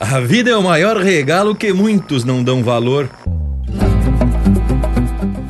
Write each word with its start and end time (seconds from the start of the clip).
A 0.00 0.18
vida 0.18 0.48
é 0.50 0.56
o 0.56 0.62
maior 0.62 0.96
regalo 0.96 1.54
que 1.54 1.74
muitos 1.74 2.24
não 2.24 2.42
dão 2.42 2.64
valor. 2.64 3.06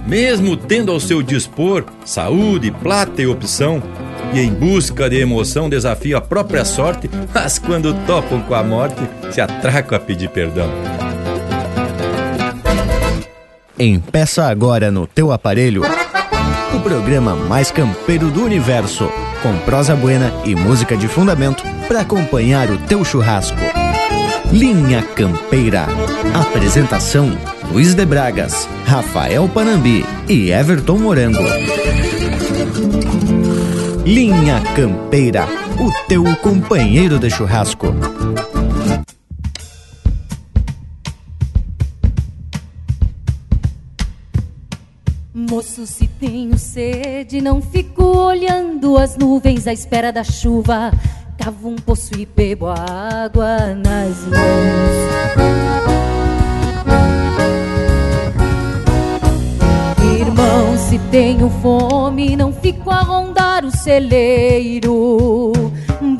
Mesmo 0.04 0.56
tendo 0.56 0.90
ao 0.90 0.98
seu 0.98 1.22
dispor 1.22 1.84
saúde, 2.04 2.72
plata 2.72 3.22
e 3.22 3.28
opção, 3.28 3.80
e 4.34 4.40
em 4.40 4.52
busca 4.52 5.08
de 5.08 5.20
emoção 5.20 5.70
desafia 5.70 6.18
a 6.18 6.20
própria 6.20 6.64
sorte, 6.64 7.08
mas 7.32 7.60
quando 7.60 7.94
topam 8.06 8.40
com 8.40 8.54
a 8.56 8.62
morte, 8.64 9.00
se 9.30 9.40
atracam 9.40 9.96
a 9.96 10.00
pedir 10.00 10.28
perdão. 10.28 10.68
Empeça 13.78 14.46
agora 14.48 14.90
no 14.90 15.06
teu 15.06 15.30
aparelho 15.30 15.82
o 16.74 16.80
programa 16.80 17.36
mais 17.36 17.70
campeiro 17.70 18.30
do 18.30 18.44
universo, 18.44 19.08
com 19.42 19.56
prosa 19.58 19.94
buena 19.94 20.32
e 20.44 20.56
música 20.56 20.96
de 20.96 21.06
fundamento 21.06 21.62
para 21.86 22.00
acompanhar 22.00 22.68
o 22.68 22.78
teu 22.78 23.04
churrasco. 23.04 23.69
Linha 24.52 25.00
Campeira. 25.14 25.86
Apresentação: 26.34 27.30
Luiz 27.70 27.94
de 27.94 28.04
Bragas, 28.04 28.68
Rafael 28.84 29.48
Panambi 29.48 30.04
e 30.28 30.50
Everton 30.50 30.98
Morango. 30.98 31.44
Linha 34.04 34.60
Campeira, 34.74 35.46
o 35.78 36.08
teu 36.08 36.24
companheiro 36.36 37.16
de 37.16 37.30
churrasco. 37.30 37.94
Moço, 45.32 45.86
se 45.86 46.08
tenho 46.08 46.58
sede, 46.58 47.40
não 47.40 47.62
fico 47.62 48.02
olhando 48.02 48.98
as 48.98 49.16
nuvens 49.16 49.68
à 49.68 49.72
espera 49.72 50.12
da 50.12 50.24
chuva. 50.24 50.90
Cavo 51.42 51.70
um 51.70 51.76
poço 51.76 52.12
e 52.18 52.26
bebo 52.26 52.66
água 52.66 53.74
nas 53.74 54.26
mãos. 54.26 55.00
Irmão, 60.20 60.76
se 60.76 60.98
tenho 61.10 61.48
fome, 61.62 62.36
não 62.36 62.52
fico 62.52 62.90
a 62.90 63.00
rondar 63.00 63.64
o 63.64 63.70
celeiro. 63.74 65.52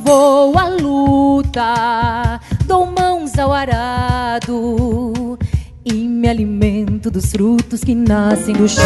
Vou 0.02 0.58
à 0.58 0.68
luta, 0.68 2.40
dou 2.64 2.86
mãos 2.86 3.38
ao 3.38 3.52
arado 3.52 5.38
e 5.84 5.92
me 5.92 6.28
alimento 6.28 7.10
dos 7.10 7.30
frutos 7.30 7.84
que 7.84 7.94
nascem 7.94 8.54
do 8.54 8.66
chão. 8.66 8.82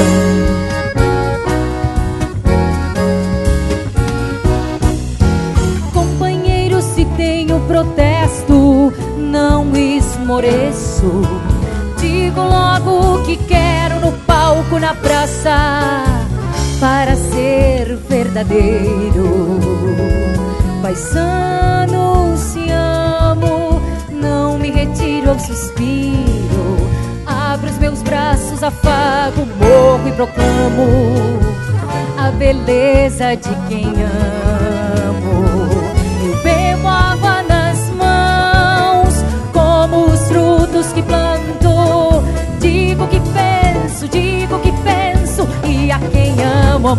Protesto, 7.75 8.93
não 9.19 9.75
esmoreço. 9.75 11.23
Digo 11.99 12.41
logo 12.41 13.17
o 13.17 13.25
que 13.25 13.37
quero 13.37 13.99
no 13.99 14.13
palco, 14.19 14.79
na 14.79 14.95
praça, 14.95 16.05
para 16.79 17.17
ser 17.17 17.97
verdadeiro. 18.09 19.59
Paisano, 20.83 22.37
se 22.37 22.71
amo, 22.71 23.83
não 24.09 24.57
me 24.57 24.71
retiro 24.71 25.31
ao 25.31 25.39
suspiro. 25.41 26.77
Abro 27.27 27.69
os 27.69 27.79
meus 27.79 28.03
braços, 28.03 28.63
afago, 28.63 29.45
morro 29.59 30.09
e 30.09 30.13
proclamo 30.13 30.87
a 32.19 32.31
beleza 32.31 33.35
de 33.35 33.53
quem 33.69 33.87
amo. 33.87 34.64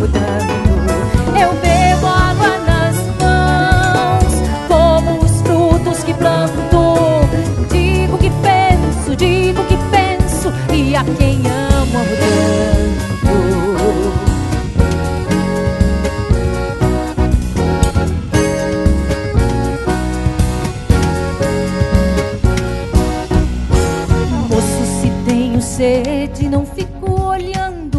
Tanto. 0.08 0.10
Eu 1.40 1.54
bebo 1.62 2.08
água 2.08 2.58
nas 2.66 2.96
mãos, 3.22 4.34
como 4.68 5.24
os 5.24 5.42
frutos 5.42 6.04
que 6.04 6.14
planto. 6.16 7.30
Digo 7.72 8.18
que 8.18 8.32
penso, 8.42 9.16
digo 9.16 9.64
que 9.66 9.78
penso, 9.92 10.52
e 10.74 10.96
a 10.96 11.04
quem 11.04 11.40
amo, 11.46 12.00
amo 12.00 12.16
tanto. 12.20 12.75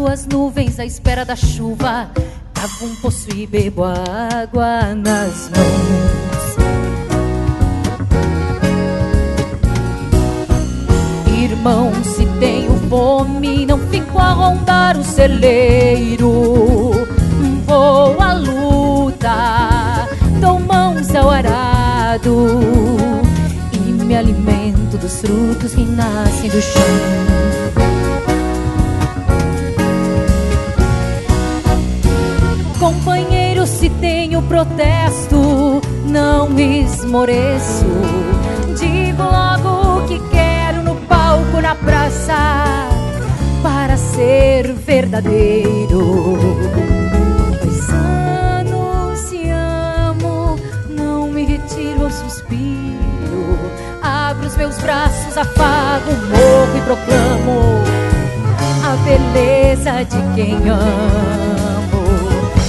Olhando 0.06 0.08
as 0.08 0.26
nuvens 0.26 0.78
à 0.78 0.84
espera 0.84 1.24
da 1.24 1.36
chuva. 1.36 2.10
Cavo 2.54 2.86
um 2.86 2.96
poço 2.96 3.28
e 3.34 3.46
bebo 3.46 3.84
água 3.84 4.94
nas 4.94 5.50
mãos. 5.50 6.56
Irmão, 11.38 11.92
se 12.04 12.26
tenho 12.38 12.72
fome, 12.88 13.66
não 13.66 13.78
fico 13.88 14.18
a 14.18 14.32
rondar 14.32 14.96
o 14.96 15.04
celeiro. 15.04 16.92
Vou 17.66 18.20
à 18.20 18.32
luta, 18.34 20.08
dou 20.40 20.60
mãos 20.60 21.14
ao 21.14 21.28
arado 21.30 22.46
e 23.72 23.78
me 23.78 24.16
alimento 24.16 24.96
dos 24.98 25.20
frutos 25.20 25.74
que 25.74 25.84
nascem 25.84 26.48
do 26.48 26.62
chão. 26.62 27.75
Companheiro, 32.86 33.66
se 33.66 33.90
tenho 33.90 34.40
protesto, 34.42 35.82
não 36.04 36.56
esmoreço. 36.56 37.84
Digo 38.78 39.24
logo 39.24 40.04
o 40.04 40.06
que 40.06 40.20
quero 40.30 40.84
no 40.84 40.94
palco, 40.94 41.60
na 41.60 41.74
praça, 41.74 42.88
para 43.60 43.96
ser 43.96 44.72
verdadeiro. 44.72 46.38
Paisano, 47.58 49.16
se 49.16 49.50
amo, 49.50 50.56
não 50.88 51.26
me 51.26 51.44
retiro 51.44 52.04
ao 52.04 52.10
suspiro. 52.12 53.58
Abro 54.00 54.46
os 54.46 54.56
meus 54.56 54.78
braços, 54.78 55.36
afago, 55.36 56.12
morro 56.30 56.76
e 56.76 56.80
proclamo 56.82 57.82
a 58.84 58.96
beleza 59.02 60.04
de 60.04 60.34
quem 60.36 60.68
amo. 60.68 61.66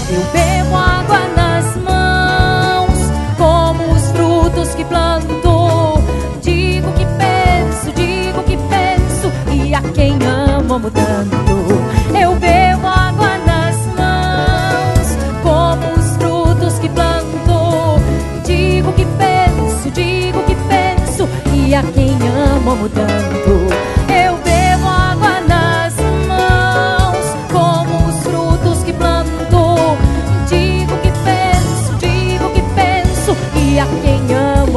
Eu 0.09 0.21
bebo 0.31 0.75
água 0.75 1.19
nas 1.35 1.75
mãos, 1.77 2.97
como 3.37 3.91
os 3.91 4.11
frutos 4.11 4.73
que 4.73 4.85
planto. 4.85 6.01
Digo 6.41 6.89
que 6.93 7.05
penso, 7.17 7.91
digo 7.93 8.41
que 8.43 8.57
penso, 8.57 9.31
e 9.53 9.75
a 9.75 9.81
quem 9.81 10.17
amo, 10.25 10.79
tanto. 10.91 12.17
Eu 12.17 12.35
bebo 12.35 12.87
água 12.87 13.37
nas 13.45 13.75
mãos, 13.97 15.17
como 15.43 15.93
os 15.99 16.15
frutos 16.15 16.79
que 16.79 16.87
planto. 16.87 17.99
Digo 18.45 18.93
que 18.93 19.05
penso, 19.17 19.91
digo 19.91 20.41
que 20.43 20.55
penso, 20.69 21.27
e 21.53 21.75
a 21.75 21.83
quem 21.83 22.17
amo, 22.55 22.87
tanto. 22.89 23.66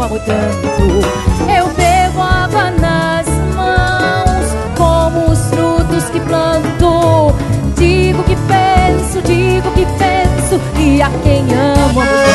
Amo, 0.01 0.05
amo 0.05 0.19
tanto. 0.21 1.51
Eu 1.55 1.67
bebo 1.75 2.23
água 2.23 2.71
nas 2.71 3.27
mãos, 3.55 4.57
como 4.77 5.31
os 5.31 5.39
frutos 5.51 6.05
que 6.11 6.21
planto. 6.21 7.35
Digo 7.77 8.23
que 8.25 8.37
penso, 8.37 9.23
digo 9.23 9.71
que 9.73 9.87
penso, 9.99 10.61
e 10.79 11.03
a 11.03 11.11
quem 11.23 11.43
amo, 11.53 12.01
amo 12.01 12.03
tanto. 12.03 12.30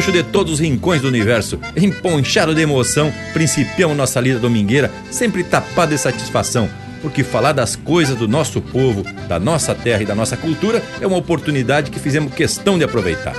Gaúcho 0.00 0.12
de 0.12 0.22
todos 0.22 0.54
os 0.54 0.60
rincões 0.60 1.02
do 1.02 1.08
universo, 1.08 1.60
emponchado 1.76 2.54
de 2.54 2.62
emoção, 2.62 3.12
principiamos 3.34 3.94
nossa 3.94 4.18
lida 4.18 4.38
domingueira, 4.38 4.90
sempre 5.10 5.44
tapado 5.44 5.92
de 5.92 6.00
satisfação, 6.00 6.70
porque 7.02 7.22
falar 7.22 7.52
das 7.52 7.76
coisas 7.76 8.16
do 8.16 8.26
nosso 8.26 8.62
povo, 8.62 9.04
da 9.28 9.38
nossa 9.38 9.74
terra 9.74 10.02
e 10.02 10.06
da 10.06 10.14
nossa 10.14 10.38
cultura 10.38 10.82
é 11.02 11.06
uma 11.06 11.18
oportunidade 11.18 11.90
que 11.90 12.00
fizemos 12.00 12.32
questão 12.32 12.78
de 12.78 12.84
aproveitar. 12.84 13.34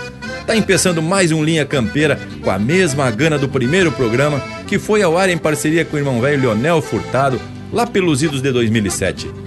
Tá 0.45 0.55
empeçando 0.55 1.01
mais 1.01 1.31
um 1.31 1.43
Linha 1.43 1.65
Campeira 1.65 2.19
com 2.43 2.51
a 2.51 2.59
mesma 2.59 3.09
gana 3.09 3.39
do 3.39 3.49
primeiro 3.49 3.91
programa, 3.91 4.39
que 4.67 4.77
foi 4.77 5.01
ao 5.01 5.17
ar 5.17 5.29
em 5.29 5.39
parceria 5.39 5.83
com 5.83 5.95
o 5.95 5.99
irmão 5.99 6.21
velho 6.21 6.41
Leonel 6.41 6.79
Furtado, 6.79 7.41
lá 7.73 7.87
pelos 7.87 8.21
idos 8.21 8.39
de 8.39 8.51
2007. 8.51 9.40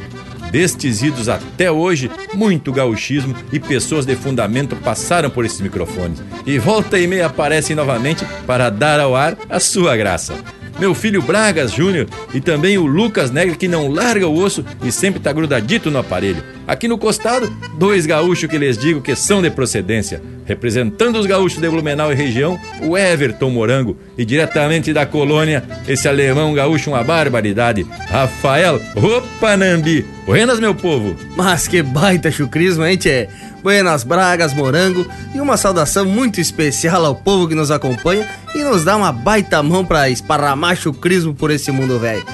Destes 0.54 1.02
idos 1.02 1.28
até 1.28 1.68
hoje, 1.68 2.08
muito 2.32 2.70
gauchismo 2.70 3.34
e 3.52 3.58
pessoas 3.58 4.06
de 4.06 4.14
fundamento 4.14 4.76
passaram 4.76 5.28
por 5.28 5.44
esses 5.44 5.60
microfones. 5.60 6.22
E 6.46 6.60
volta 6.60 6.96
e 6.96 7.08
meia 7.08 7.26
aparecem 7.26 7.74
novamente 7.74 8.24
para 8.46 8.70
dar 8.70 9.00
ao 9.00 9.16
ar 9.16 9.36
a 9.50 9.58
sua 9.58 9.96
graça 9.96 10.32
meu 10.78 10.94
filho 10.94 11.22
Bragas 11.22 11.72
Júnior 11.72 12.08
e 12.32 12.40
também 12.40 12.76
o 12.76 12.86
Lucas 12.86 13.30
Negre 13.30 13.56
que 13.56 13.68
não 13.68 13.88
larga 13.88 14.26
o 14.26 14.36
osso 14.36 14.64
e 14.82 14.90
sempre 14.90 15.20
tá 15.20 15.32
grudadito 15.32 15.90
no 15.90 15.98
aparelho. 15.98 16.42
Aqui 16.66 16.88
no 16.88 16.96
costado, 16.96 17.54
dois 17.78 18.06
gaúchos 18.06 18.48
que 18.48 18.56
lhes 18.56 18.78
digo 18.78 19.02
que 19.02 19.14
são 19.14 19.42
de 19.42 19.50
procedência. 19.50 20.22
Representando 20.46 21.16
os 21.16 21.26
gaúchos 21.26 21.60
de 21.60 21.68
Blumenau 21.68 22.10
e 22.10 22.14
região, 22.14 22.58
o 22.82 22.96
Everton 22.96 23.50
Morango. 23.50 23.96
E 24.16 24.24
diretamente 24.24 24.92
da 24.92 25.04
colônia, 25.04 25.62
esse 25.86 26.08
alemão 26.08 26.54
gaúcho 26.54 26.90
uma 26.90 27.04
barbaridade, 27.04 27.86
Rafael 28.08 28.80
Opa 28.96 29.56
Nambi. 29.56 30.06
Buenas, 30.24 30.58
meu 30.58 30.74
povo! 30.74 31.14
Mas 31.36 31.68
que 31.68 31.82
baita 31.82 32.30
chucrismo, 32.30 32.84
hein, 32.84 32.96
tchê? 32.96 33.28
Buenas 33.62 34.04
Bragas, 34.04 34.54
Morango 34.54 35.06
e 35.34 35.40
uma 35.40 35.56
saudação 35.56 36.04
muito 36.04 36.40
especial 36.40 37.04
ao 37.04 37.14
povo 37.14 37.48
que 37.48 37.54
nos 37.54 37.70
acompanha 37.70 38.28
e 38.54 38.62
nos 38.62 38.84
dá 38.84 38.96
uma 38.96 39.10
baita 39.10 39.62
mão 39.62 39.84
para 39.84 40.10
esparramar 40.10 40.76
chucrismo 40.76 41.34
por 41.34 41.50
esse 41.50 41.70
mundo 41.70 41.98
velho. 41.98 42.24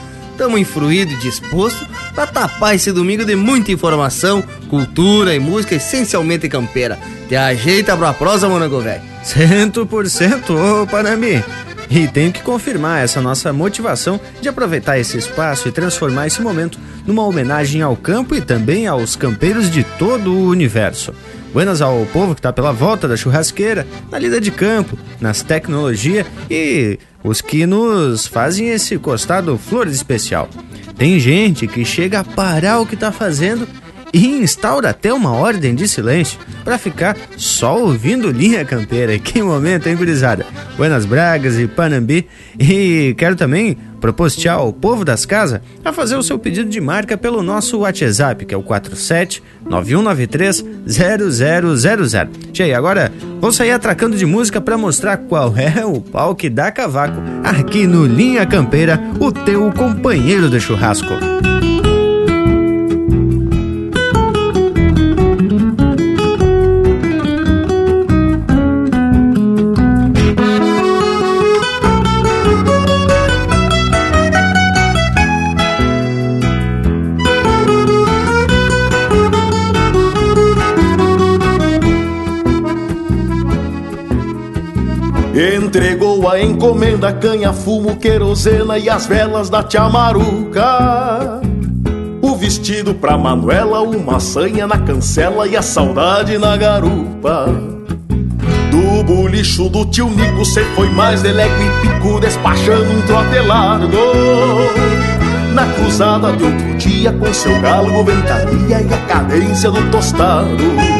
Tamo 0.40 0.56
influído 0.56 1.12
e 1.12 1.16
disposto 1.16 1.86
para 2.14 2.26
tapar 2.26 2.74
esse 2.74 2.90
domingo 2.90 3.26
de 3.26 3.36
muita 3.36 3.72
informação, 3.72 4.42
cultura 4.70 5.34
e 5.34 5.38
música 5.38 5.74
essencialmente 5.74 6.48
campeira. 6.48 6.98
Te 7.28 7.36
ajeita 7.36 7.94
pra 7.94 8.14
prosa, 8.14 8.48
Morango 8.48 8.80
velho. 8.80 9.02
Cento 9.22 9.84
por 9.84 10.08
cento, 10.08 10.54
ô 10.54 10.86
Panambi. 10.86 11.44
E 11.90 12.08
tenho 12.08 12.32
que 12.32 12.40
confirmar 12.40 13.04
essa 13.04 13.20
nossa 13.20 13.52
motivação 13.52 14.18
de 14.40 14.48
aproveitar 14.48 14.98
esse 14.98 15.18
espaço 15.18 15.68
e 15.68 15.72
transformar 15.72 16.26
esse 16.26 16.40
momento 16.40 16.78
numa 17.06 17.22
homenagem 17.22 17.82
ao 17.82 17.94
campo 17.94 18.34
e 18.34 18.40
também 18.40 18.86
aos 18.86 19.16
campeiros 19.16 19.70
de 19.70 19.84
todo 19.98 20.32
o 20.32 20.48
universo. 20.48 21.12
Buenas 21.52 21.82
ao 21.82 22.06
povo 22.06 22.34
que 22.34 22.38
está 22.38 22.50
pela 22.50 22.72
volta 22.72 23.06
da 23.06 23.16
churrasqueira, 23.16 23.86
na 24.10 24.18
lida 24.18 24.40
de 24.40 24.50
campo, 24.50 24.96
nas 25.20 25.42
tecnologias 25.42 26.26
e 26.48 26.98
os 27.22 27.40
que 27.40 27.66
nos 27.66 28.26
fazem 28.26 28.68
esse 28.68 28.98
costado 28.98 29.58
flores 29.58 29.94
especial. 29.94 30.48
Tem 30.96 31.18
gente 31.18 31.66
que 31.66 31.84
chega 31.84 32.20
a 32.20 32.24
parar 32.24 32.80
o 32.80 32.86
que 32.86 32.94
está 32.94 33.10
fazendo 33.12 33.66
e 34.12 34.26
instaura 34.26 34.90
até 34.90 35.12
uma 35.12 35.32
ordem 35.32 35.74
de 35.74 35.86
silêncio 35.86 36.38
para 36.64 36.78
ficar 36.78 37.16
só 37.36 37.78
ouvindo 37.78 38.30
linha 38.30 38.64
campeira. 38.64 39.18
Que 39.30 39.42
momento, 39.42 39.86
hein, 39.86 39.96
gurizada? 39.96 40.44
Buenas 40.76 41.06
Bragas 41.06 41.58
e 41.58 41.68
Panambi. 41.68 42.26
E 42.58 43.14
quero 43.16 43.36
também 43.36 43.76
propostear 44.00 44.56
ao 44.56 44.72
povo 44.72 45.04
das 45.04 45.24
casas 45.24 45.60
a 45.84 45.92
fazer 45.92 46.16
o 46.16 46.22
seu 46.22 46.38
pedido 46.38 46.68
de 46.68 46.80
marca 46.80 47.16
pelo 47.16 47.42
nosso 47.42 47.78
WhatsApp, 47.78 48.44
que 48.44 48.54
é 48.54 48.56
o 48.56 48.62
47 48.62 49.42
9193 49.64 50.64
0000. 50.86 52.52
Tchê, 52.52 52.72
agora 52.72 53.12
vou 53.40 53.52
sair 53.52 53.70
atracando 53.70 54.16
de 54.16 54.26
música 54.26 54.60
para 54.60 54.76
mostrar 54.76 55.16
qual 55.18 55.54
é 55.56 55.84
o 55.84 56.00
pau 56.00 56.34
que 56.34 56.48
dá 56.48 56.72
cavaco 56.72 57.20
aqui 57.44 57.86
no 57.86 58.06
Linha 58.06 58.44
Campeira, 58.46 59.00
o 59.20 59.30
teu 59.30 59.70
companheiro 59.72 60.48
de 60.48 60.58
churrasco. 60.58 61.14
Entregou 85.70 86.28
a 86.28 86.42
encomenda, 86.42 87.12
canha, 87.12 87.52
fumo, 87.52 87.94
querosena 87.94 88.76
e 88.76 88.90
as 88.90 89.06
velas 89.06 89.48
da 89.48 89.62
tia 89.62 89.88
Maruca. 89.88 91.40
O 92.20 92.34
vestido 92.34 92.92
pra 92.92 93.16
Manuela, 93.16 93.80
uma 93.80 94.18
sanha 94.18 94.66
na 94.66 94.78
cancela 94.78 95.46
e 95.46 95.56
a 95.56 95.62
saudade 95.62 96.36
na 96.38 96.56
garupa. 96.56 97.46
Do 98.68 99.04
bolicho 99.04 99.68
do 99.68 99.84
tio 99.86 100.10
Nico, 100.10 100.44
cê 100.44 100.64
foi 100.74 100.90
mais 100.90 101.22
delego 101.22 101.54
e 101.62 101.86
pico, 101.86 102.18
despachando 102.18 102.90
um 102.90 103.02
trote 103.02 103.38
largo. 103.38 103.96
Na 105.54 105.72
cruzada 105.74 106.32
de 106.32 106.42
outro 106.42 106.74
dia, 106.78 107.12
com 107.12 107.32
seu 107.32 107.60
galo, 107.60 108.02
ventania 108.02 108.80
e 108.80 108.92
a 108.92 108.98
cadência 109.06 109.70
do 109.70 109.88
tostado. 109.92 110.99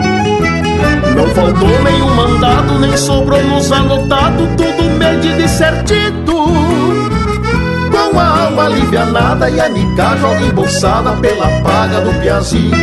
Não 1.21 1.29
faltou 1.35 1.83
nenhum 1.83 2.15
mandado, 2.15 2.79
nem 2.79 2.97
sobrou 2.97 3.43
nos 3.45 3.71
anotado, 3.71 4.49
tudo 4.57 4.85
medido 4.99 5.39
e 5.39 5.49
certito. 5.51 6.33
Com 6.33 8.19
a 8.19 8.45
alma 8.45 8.65
alivianada 8.65 9.51
e 9.51 9.61
a 9.61 9.69
nica 9.69 10.17
joga 10.17 10.41
embolsada 10.41 11.11
pela 11.19 11.47
paga 11.61 12.01
do 12.01 12.19
piazito. 12.21 12.75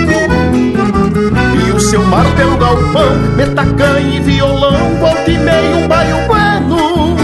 E 1.66 1.72
o 1.72 1.80
seu 1.80 2.04
martelo 2.04 2.58
galpão, 2.58 3.18
metacanha 3.36 4.18
e 4.18 4.20
violão, 4.20 4.96
volta 5.00 5.32
e 5.32 5.38
meio 5.40 5.78
um 5.78 5.88
baio 5.88 6.18
bueno. 6.28 7.18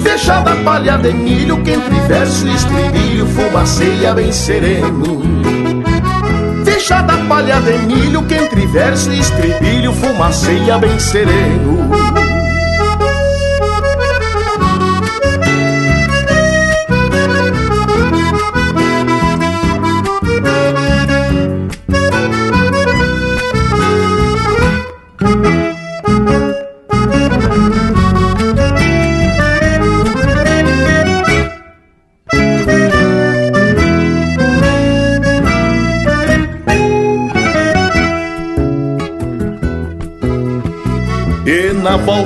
Fechada 0.00 0.54
palha 0.64 0.96
de 0.96 1.12
milho, 1.12 1.60
que 1.64 1.72
entre 1.72 1.98
verso 2.06 2.46
e 2.46 2.54
estribilho 2.54 3.26
fumaceia 3.26 4.14
bem 4.14 4.30
sereno 4.30 5.57
da 6.96 7.18
palha 7.28 7.60
de 7.60 7.78
milho 7.86 8.22
que 8.22 8.34
entre 8.34 8.66
verso 8.66 9.12
e 9.12 9.20
estribilho 9.20 9.92
fumaceia 9.92 10.78
bem 10.78 10.98
sereno. 10.98 12.27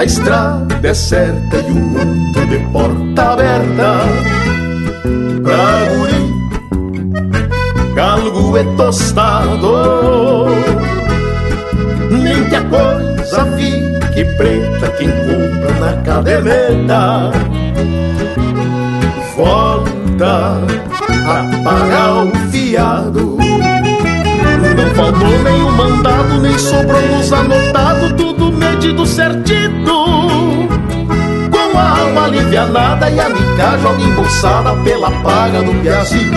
a 0.00 0.04
estrada 0.04 0.80
é 0.82 0.94
certa 0.94 1.58
e 1.58 1.72
o 1.72 1.74
mundo 1.74 2.46
de 2.46 2.58
porta 2.72 3.32
aberta. 3.32 3.98
Pra 5.42 5.84
guri, 5.90 6.22
galgo 7.94 8.56
é 8.56 8.64
tostado. 8.76 10.46
Nem 12.10 12.44
que 12.48 12.56
a 12.56 12.64
coisa 12.64 13.44
fique 13.56 14.24
preta, 14.38 14.88
quem 14.96 15.10
compra 15.10 15.70
na 15.80 15.92
caderneta 16.02 17.30
volta 19.36 20.62
a 21.26 21.62
pagar 21.62 22.24
o 22.24 22.34
fiado. 22.50 23.36
Não 24.76 24.94
faltou 24.94 25.42
nenhum 25.42 25.70
mandado, 25.72 26.40
nem 26.40 26.58
sobrou 26.58 27.02
nos 27.02 27.30
anotado, 27.30 28.14
medido 28.50 29.06
certito. 29.06 30.06
Com 31.50 31.70
uma 31.72 32.00
alma 32.00 32.24
alivianada 32.24 33.10
e 33.10 33.20
a 33.20 33.28
mica 33.28 33.78
joga 33.82 34.02
embolsada 34.02 34.74
pela 34.82 35.10
paga 35.22 35.62
do 35.62 35.72
piazito. 35.82 36.36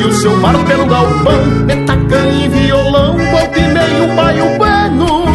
E 0.00 0.04
o 0.04 0.12
seu 0.12 0.36
mar 0.36 0.56
pelo 0.64 0.86
galpão, 0.86 1.44
metacanha 1.64 2.46
e 2.46 2.48
violão, 2.48 3.16
volta 3.16 3.58
e 3.58 3.68
meio 3.68 4.14
baio 4.14 4.56
bueno. 4.56 5.26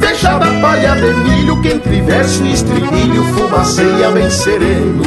Fechada 0.00 0.46
a 0.46 0.60
palha 0.60 0.94
de 0.94 1.12
milho, 1.12 1.60
que 1.60 1.68
entre 1.68 2.00
verso 2.02 2.44
e 2.44 2.52
estribilho 2.52 3.24
fumaceia 3.34 4.10
bem 4.10 4.30
sereno. 4.30 5.02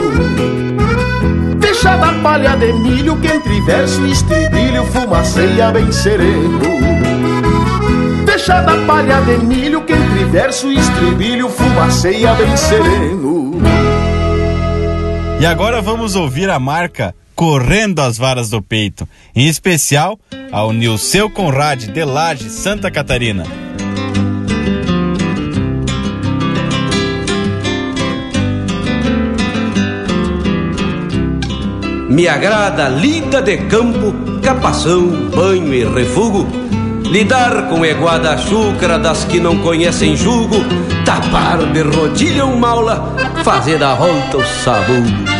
Fechada 1.61 2.07
a 2.07 2.13
palha 2.13 2.55
de 2.57 2.73
milho, 2.73 3.15
que 3.17 3.27
entre 3.27 3.61
verso 3.61 4.05
e 4.05 4.11
estribilho 4.11 4.85
fumaceia 4.85 5.71
bem 5.71 5.91
sereno 5.91 7.08
da 8.49 8.85
palha 8.87 9.21
de 9.21 9.37
milho 9.45 9.81
que 9.85 9.93
entre 9.93 10.25
verso 10.25 10.71
e 10.71 10.79
estribilho 10.79 11.49
fumaceia 11.49 12.33
bem 12.33 12.57
sereno. 12.57 13.51
E 15.39 15.45
agora 15.45 15.81
vamos 15.81 16.15
ouvir 16.15 16.49
a 16.49 16.59
marca 16.59 17.13
Correndo 17.35 18.01
as 18.01 18.17
Varas 18.17 18.49
do 18.49 18.61
Peito, 18.61 19.07
em 19.35 19.47
especial 19.47 20.19
ao 20.51 20.73
Nilceu 20.73 21.29
Conrad 21.29 21.85
de 21.85 22.03
Laje, 22.03 22.49
Santa 22.49 22.91
Catarina. 22.91 23.45
Me 32.09 32.27
agrada 32.27 32.89
lida 32.89 33.41
de 33.41 33.57
campo, 33.67 34.41
capação, 34.41 35.29
banho 35.29 35.73
e 35.73 35.85
refugo 35.85 36.69
Lidar 37.09 37.67
com 37.69 37.83
eguada 37.83 38.37
chúcara 38.37 38.99
das 38.99 39.25
que 39.25 39.39
não 39.39 39.57
conhecem 39.57 40.15
jugo 40.15 40.57
Tapar 41.03 41.57
de 41.73 41.81
rodilha 41.81 42.45
um 42.45 42.55
maula 42.55 43.15
Fazer 43.43 43.83
a 43.83 43.95
volta 43.95 44.37
o 44.37 44.45
sabugo 44.45 45.38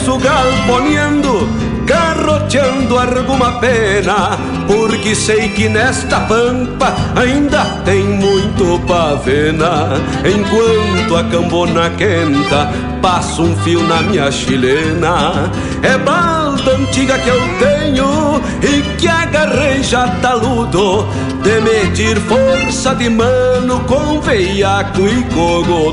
Amanheço 0.00 0.18
galponeando, 0.18 1.48
garroteando 1.84 2.98
alguma 2.98 3.60
pena, 3.60 4.38
porque 4.66 5.14
sei 5.14 5.50
que 5.50 5.68
nesta 5.68 6.20
pampa 6.20 6.94
ainda 7.14 7.64
tem 7.84 8.02
muito 8.04 8.80
pavena. 8.86 10.00
Enquanto 10.24 11.16
a 11.16 11.24
cambona 11.24 11.90
quenta, 11.90 12.70
passo 13.02 13.42
um 13.42 13.56
fio 13.58 13.82
na 13.86 14.00
minha 14.02 14.30
chilena. 14.30 15.50
É 15.82 15.98
balda 15.98 16.76
antiga 16.76 17.18
que 17.18 17.28
eu 17.28 17.40
tenho 17.58 18.40
e 18.62 18.96
que 18.96 19.08
agarrei 19.08 19.82
já 19.82 20.08
taludo 20.22 21.06
de 21.42 21.60
medir 21.60 22.16
força 22.20 22.94
de 22.94 23.10
mano 23.10 23.80
com 23.80 24.20
veiaco 24.20 25.00
e 25.02 25.26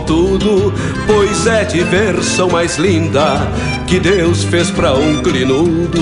tudo, 0.05 0.73
pois 1.05 1.47
é 1.47 1.65
diversão 1.65 2.49
mais 2.49 2.77
linda 2.77 3.47
que 3.87 3.99
Deus 4.01 4.43
fez 4.43 4.69
pra 4.69 4.93
um 4.93 5.23
clinudo, 5.23 5.97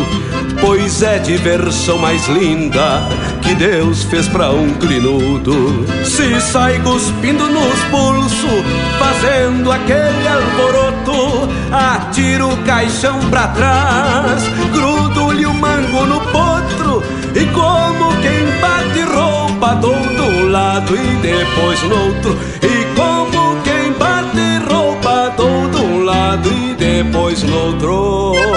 pois 0.59 1.03
é 1.03 1.19
diversão 1.19 1.99
mais 1.99 2.27
linda 2.27 3.07
que 3.43 3.53
Deus 3.53 4.03
fez 4.03 4.27
pra 4.27 4.49
um 4.49 4.73
clinudo. 4.73 5.85
Se 6.03 6.41
sai 6.41 6.79
cuspindo 6.79 7.47
nos 7.47 7.79
pulsos, 7.91 8.65
fazendo 8.97 9.71
aquele 9.71 10.27
alboroto, 10.27 11.47
atiro 11.71 12.49
o 12.49 12.57
caixão 12.63 13.19
pra 13.29 13.49
trás, 13.49 14.43
grudo-lhe 14.73 15.45
o 15.45 15.53
mango 15.53 16.05
no 16.07 16.19
potro 16.31 17.03
e 17.35 17.45
como 17.53 18.19
quem 18.21 18.45
bate 18.59 19.01
roupa 19.01 19.75
do 19.75 19.91
um 19.91 20.49
lado 20.49 20.95
e 20.95 21.15
depois 21.21 21.83
no 21.83 21.95
outro 22.07 22.37
depois 27.25 27.41
no 27.41 28.54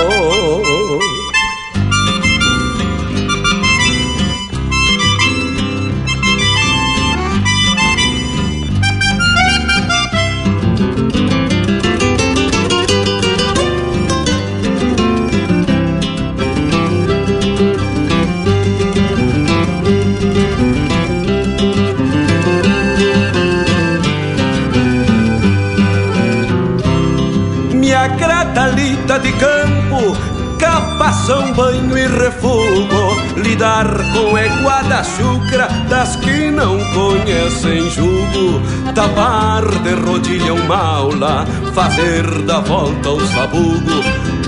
de 29.19 29.33
campo, 29.33 30.17
capação, 30.59 31.53
banho 31.53 31.97
e 31.97 32.07
refugo, 32.07 33.17
lidar 33.37 33.87
com 34.13 34.39
eguada 34.39 35.03
chucra 35.03 35.69
das 35.89 36.17
que 36.17 36.51
não 36.51 36.79
conhecem 36.93 37.89
jugo, 37.91 38.61
tapar 38.95 39.65
de 39.83 39.95
rodilha 39.95 40.55
um 40.55 40.67
maula, 40.67 41.47
fazer 41.75 42.25
da 42.43 42.61
volta 42.61 43.11
o 43.11 43.27
sabugo, 43.27 44.03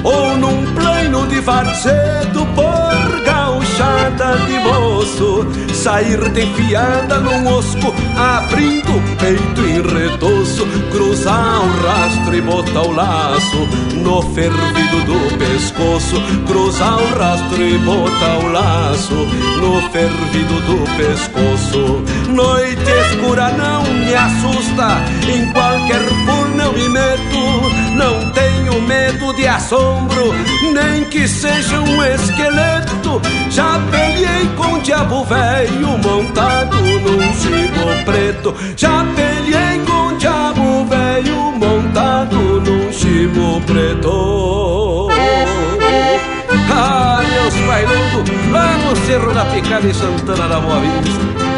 ou 0.04 0.36
num 0.36 0.74
plano 0.74 1.26
de 1.26 1.40
varzedo 1.40 2.46
por 2.54 2.89
gauchada 3.80 4.36
de 4.46 4.58
moço, 4.58 5.46
sair 5.72 6.28
de 6.30 6.46
fiada 6.54 7.18
num 7.18 7.46
osco, 7.56 7.94
abrindo 8.16 8.90
o 8.90 9.16
peito 9.16 9.60
em 9.62 9.80
retoço, 9.80 10.66
cruzar 10.92 11.62
o 11.62 11.86
rastro 11.86 12.36
e 12.36 12.40
botar 12.42 12.82
o 12.82 12.92
laço 12.92 13.68
no 13.96 14.22
fervido 14.34 15.00
do 15.04 15.38
pescoço, 15.38 16.20
cruzar 16.46 16.98
o 17.00 17.18
rastro 17.18 17.62
e 17.62 17.78
botar 17.78 18.38
o 18.44 18.52
laço 18.52 19.14
no 19.60 19.80
fervido 19.90 20.60
do 20.66 20.84
pescoço. 20.96 22.02
Noite 22.28 22.90
escura 23.10 23.50
não 23.52 23.82
me 23.82 24.14
assusta, 24.14 25.00
em 25.26 25.50
qualquer 25.52 26.02
furna 26.26 26.64
eu 26.64 26.72
me 26.72 26.88
meto, 26.88 27.96
não 27.96 28.29
medo 28.90 29.32
de 29.34 29.46
assombro, 29.46 30.34
nem 30.72 31.04
que 31.04 31.28
seja 31.28 31.80
um 31.80 32.02
esqueleto. 32.02 33.22
Já 33.48 33.80
peleei 33.88 34.48
com 34.56 34.74
o 34.74 34.80
diabo 34.80 35.24
velho 35.24 35.96
montado 35.98 36.76
num 36.76 37.32
chico 37.34 38.04
preto. 38.04 38.54
Já 38.76 39.06
peleei 39.14 39.78
com 39.86 40.08
o 40.08 40.18
diabo 40.18 40.84
velho 40.86 41.36
montado 41.52 42.36
num 42.36 42.92
chico 42.92 43.60
preto. 43.64 45.08
Ah, 46.72 47.22
meus 47.30 47.54
bailudos, 47.66 48.50
lá 48.50 48.76
no 48.78 48.96
Cerro 49.06 49.32
da 49.32 49.44
Picada 49.44 49.86
em 49.86 49.94
Santana 49.94 50.48
da 50.48 50.58
Boa 50.58 50.80
Vista. 50.80 51.49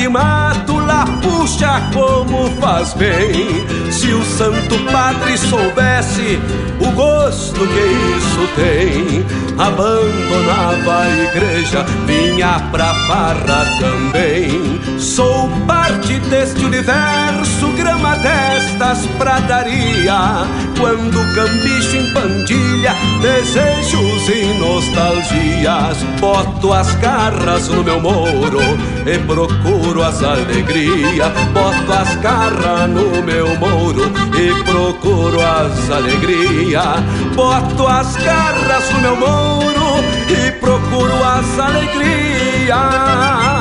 De 0.00 0.08
mato 0.08 0.78
lá 0.78 1.04
puxa 1.20 1.82
como 1.92 2.48
faz 2.58 2.94
bem. 2.94 3.66
Se 3.90 4.08
o 4.14 4.24
Santo 4.24 4.78
Padre 4.90 5.36
soubesse 5.36 6.40
o 6.80 6.90
gosto 6.92 7.60
que 7.60 7.84
isso 8.16 8.48
tem, 8.56 9.26
abandonava 9.58 11.02
a 11.02 11.08
igreja, 11.24 11.84
vinha 12.06 12.60
pra 12.72 12.94
farra 13.06 13.66
também. 13.78 14.80
Sou 14.98 15.50
parte 15.66 16.18
deste 16.30 16.64
universo, 16.64 17.68
grama 17.76 18.16
destas 18.16 19.04
pradaria. 19.18 20.46
Quando 20.80 21.34
cambicho 21.34 21.96
em 21.96 22.12
pandilha, 22.12 22.94
desejos 23.20 24.28
e 24.28 24.58
nostalgias, 24.58 25.98
boto 26.20 26.72
as 26.72 26.94
garras 26.96 27.68
no 27.68 27.84
meu 27.84 28.00
moro 28.00 28.60
e 29.06 29.18
procuro 29.18 30.02
as 30.02 30.22
alegrias. 30.22 31.32
Boto 31.52 31.92
as 31.92 32.16
garras 32.16 32.88
no 32.88 33.22
meu 33.22 33.56
moro 33.58 34.10
e 34.36 34.64
procuro 34.64 35.40
as 35.40 35.90
alegrias. 35.90 37.00
Boto 37.36 37.86
as 37.86 38.16
garras 38.16 38.90
no 38.94 39.00
meu 39.00 39.16
moro 39.16 39.80
e 40.28 40.30
e 40.30 40.52
procuro 40.52 41.24
as 41.24 41.58
alegrias. 41.58 43.59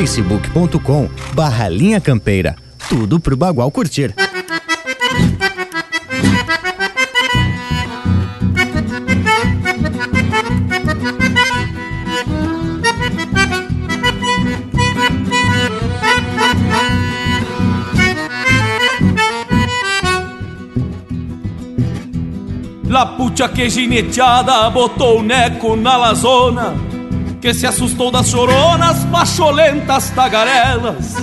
facebook.com 0.00 1.10
barra 1.34 1.68
linha 1.68 2.00
campeira. 2.00 2.56
Tudo 2.88 3.20
pro 3.20 3.36
Bagual 3.36 3.70
curtir. 3.70 4.14
La 22.88 23.06
pucha 23.06 23.48
que 23.48 23.68
gineteada 23.68 24.70
botou 24.70 25.18
o 25.18 25.22
neco 25.22 25.76
na 25.76 25.96
lazona 25.96 26.89
Que 27.40 27.54
se 27.54 27.66
assustou 27.66 28.10
das 28.10 28.28
choronas, 28.28 29.02
pacholentas 29.04 30.10
tagarelas. 30.10 31.14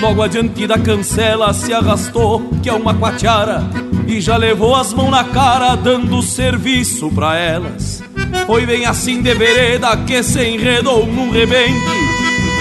Logo 0.00 0.22
adiante 0.22 0.66
da 0.66 0.78
cancela 0.78 1.52
se 1.52 1.72
arrastou, 1.72 2.50
que 2.62 2.68
é 2.68 2.72
uma 2.72 2.94
quatiara 2.94 3.62
E 4.06 4.20
já 4.20 4.36
levou 4.36 4.74
as 4.74 4.94
mãos 4.94 5.10
na 5.10 5.24
cara, 5.24 5.74
dando 5.76 6.22
serviço 6.22 7.10
pra 7.10 7.36
elas. 7.36 8.02
Foi 8.46 8.64
bem 8.64 8.86
assim 8.86 9.20
de 9.20 9.34
vereda 9.34 9.96
que 9.98 10.22
se 10.22 10.42
enredou 10.42 11.06
num 11.06 11.30
rebente 11.30 11.74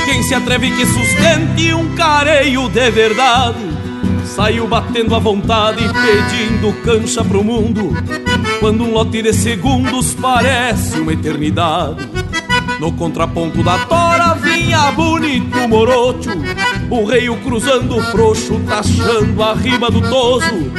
Quem 0.06 0.22
se 0.24 0.34
atreve 0.34 0.72
que 0.72 0.86
sustente 0.86 1.74
um 1.74 1.96
careio 1.96 2.70
de 2.70 2.92
verdade 2.92 3.76
Saiu 4.26 4.68
batendo 4.68 5.16
à 5.16 5.20
vontade 5.20 5.84
pedindo 5.84 6.74
cancha 6.84 7.24
pro 7.24 7.44
mundo. 7.44 7.94
Quando 8.60 8.84
um 8.84 8.92
lote 8.92 9.22
de 9.22 9.32
segundos 9.32 10.14
parece 10.16 11.00
uma 11.00 11.14
eternidade 11.14 12.15
No 12.80 12.92
contraponto 12.92 13.64
da 13.64 13.78
tora 13.86 14.34
vinha 14.36 14.92
bonito 14.92 15.68
morocho 15.68 16.30
O 16.90 17.06
rei 17.06 17.28
cruzando 17.38 17.98
o 17.98 18.02
frouxo, 18.04 18.60
taxando 18.68 19.42
a 19.42 19.54
riba 19.54 19.90
do 19.90 20.02
toso. 20.02 20.72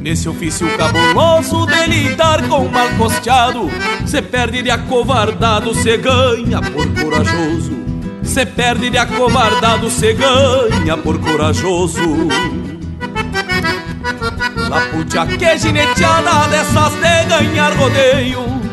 Nesse 0.00 0.28
ofício 0.28 0.66
cabuloso 0.76 1.66
de 1.66 1.86
lidar 1.86 2.46
com 2.48 2.66
o 2.66 2.70
mal 2.70 2.88
costeado 2.98 3.70
Se 4.04 4.20
perde 4.20 4.62
de 4.62 4.70
acovardado, 4.70 5.74
se 5.74 5.96
ganha 5.96 6.60
por 6.60 6.86
corajoso. 6.94 7.72
Se 8.22 8.44
perde 8.46 8.90
de 8.90 8.98
acovardado, 8.98 9.88
se 9.90 10.14
ganha 10.14 10.96
por 10.96 11.20
corajoso. 11.20 12.00
La 14.68 14.80
pucha 14.90 15.26
que 15.26 15.58
gineteada 15.58 16.48
dessas 16.48 16.92
de 16.94 17.28
ganhar 17.28 17.76
rodeio 17.76 18.63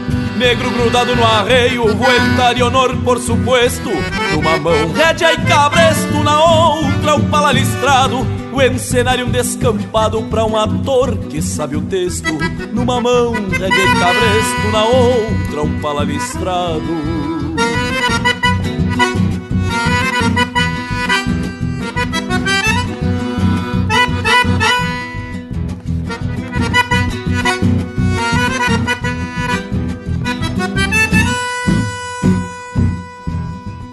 Negro 0.41 0.71
grudado 0.71 1.15
no 1.15 1.24
arreio, 1.24 1.95
vuelta 1.95 2.51
de 2.53 2.63
honor 2.63 2.98
por 3.03 3.19
supuesto. 3.19 3.91
Numa 4.33 4.57
mão 4.57 4.91
rédea 4.91 5.33
e 5.33 5.38
cabresto, 5.38 6.24
na 6.24 6.43
outra 6.43 7.15
um 7.15 7.29
pala 7.29 7.51
listrado 7.51 8.25
O 8.51 8.60
encenário 8.60 9.27
um 9.27 9.29
descampado 9.29 10.19
pra 10.24 10.43
um 10.43 10.57
ator 10.57 11.15
que 11.29 11.43
sabe 11.43 11.75
o 11.75 11.81
texto. 11.81 12.27
Numa 12.74 13.00
mão 13.00 13.33
rédea 13.33 13.86
e 13.86 14.00
cabresto, 14.00 14.71
na 14.71 14.83
outra 14.83 15.62
um 15.62 15.79
pala 15.79 16.03
listrado 16.03 17.30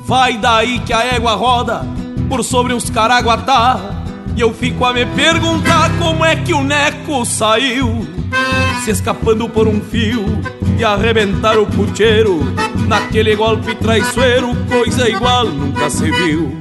Vai 0.09 0.39
daí 0.39 0.79
que 0.79 0.95
a 0.95 1.05
égua 1.05 1.35
roda 1.35 1.83
por 2.31 2.43
sobre 2.43 2.73
uns 2.73 2.89
caraguatá. 2.89 3.79
E 4.35 4.41
eu 4.41 4.55
fico 4.55 4.87
a 4.87 4.95
me 4.95 5.05
perguntar 5.05 5.91
como 5.99 6.25
é 6.25 6.35
que 6.35 6.55
o 6.55 6.63
neco 6.63 7.27
saiu 7.27 8.07
Se 8.85 8.93
escapando 8.93 9.49
por 9.49 9.67
um 9.67 9.81
fio 9.81 10.25
e 10.79 10.85
arrebentar 10.85 11.59
o 11.59 11.67
pucheiro 11.67 12.41
Naquele 12.87 13.37
golpe 13.37 13.75
traiçoeiro, 13.75 14.57
coisa 14.67 15.09
igual 15.11 15.45
nunca 15.45 15.91
se 15.91 16.11
viu. 16.11 16.57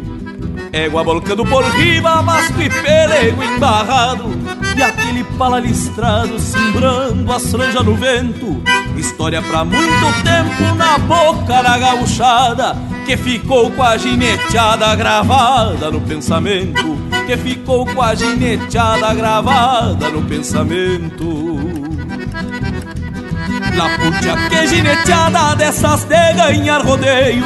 Égua 0.73 1.03
volcando 1.03 1.45
por 1.45 1.63
riba, 1.63 2.21
masco 2.21 2.61
e 2.61 2.69
pelego 2.69 3.41
embarrado 3.43 4.46
E 4.77 4.83
aquele 4.83 5.23
pala 5.23 5.59
listrado, 5.59 6.37
simbrando 6.37 7.33
as 7.33 7.49
franjas 7.49 7.83
no 7.83 7.95
vento? 7.95 8.61
História 8.95 9.41
pra 9.41 9.65
muito 9.65 10.23
tempo 10.23 10.75
na 10.75 10.99
boca 10.99 11.63
da 11.63 11.79
gauchada 11.79 12.75
Que 13.03 13.17
ficou 13.17 13.71
com 13.71 13.81
a 13.81 13.97
gineteada 13.97 14.95
gravada 14.95 15.89
no 15.89 15.99
pensamento. 16.01 16.95
Que 17.25 17.35
ficou 17.37 17.87
com 17.87 17.99
a 17.99 18.13
gineteada 18.13 19.15
gravada 19.15 20.09
no 20.09 20.21
pensamento. 20.21 21.57
La 23.75 23.97
pucha 23.97 24.49
que 24.49 24.67
gineteada 24.67 25.55
dessas 25.55 26.03
de 26.03 26.33
ganhar 26.33 26.85
rodeio. 26.85 27.43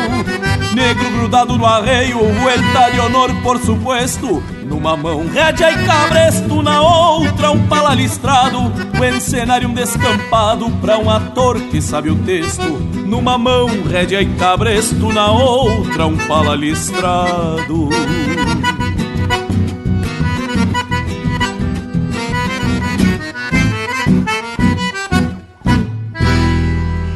Negro 0.76 1.10
grudado 1.12 1.58
no 1.58 1.66
arreio, 1.66 2.18
vuelta 2.42 2.90
de 2.90 3.00
honor 3.00 3.34
por 3.42 3.58
supuesto 3.58 4.44
Numa 4.82 4.98
mão 4.98 5.28
rédea 5.28 5.72
e 5.74 5.86
cabresto, 5.86 6.64
na 6.64 6.82
outra 6.82 7.52
um 7.52 7.68
pala 7.68 7.94
listrado 7.94 8.74
O 9.00 9.06
encenário 9.06 9.70
descampado 9.70 10.72
pra 10.82 10.98
um 10.98 11.08
ator 11.08 11.62
que 11.70 11.80
sabe 11.80 12.10
o 12.10 12.16
texto 12.24 12.64
Numa 13.06 13.38
mão 13.38 13.68
rédea 13.88 14.24
e 14.24 14.26
cabresto, 14.38 15.14
na 15.14 15.32
outra 15.32 16.08
um 16.08 16.18
pala 16.18 16.56
listrado 16.56 17.90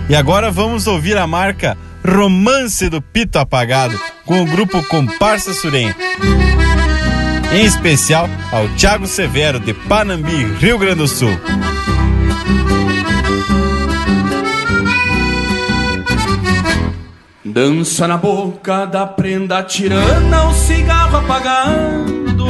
E 0.08 0.15
agora 0.15 0.51
vamos 0.51 0.86
ouvir 0.86 1.17
a 1.17 1.25
marca 1.25 1.75
Romance 2.08 2.88
do 2.89 3.01
Pito 3.01 3.39
Apagado 3.39 3.99
com 4.23 4.43
o 4.43 4.45
grupo 4.45 4.84
Comparsa 4.84 5.51
Surem. 5.51 5.91
Em 7.56 7.63
especial 7.63 8.28
ao 8.52 8.68
Thiago 8.76 9.08
Severo 9.08 9.62
de 9.62 9.74
Panambi, 9.74 10.44
Rio 10.60 10.78
Grande 10.78 10.98
do 10.98 11.08
Sul. 11.08 11.32
Dança 17.46 18.10
na 18.10 18.18
boca 18.18 18.86
da 18.86 19.08
prenda 19.08 19.63
tirana, 19.63 20.50
o 20.50 20.54
cigarro 20.54 21.15
apagando. 21.15 22.46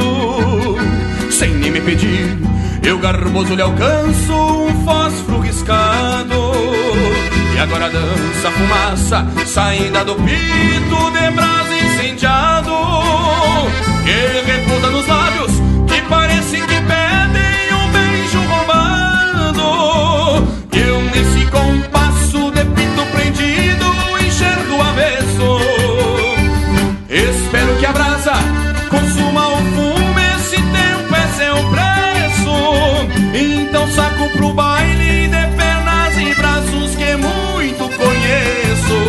Sem 1.30 1.50
nem 1.50 1.70
me 1.70 1.80
pedir, 1.80 2.36
eu 2.82 2.98
garboso 2.98 3.54
lhe 3.54 3.62
alcanço 3.62 4.32
um 4.32 4.84
fósforo 4.84 5.38
riscado. 5.38 6.50
E 7.54 7.58
agora 7.60 7.88
dança 7.90 8.48
a 8.48 8.50
fumaça, 8.50 9.26
saindo 9.46 10.04
do 10.04 10.16
pito 10.16 11.10
de 11.12 11.30
brasa 11.30 11.76
incendiado. 11.76 12.72
Que 14.04 14.65
parece 16.08 16.60
que 16.60 16.80
pedem 16.80 17.74
um 17.74 17.88
beijo 17.90 18.40
roubado. 18.48 19.62
Eu 20.72 21.02
nesse 21.02 21.46
compasso 21.50 22.50
de 22.52 22.64
pito 22.64 23.06
prendido 23.12 23.86
enxergo 24.26 24.76
o 24.76 24.82
avesso. 24.82 25.60
Espero 27.08 27.76
que 27.78 27.86
a 27.86 27.92
brasa 27.92 28.32
consuma 28.90 29.48
o 29.48 29.56
fumo, 29.56 30.18
esse 30.36 30.56
tempo 30.56 31.14
é 31.14 31.26
seu 31.36 31.56
preço. 31.70 32.56
Então 33.34 33.88
saco 33.90 34.28
pro 34.30 34.52
baile 34.52 35.28
de 35.28 35.56
pernas 35.56 36.16
e 36.18 36.34
braços 36.34 36.94
que 36.96 37.16
muito 37.16 37.88
conheço. 37.96 39.00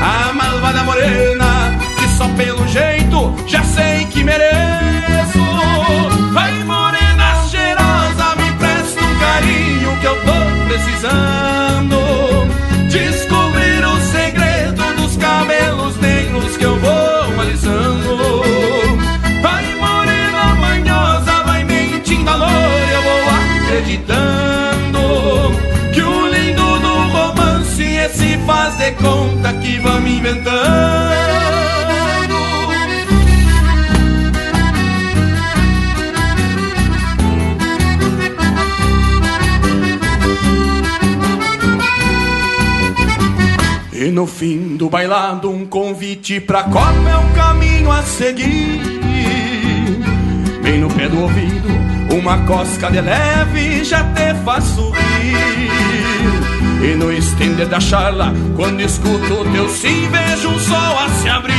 A 0.00 0.32
malvada 0.32 0.84
morena, 0.84 1.78
que 1.98 2.08
só 2.16 2.28
pelo 2.36 2.66
jeito 2.68 3.34
já 3.46 3.62
sei 3.62 3.83
viva 29.84 30.00
me 30.00 30.18
inventando. 30.18 30.54
E 43.92 44.10
no 44.10 44.26
fim 44.26 44.76
do 44.76 44.88
bailado, 44.88 45.50
um 45.50 45.66
convite 45.66 46.40
pra 46.40 46.64
Copa 46.64 47.08
é 47.08 47.16
o 47.16 47.34
caminho 47.34 47.90
a 47.90 48.02
seguir. 48.02 48.80
Bem 50.62 50.80
no 50.80 50.88
pé 50.88 51.08
do 51.08 51.20
ouvido, 51.20 51.68
uma 52.10 52.38
cosca 52.46 52.90
de 52.90 53.00
leve 53.00 53.84
já 53.84 54.02
te 54.12 54.34
faz 54.44 54.64
sorrir. 54.64 55.13
E 56.84 56.94
no 56.96 57.10
estender 57.10 57.66
da 57.66 57.80
charla, 57.80 58.30
quando 58.54 58.82
escuto 58.82 59.32
o 59.32 59.44
teu 59.52 59.66
sim, 59.70 60.06
vejo 60.10 60.50
o 60.50 60.60
sol 60.60 60.98
a 60.98 61.08
se 61.08 61.30
abrir. 61.30 61.54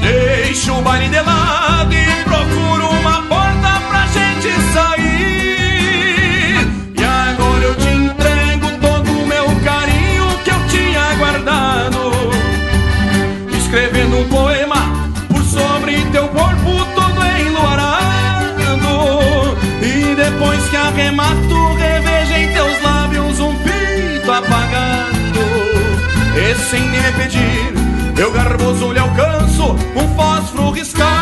Deixo 0.00 0.72
o 0.72 0.80
baile 0.80 1.10
de 1.10 1.20
lado 1.20 1.92
e 1.92 2.24
procuro 2.24 2.88
uma 2.88 3.20
porta 3.24 3.80
pra 3.86 4.06
gente 4.06 4.50
sair. 4.72 6.56
E 6.98 7.04
agora 7.04 7.64
eu 7.64 7.74
te 7.74 7.88
entrego 7.88 8.70
todo 8.80 9.10
o 9.10 9.26
meu 9.26 9.44
carinho 9.62 10.26
que 10.42 10.50
eu 10.50 10.66
tinha 10.68 11.14
guardado. 11.18 12.12
Escrevendo 13.58 14.20
um 14.20 14.28
poema 14.28 15.10
por 15.28 15.44
sobre 15.44 16.00
teu 16.12 16.26
corpo 16.28 16.86
todo 16.94 17.22
enluarado. 17.46 18.06
E 19.82 20.14
depois 20.14 20.66
que 20.70 20.76
arremato, 20.76 21.45
pito 24.36 24.44
apagado. 24.44 25.40
E 26.36 26.54
sem 26.68 26.82
me 26.88 27.00
pedir, 27.12 28.20
eu 28.20 28.32
garboso 28.32 28.92
lhe 28.92 28.98
alcanço 28.98 29.74
um 29.94 30.14
fósforo 30.14 30.70
riscado. 30.70 31.15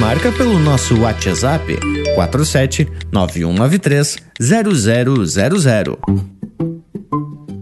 Marcas 0.00 0.34
pelo 0.34 0.58
nosso 0.58 0.98
WhatsApp 0.98 1.78
47 2.14 2.88
9193 3.12 4.16
0000. 4.40 5.98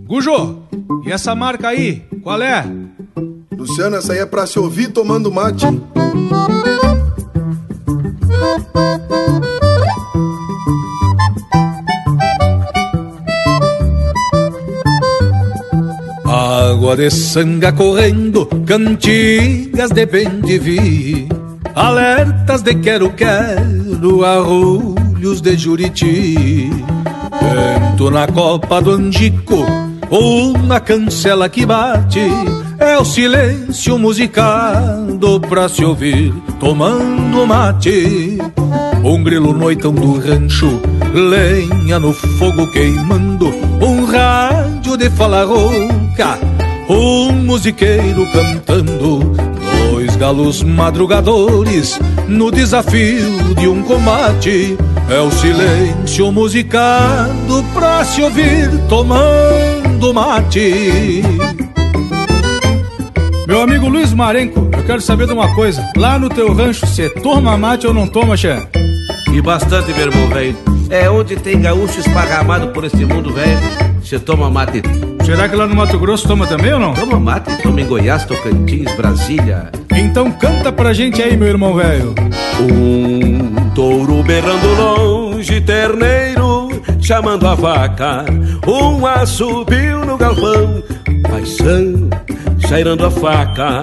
Gujo, 0.07 0.62
e 1.05 1.11
essa 1.11 1.35
marca 1.35 1.68
aí, 1.68 2.05
qual 2.22 2.40
é? 2.40 2.64
Luciano, 3.57 3.96
essa 3.96 4.12
aí 4.12 4.20
é 4.20 4.27
pra 4.27 4.46
se 4.46 4.57
ouvir 4.57 4.87
tomando 4.88 5.33
mate. 5.33 5.66
Água 16.24 16.96
de 16.96 17.11
sanga 17.11 17.72
correndo, 17.72 18.46
cantigas 18.64 19.90
de 19.90 20.07
bem 20.07 20.40
de 20.40 20.59
vir, 20.59 21.28
alertas 21.79 22.62
de 22.62 22.75
quero-quero, 22.75 24.25
arrulhos 24.25 25.41
de 25.41 25.57
juriti. 25.57 26.71
Vento 27.41 28.11
na 28.11 28.27
copa 28.27 28.83
do 28.83 28.93
angico, 28.93 29.64
uma 30.11 30.81
cancela 30.81 31.49
que 31.49 31.64
bate, 31.64 32.21
é 32.79 32.99
o 32.99 33.05
silêncio 33.05 33.99
musicado 33.99 35.41
pra 35.49 35.69
se 35.69 35.85
ouvir 35.85 36.35
tomando 36.59 37.47
mate. 37.47 38.38
Um 39.05 39.23
grilo 39.23 39.53
noitão 39.53 39.95
do 39.95 40.19
rancho, 40.19 40.81
lenha 41.14 42.01
no 42.01 42.12
fogo 42.12 42.67
queimando, 42.73 43.47
um 43.81 44.05
rádio 44.05 44.97
de 44.97 45.09
fala 45.11 45.45
rouca, 45.45 46.38
um 46.88 47.33
musiqueiro 47.33 48.27
cantando, 48.33 49.38
galos 50.18 50.64
madrugadores 50.64 51.98
no 52.26 52.50
desafio 52.50 53.54
de 53.54 53.68
um 53.68 53.83
combate. 53.83 54.76
É 55.09 55.20
o 55.20 55.31
silêncio 55.31 56.31
musicado 56.33 57.64
pra 57.72 58.04
se 58.04 58.20
ouvir 58.20 58.68
tomando 58.88 60.12
mate. 60.12 61.22
Meu 63.46 63.62
amigo 63.62 63.88
Luiz 63.88 64.12
Marenco, 64.12 64.68
eu 64.76 64.85
quero 64.85 65.00
saber 65.00 65.26
de 65.26 65.33
uma 65.33 65.54
coisa. 65.54 65.88
Lá 65.96 66.18
no 66.18 66.28
teu 66.28 66.52
rancho, 66.52 66.87
você 66.87 67.09
toma 67.09 67.57
mate 67.57 67.87
ou 67.87 67.94
não 67.94 68.07
toma, 68.07 68.37
Xé? 68.37 68.68
E 69.33 69.40
bastante, 69.40 69.92
meu 69.92 70.09
irmão, 70.09 70.28
velho. 70.28 70.57
É 70.90 71.09
onde 71.09 71.37
tem 71.37 71.61
gaúcho 71.61 72.00
esparramado 72.00 72.68
por 72.68 72.85
esse 72.85 73.04
mundo, 73.04 73.33
velho. 73.33 73.59
Você 74.02 74.18
toma 74.18 74.50
mate. 74.50 74.83
Será 75.24 75.48
que 75.48 75.54
lá 75.54 75.66
no 75.66 75.76
Mato 75.76 75.98
Grosso 75.98 76.26
toma 76.26 76.46
também 76.46 76.72
ou 76.72 76.81
não? 76.81 76.92
Toma 76.94 77.20
mate, 77.20 77.62
toma 77.62 77.81
em 77.81 77.87
Goiás, 77.87 78.24
Tocantins, 78.24 78.94
Brasília. 78.96 79.70
Então 79.99 80.31
canta 80.31 80.71
pra 80.71 80.93
gente 80.93 81.21
aí, 81.21 81.37
meu 81.37 81.49
irmão 81.49 81.75
velho. 81.75 82.15
Um 82.61 83.71
touro 83.75 84.23
berrando 84.23 84.75
longe, 84.75 85.61
terneiro 85.61 86.69
chamando 87.01 87.49
a 87.49 87.55
vaca. 87.55 88.25
Um 88.67 89.05
assobio 89.05 90.05
no 90.05 90.17
galpão, 90.17 90.83
paisano 91.29 92.11
cheirando 92.67 93.07
a 93.07 93.11
faca. 93.11 93.83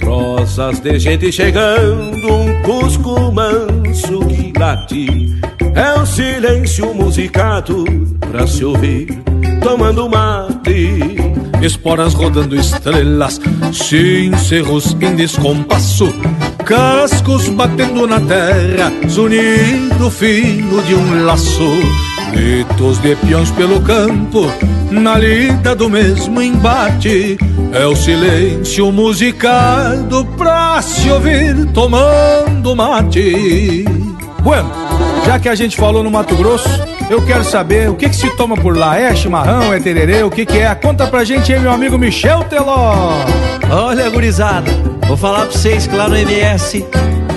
Prosas 0.00 0.80
de 0.80 0.98
gente 0.98 1.30
chegando, 1.30 2.32
um 2.32 2.62
cusco 2.62 3.30
manso 3.30 4.20
que 4.26 4.52
late. 4.58 5.38
É 5.74 6.00
o 6.00 6.06
silêncio 6.06 6.94
musicado 6.94 7.84
pra 8.30 8.46
se 8.46 8.64
ouvir, 8.64 9.22
tomando 9.62 10.08
mate. 10.08 11.31
Esporas 11.62 12.12
rodando 12.12 12.56
estrelas, 12.56 13.40
cincerros 13.72 14.96
em 15.00 15.14
descompasso, 15.14 16.12
cascos 16.64 17.48
batendo 17.50 18.04
na 18.04 18.20
terra, 18.20 18.92
zunido 19.08 20.10
fino 20.10 20.82
de 20.82 20.94
um 20.96 21.24
laço. 21.24 21.70
Gritos 22.32 22.98
de 22.98 23.14
peões 23.14 23.50
pelo 23.52 23.80
campo, 23.80 24.50
na 24.90 25.16
lida 25.16 25.76
do 25.76 25.88
mesmo 25.88 26.42
embate. 26.42 27.38
É 27.72 27.86
o 27.86 27.94
silêncio 27.94 28.90
musicado 28.90 30.26
pra 30.36 30.82
se 30.82 31.08
ouvir 31.10 31.66
tomando 31.72 32.74
mate. 32.74 33.84
Bueno, 34.42 34.70
já 35.24 35.38
que 35.38 35.48
a 35.48 35.54
gente 35.54 35.76
falou 35.76 36.02
no 36.02 36.10
Mato 36.10 36.34
Grosso, 36.34 36.68
eu 37.08 37.24
quero 37.24 37.44
saber 37.44 37.88
o 37.88 37.94
que, 37.94 38.08
que 38.08 38.16
se 38.16 38.28
toma 38.36 38.56
por 38.56 38.76
lá. 38.76 38.98
É 38.98 39.14
chimarrão, 39.14 39.72
é 39.72 39.78
tererê, 39.78 40.24
o 40.24 40.30
que, 40.30 40.44
que 40.44 40.58
é? 40.58 40.74
Conta 40.74 41.06
pra 41.06 41.22
gente 41.22 41.52
aí, 41.52 41.60
meu 41.60 41.70
amigo 41.70 41.96
Michel 41.96 42.42
Teló. 42.44 43.12
Olha, 43.70 44.10
gurizada, 44.10 44.68
vou 45.06 45.16
falar 45.16 45.46
pra 45.46 45.52
vocês 45.52 45.86
que 45.86 45.94
lá 45.94 46.08
no 46.08 46.16
MS 46.16 46.84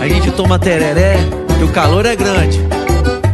a 0.01 0.07
gente 0.07 0.31
toma 0.31 0.57
tereré, 0.57 1.17
que 1.57 1.63
o 1.63 1.71
calor 1.71 2.05
é 2.07 2.15
grande. 2.15 2.59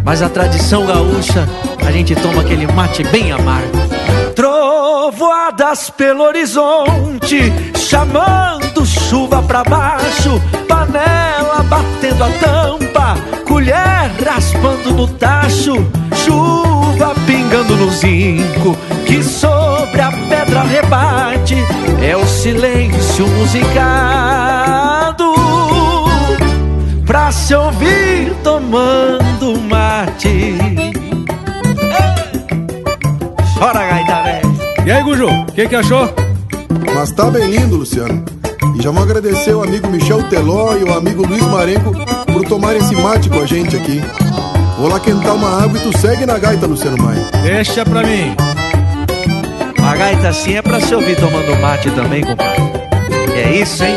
Mas 0.03 0.21
a 0.21 0.27
tradição 0.27 0.85
gaúcha, 0.85 1.47
a 1.85 1.91
gente 1.91 2.13
toma 2.15 2.41
aquele 2.41 2.67
mate 2.67 3.03
bem 3.03 3.31
amargo. 3.31 3.77
Trovoadas 4.35 5.89
pelo 5.89 6.23
horizonte, 6.23 7.53
chamando 7.77 8.80
chuva 8.91 9.41
pra 9.41 9.63
baixo, 9.63 10.41
panela 10.67 11.63
batendo 11.63 12.23
a 12.23 12.29
tampa, 12.29 13.15
colher 13.47 14.11
raspando 14.25 14.91
no 14.93 15.07
tacho, 15.07 15.73
chuva 16.25 17.13
pingando 17.25 17.75
no 17.75 17.91
zinco, 17.91 18.77
que 19.05 19.23
sobre 19.23 20.01
a 20.01 20.11
pedra 20.11 20.63
rebate, 20.63 21.55
é 22.01 22.15
o 22.15 22.25
silêncio 22.25 23.27
musicado 23.27 24.81
pra 27.05 27.31
se 27.31 27.53
ouvir 27.53 28.33
tomando 28.43 29.59
mate. 29.69 30.57
Chora, 33.57 33.85
gaita 33.85 34.23
velho. 34.23 34.51
E 34.85 34.91
aí, 34.91 35.03
Guju, 35.03 35.27
o 35.27 35.45
que, 35.47 35.67
que 35.67 35.75
achou? 35.75 36.09
Mas 36.95 37.11
tá 37.11 37.29
bem 37.29 37.47
lindo, 37.47 37.77
Luciano. 37.77 38.23
E 38.75 38.81
já 38.81 38.91
vou 38.91 39.03
agradecer 39.03 39.53
o 39.53 39.63
amigo 39.63 39.87
Michel 39.89 40.23
Teló 40.29 40.75
e 40.77 40.83
o 40.83 40.93
amigo 40.93 41.25
Luiz 41.25 41.45
Marenco 41.45 41.91
por 42.31 42.43
tomar 42.45 42.75
esse 42.75 42.95
mate 42.95 43.29
com 43.29 43.39
a 43.39 43.45
gente 43.45 43.75
aqui. 43.75 44.01
Vou 44.77 44.87
lá 44.87 44.99
quentar 44.99 45.35
uma 45.35 45.63
água 45.63 45.77
e 45.77 45.81
tu 45.81 45.97
segue 45.97 46.25
na 46.25 46.37
gaita, 46.39 46.65
Luciano 46.65 47.01
Maia. 47.01 47.27
Deixa 47.43 47.85
pra 47.85 48.03
mim. 48.03 48.35
Uma 49.77 49.95
gaita 49.95 50.29
assim 50.29 50.55
é 50.55 50.61
pra 50.61 50.79
se 50.79 50.93
ouvir 50.95 51.15
tomando 51.17 51.59
mate 51.61 51.91
também, 51.91 52.23
compadre. 52.23 52.61
É 53.35 53.61
isso, 53.61 53.83
hein? 53.83 53.95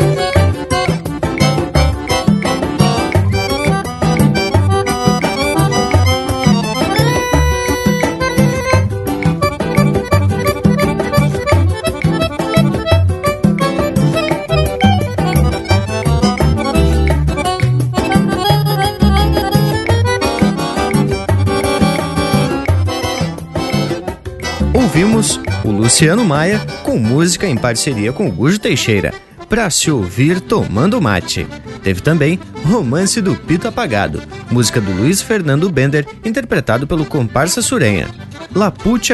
Ouvimos 24.95 25.37
o 25.65 25.71
Luciano 25.71 26.23
Maia 26.23 26.57
com 26.81 26.97
música 26.97 27.45
em 27.45 27.57
parceria 27.57 28.13
com 28.13 28.29
o 28.29 28.31
Gujo 28.31 28.57
Teixeira, 28.57 29.13
pra 29.49 29.69
se 29.69 29.91
ouvir 29.91 30.39
tomando 30.39 31.01
mate. 31.01 31.45
Teve 31.83 31.99
também 31.99 32.39
Romance 32.63 33.19
do 33.19 33.35
Pito 33.35 33.67
Apagado, 33.67 34.23
música 34.49 34.79
do 34.79 34.93
Luiz 34.93 35.21
Fernando 35.21 35.69
Bender, 35.69 36.07
interpretado 36.23 36.87
pelo 36.87 37.03
comparsa 37.03 37.61
Surenha. 37.61 38.07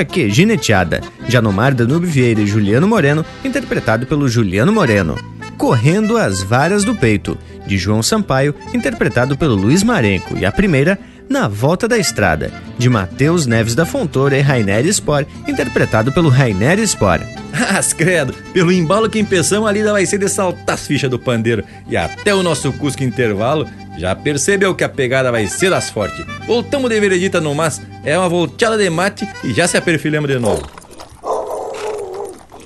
Que 0.07 0.29
Gineteada, 0.29 1.01
Janomar 1.27 1.73
Danube 1.73 2.05
Vieira 2.05 2.41
e 2.41 2.45
Juliano 2.45 2.87
Moreno, 2.87 3.25
interpretado 3.43 4.05
pelo 4.05 4.29
Juliano 4.29 4.71
Moreno. 4.71 5.17
Correndo 5.57 6.15
as 6.15 6.43
Varas 6.43 6.83
do 6.83 6.93
Peito, 6.93 7.35
de 7.65 7.79
João 7.79 8.03
Sampaio, 8.03 8.53
interpretado 8.71 9.35
pelo 9.35 9.55
Luiz 9.55 9.81
Marenco. 9.81 10.37
E 10.37 10.45
a 10.45 10.51
primeira, 10.51 10.99
Na 11.31 11.47
Volta 11.47 11.87
da 11.87 11.97
Estrada, 11.97 12.51
de 12.77 12.89
Matheus 12.89 13.45
Neves 13.45 13.73
da 13.73 13.85
Fontoura 13.85 14.37
e 14.37 14.41
Rainer 14.41 14.85
Spor, 14.87 15.25
interpretado 15.47 16.11
pelo 16.11 16.27
Rainer 16.27 16.77
Spor. 16.85 17.21
As 17.73 17.93
credo, 17.93 18.33
pelo 18.51 18.69
embalo 18.69 19.09
que 19.09 19.17
empeçamos 19.17 19.69
ali 19.69 19.81
vai 19.81 20.05
ser 20.05 20.17
de 20.17 20.27
saltar 20.27 20.75
as 20.75 20.85
fichas 20.85 21.09
do 21.09 21.17
pandeiro 21.17 21.63
e 21.87 21.95
até 21.95 22.35
o 22.35 22.43
nosso 22.43 22.73
Cusco 22.73 23.01
intervalo 23.01 23.65
já 23.97 24.13
percebeu 24.13 24.75
que 24.75 24.83
a 24.83 24.89
pegada 24.89 25.31
vai 25.31 25.47
ser 25.47 25.69
das 25.69 25.89
fortes. 25.89 26.25
Voltamos 26.45 26.89
de 26.89 26.99
veredita 26.99 27.39
no 27.39 27.55
mas, 27.55 27.81
é 28.03 28.17
uma 28.17 28.27
volteada 28.27 28.77
de 28.77 28.89
mate 28.89 29.25
e 29.41 29.53
já 29.53 29.69
se 29.69 29.77
aperfilhamos 29.77 30.29
de 30.29 30.37
novo. 30.37 30.69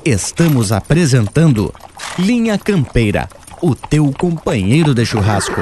Estamos 0.04 0.72
apresentando 0.72 1.72
Linha 2.18 2.58
Campeira, 2.58 3.30
o 3.62 3.76
teu 3.76 4.12
companheiro 4.18 4.96
de 4.96 5.06
churrasco. 5.06 5.62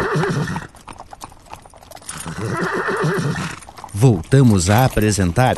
Voltamos 3.94 4.72
a 4.72 4.86
apresentar 4.86 5.56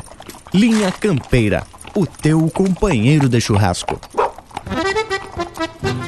Linha 0.53 0.91
Campeira, 0.91 1.63
o 1.95 2.05
teu 2.05 2.49
companheiro 2.49 3.29
de 3.29 3.39
churrasco. 3.39 3.97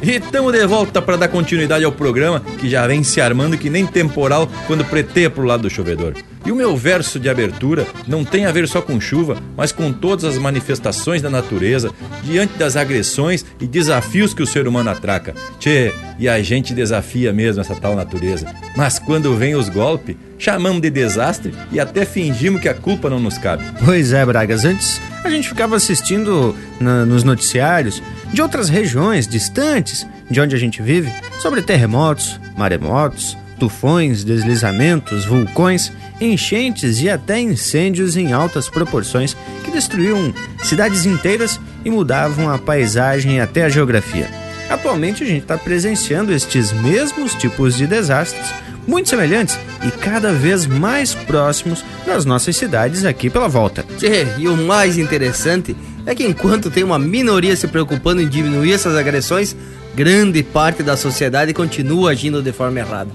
E 0.03 0.11
estamos 0.11 0.51
de 0.51 0.67
volta 0.67 1.01
para 1.01 1.15
dar 1.15 1.29
continuidade 1.29 1.85
ao 1.85 1.91
programa 1.93 2.41
que 2.59 2.69
já 2.69 2.85
vem 2.85 3.01
se 3.01 3.21
armando 3.21 3.57
que 3.57 3.69
nem 3.69 3.87
temporal 3.87 4.49
quando 4.67 4.83
preteia 4.83 5.29
pro 5.29 5.45
lado 5.45 5.61
do 5.63 5.69
chovedor. 5.69 6.15
E 6.47 6.51
o 6.51 6.55
meu 6.55 6.77
verso 6.77 7.19
de 7.19 7.29
abertura 7.29 7.86
não 8.07 8.23
tem 8.23 8.45
a 8.45 8.51
ver 8.53 8.67
só 8.69 8.81
com 8.81 8.99
chuva, 9.01 9.38
mas 9.57 9.73
com 9.73 9.91
todas 9.91 10.23
as 10.23 10.38
manifestações 10.38 11.21
da 11.21 11.29
natureza 11.29 11.91
diante 12.23 12.53
das 12.57 12.77
agressões 12.77 13.45
e 13.60 13.67
desafios 13.67 14.33
que 14.33 14.41
o 14.41 14.47
ser 14.47 14.65
humano 14.67 14.89
atraca. 14.89 15.36
Tchê, 15.60 15.93
e 16.17 16.27
a 16.29 16.41
gente 16.41 16.73
desafia 16.73 17.33
mesmo 17.33 17.60
essa 17.62 17.75
tal 17.75 17.95
natureza. 17.97 18.47
Mas 18.77 18.97
quando 18.97 19.36
vem 19.36 19.55
os 19.55 19.67
golpes, 19.67 20.15
chamamos 20.39 20.81
de 20.81 20.89
desastre 20.89 21.53
e 21.71 21.79
até 21.81 22.05
fingimos 22.05 22.62
que 22.62 22.69
a 22.69 22.73
culpa 22.73 23.10
não 23.10 23.19
nos 23.19 23.38
cabe. 23.38 23.63
Pois 23.83 24.13
é, 24.13 24.25
Bragas, 24.25 24.63
antes 24.63 25.01
a 25.25 25.29
gente 25.29 25.49
ficava 25.49 25.75
assistindo 25.75 26.55
na- 26.79 27.05
nos 27.05 27.25
noticiários 27.25 28.01
de 28.31 28.41
outras 28.41 28.69
regiões 28.69 29.27
distantes 29.27 30.07
de 30.31 30.39
onde 30.39 30.55
a 30.55 30.60
gente 30.60 30.81
vive 30.81 31.12
sobre 31.39 31.62
terremotos, 31.62 32.39
maremotos, 32.57 33.38
tufões, 33.60 34.23
deslizamentos, 34.23 35.25
vulcões, 35.25 35.91
enchentes 36.19 37.01
e 37.01 37.10
até 37.10 37.39
incêndios 37.39 38.17
em 38.17 38.34
altas 38.34 38.69
proporções 38.69 39.36
que 39.63 39.71
destruíam 39.71 40.34
cidades 40.63 41.06
inteiras 41.06 41.60
e 41.86 41.89
mudavam 41.89 42.49
a 42.49 42.58
paisagem 42.58 43.38
e 43.38 43.39
até 43.39 43.65
a 43.65 43.69
geografia. 43.69 44.30
Atualmente 44.69 45.23
a 45.23 45.27
gente 45.27 45.43
está 45.43 45.58
presenciando 45.58 46.34
estes 46.34 46.73
mesmos 46.73 47.34
tipos 47.36 47.75
de 47.75 47.88
desastres, 47.88 48.47
muito 48.86 49.10
semelhantes 49.10 49.58
e 49.86 49.91
cada 49.91 50.32
vez 50.32 50.65
mais 50.65 51.13
próximos 51.13 51.84
das 52.06 52.25
nossas 52.25 52.56
cidades 52.56 53.06
aqui 53.06 53.30
pela 53.30 53.47
volta. 53.47 53.86
Tchê, 53.97 54.25
e 54.38 54.47
o 54.47 54.58
mais 54.58 54.97
interessante 54.97 55.75
é 56.06 56.15
que 56.15 56.25
enquanto 56.25 56.71
tem 56.71 56.84
uma 56.84 56.97
minoria 56.97 57.56
se 57.56 57.67
preocupando 57.67 58.21
em 58.21 58.27
diminuir 58.27 58.73
essas 58.73 58.95
agressões, 58.95 59.56
grande 59.93 60.41
parte 60.41 60.84
da 60.84 60.95
sociedade 60.95 61.53
continua 61.53 62.12
agindo 62.12 62.41
de 62.41 62.51
forma 62.51 62.80
errada. 62.80 63.12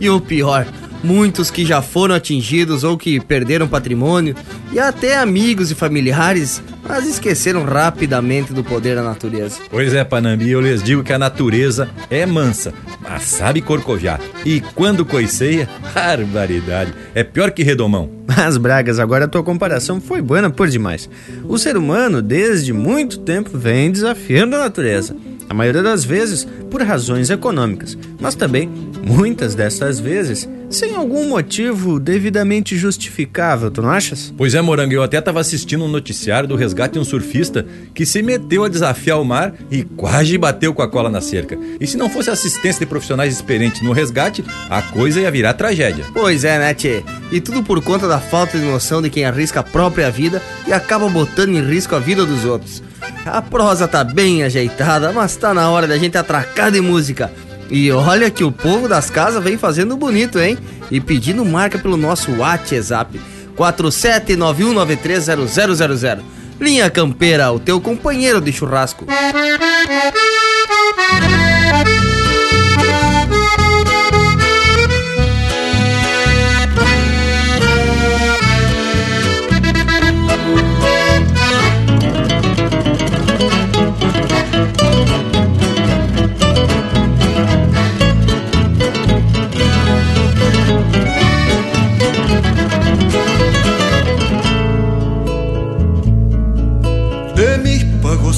E 0.00 0.10
o 0.10 0.20
pior, 0.20 0.66
muitos 1.02 1.50
que 1.50 1.64
já 1.64 1.82
foram 1.82 2.14
atingidos 2.14 2.84
ou 2.84 2.96
que 2.96 3.20
perderam 3.20 3.68
patrimônio, 3.68 4.34
e 4.72 4.78
até 4.78 5.18
amigos 5.18 5.70
e 5.70 5.74
familiares, 5.74 6.62
mas 6.86 7.06
esqueceram 7.06 7.64
rapidamente 7.64 8.52
do 8.52 8.64
poder 8.64 8.96
da 8.96 9.02
natureza. 9.02 9.58
Pois 9.70 9.94
é, 9.94 10.04
Panambi, 10.04 10.50
eu 10.50 10.60
lhes 10.60 10.82
digo 10.82 11.02
que 11.02 11.12
a 11.12 11.18
natureza 11.18 11.88
é 12.10 12.24
mansa, 12.26 12.72
mas 13.00 13.24
sabe 13.24 13.60
corcoviar. 13.60 14.20
E 14.44 14.60
quando 14.74 15.04
coiceia, 15.04 15.68
barbaridade, 15.94 16.94
é 17.14 17.22
pior 17.22 17.50
que 17.50 17.62
redomão. 17.62 18.10
Mas, 18.26 18.56
Bragas, 18.56 18.98
agora 18.98 19.26
a 19.26 19.28
tua 19.28 19.42
comparação 19.42 20.00
foi 20.00 20.22
boa 20.22 20.48
por 20.50 20.68
demais. 20.68 21.08
O 21.44 21.58
ser 21.58 21.76
humano, 21.76 22.22
desde 22.22 22.72
muito 22.72 23.18
tempo, 23.18 23.56
vem 23.56 23.90
desafiando 23.90 24.56
a 24.56 24.60
natureza. 24.60 25.14
A 25.52 25.54
maioria 25.54 25.82
das 25.82 26.02
vezes 26.02 26.48
por 26.70 26.80
razões 26.80 27.28
econômicas, 27.28 27.98
mas 28.18 28.34
também, 28.34 28.70
muitas 29.06 29.54
dessas 29.54 30.00
vezes, 30.00 30.48
sem 30.70 30.94
algum 30.94 31.28
motivo 31.28 32.00
devidamente 32.00 32.74
justificável, 32.74 33.70
tu 33.70 33.82
não 33.82 33.90
achas? 33.90 34.32
Pois 34.34 34.54
é, 34.54 34.62
Morango, 34.62 34.94
eu 34.94 35.02
até 35.02 35.20
tava 35.20 35.40
assistindo 35.40 35.84
um 35.84 35.88
noticiário 35.88 36.48
do 36.48 36.56
resgate 36.56 36.94
de 36.94 37.00
um 37.00 37.04
surfista 37.04 37.66
que 37.92 38.06
se 38.06 38.22
meteu 38.22 38.64
a 38.64 38.68
desafiar 38.68 39.20
o 39.20 39.26
mar 39.26 39.52
e 39.70 39.82
quase 39.82 40.38
bateu 40.38 40.72
com 40.72 40.80
a 40.80 40.88
cola 40.88 41.10
na 41.10 41.20
cerca. 41.20 41.58
E 41.78 41.86
se 41.86 41.98
não 41.98 42.08
fosse 42.08 42.30
assistência 42.30 42.80
de 42.80 42.86
profissionais 42.86 43.34
experientes 43.34 43.82
no 43.82 43.92
resgate, 43.92 44.42
a 44.70 44.80
coisa 44.80 45.20
ia 45.20 45.30
virar 45.30 45.52
tragédia. 45.52 46.06
Pois 46.14 46.44
é, 46.44 46.58
né, 46.58 46.72
tchê? 46.72 47.04
E 47.30 47.42
tudo 47.42 47.62
por 47.62 47.82
conta 47.82 48.08
da 48.08 48.18
falta 48.18 48.58
de 48.58 48.64
noção 48.64 49.02
de 49.02 49.10
quem 49.10 49.26
arrisca 49.26 49.60
a 49.60 49.62
própria 49.62 50.10
vida 50.10 50.40
e 50.66 50.72
acaba 50.72 51.10
botando 51.10 51.50
em 51.50 51.60
risco 51.60 51.94
a 51.94 51.98
vida 51.98 52.24
dos 52.24 52.46
outros. 52.46 52.82
A 53.24 53.40
prosa 53.40 53.86
tá 53.86 54.02
bem 54.02 54.42
ajeitada, 54.42 55.12
mas 55.12 55.36
tá 55.36 55.54
na 55.54 55.70
hora 55.70 55.86
da 55.86 55.96
gente 55.96 56.18
atracar 56.18 56.70
de 56.70 56.80
música. 56.80 57.30
E 57.70 57.90
olha 57.90 58.30
que 58.30 58.44
o 58.44 58.52
povo 58.52 58.88
das 58.88 59.08
casas 59.08 59.42
vem 59.42 59.56
fazendo 59.56 59.96
bonito, 59.96 60.38
hein? 60.38 60.58
E 60.90 61.00
pedindo 61.00 61.44
marca 61.44 61.78
pelo 61.78 61.96
nosso 61.96 62.36
WhatsApp 62.36 63.18
4791930000. 63.56 66.20
Linha 66.60 66.90
Campeira, 66.90 67.50
o 67.50 67.58
teu 67.58 67.80
companheiro 67.80 68.40
de 68.40 68.52
churrasco. 68.52 69.06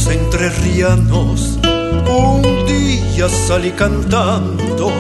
Pagos 0.04 0.08
entrerrianos, 0.08 1.58
un 2.08 2.42
día 2.66 3.28
salí 3.28 3.70
cantando 3.72 4.92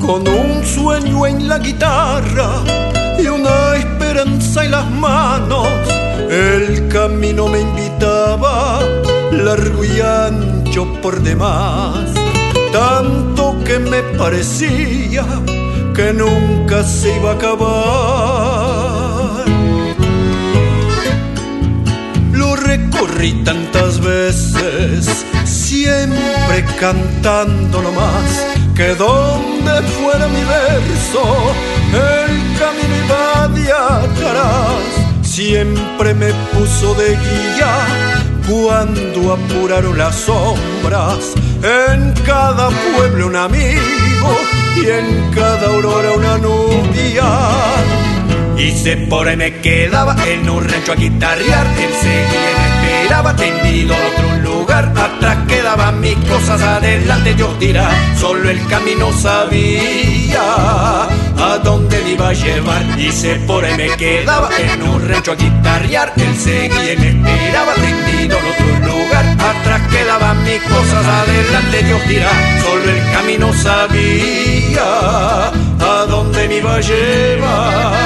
con 0.00 0.26
un 0.28 0.64
sueño 0.64 1.26
en 1.26 1.48
la 1.48 1.58
guitarra 1.58 2.62
y 3.18 3.26
una 3.26 3.76
esperanza 3.76 4.64
en 4.64 4.70
las 4.70 4.90
manos. 4.90 5.68
El 6.30 6.88
camino 6.88 7.48
me 7.48 7.60
invitaba, 7.60 8.80
largo 9.32 9.84
y 9.84 10.00
ancho 10.00 10.86
por 11.02 11.20
demás, 11.22 12.10
tanto 12.72 13.56
que 13.64 13.78
me 13.78 14.02
parecía 14.18 15.24
que 15.94 16.12
nunca 16.12 16.82
se 16.84 17.16
iba 17.16 17.30
a 17.30 17.34
acabar. 17.34 18.51
Recorrí 22.72 23.32
tantas 23.44 24.00
veces, 24.00 25.26
siempre 25.44 26.64
cantando 26.80 27.82
nomás, 27.82 28.46
que 28.74 28.94
donde 28.94 29.82
fuera 29.94 30.26
mi 30.28 30.42
verso, 30.58 31.22
el 31.92 32.32
camino 32.58 32.94
iba 33.04 33.48
de 33.48 33.72
atrás. 33.72 34.82
Siempre 35.22 36.14
me 36.14 36.32
puso 36.52 36.94
de 36.94 37.10
guía 37.10 37.74
cuando 38.48 39.34
apuraron 39.34 39.98
las 39.98 40.14
sombras. 40.14 41.32
En 41.62 42.12
cada 42.24 42.68
pueblo 42.94 43.26
un 43.26 43.36
amigo 43.36 44.30
y 44.76 44.88
en 44.88 45.30
cada 45.34 45.68
aurora 45.68 46.12
una 46.12 46.38
nubia. 46.38 48.11
Y 48.64 48.96
por 49.08 49.26
ahí 49.26 49.36
me 49.36 49.60
quedaba 49.60 50.14
en 50.24 50.48
un 50.48 50.62
rancho 50.62 50.92
a 50.92 50.94
guitarrear. 50.94 51.66
Él 51.66 51.92
seguía 52.00 52.52
me 52.80 53.02
esperaba 53.02 53.34
tendido 53.34 53.92
en 53.92 54.00
otro 54.12 54.36
lugar. 54.38 54.92
Atrás 54.96 55.38
quedaban 55.48 56.00
mis 56.00 56.14
cosas, 56.14 56.62
adelante 56.62 57.34
yo 57.36 57.52
dirá. 57.58 57.90
Solo 58.20 58.48
el 58.48 58.64
camino 58.68 59.12
sabía 59.14 60.42
a 60.42 61.58
dónde 61.64 62.00
me 62.04 62.10
iba 62.12 62.28
a 62.28 62.32
llevar. 62.32 62.82
Y 63.00 63.10
por 63.48 63.64
ahí 63.64 63.76
me 63.76 63.88
quedaba 63.96 64.48
en 64.56 64.82
un 64.82 65.08
rancho 65.08 65.32
a 65.32 65.34
guitarrear. 65.34 66.12
Él 66.16 66.36
seguía 66.36 66.96
me 66.98 67.08
esperaba 67.08 67.74
tendido 67.74 68.38
en 68.38 68.46
otro 68.46 68.94
lugar. 68.94 69.26
Atrás 69.40 69.82
quedaban 69.90 70.44
mis 70.44 70.62
cosas, 70.62 71.04
adelante 71.04 71.82
Dios 71.82 72.08
dirá. 72.08 72.30
Solo 72.62 72.84
el 72.84 73.12
camino 73.12 73.52
sabía 73.54 75.48
a 75.48 76.06
dónde 76.08 76.46
me 76.46 76.58
iba 76.58 76.76
a 76.76 76.80
llevar. 76.80 78.01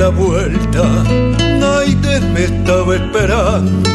La 0.00 0.08
vuelta, 0.08 0.82
nadie 1.58 2.20
me 2.32 2.44
estaba 2.44 2.96
esperando. 2.96 3.90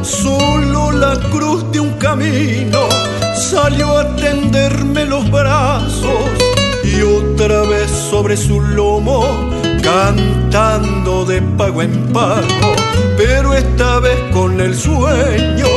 Solo 0.00 0.92
la 0.92 1.14
cruz 1.30 1.70
de 1.72 1.80
un 1.80 1.92
camino 1.98 2.88
salió 3.34 3.98
a 3.98 4.16
tenderme 4.16 5.04
los 5.04 5.30
brazos 5.30 6.24
y 6.82 7.02
otra 7.02 7.60
vez 7.72 7.90
sobre 7.90 8.34
su 8.34 8.62
lomo 8.62 9.50
cantando 9.82 11.26
de 11.26 11.42
pago 11.42 11.82
en 11.82 11.94
pago, 12.14 12.70
pero 13.18 13.52
esta 13.52 14.00
vez 14.00 14.18
con 14.32 14.58
el 14.58 14.74
sueño 14.74 15.68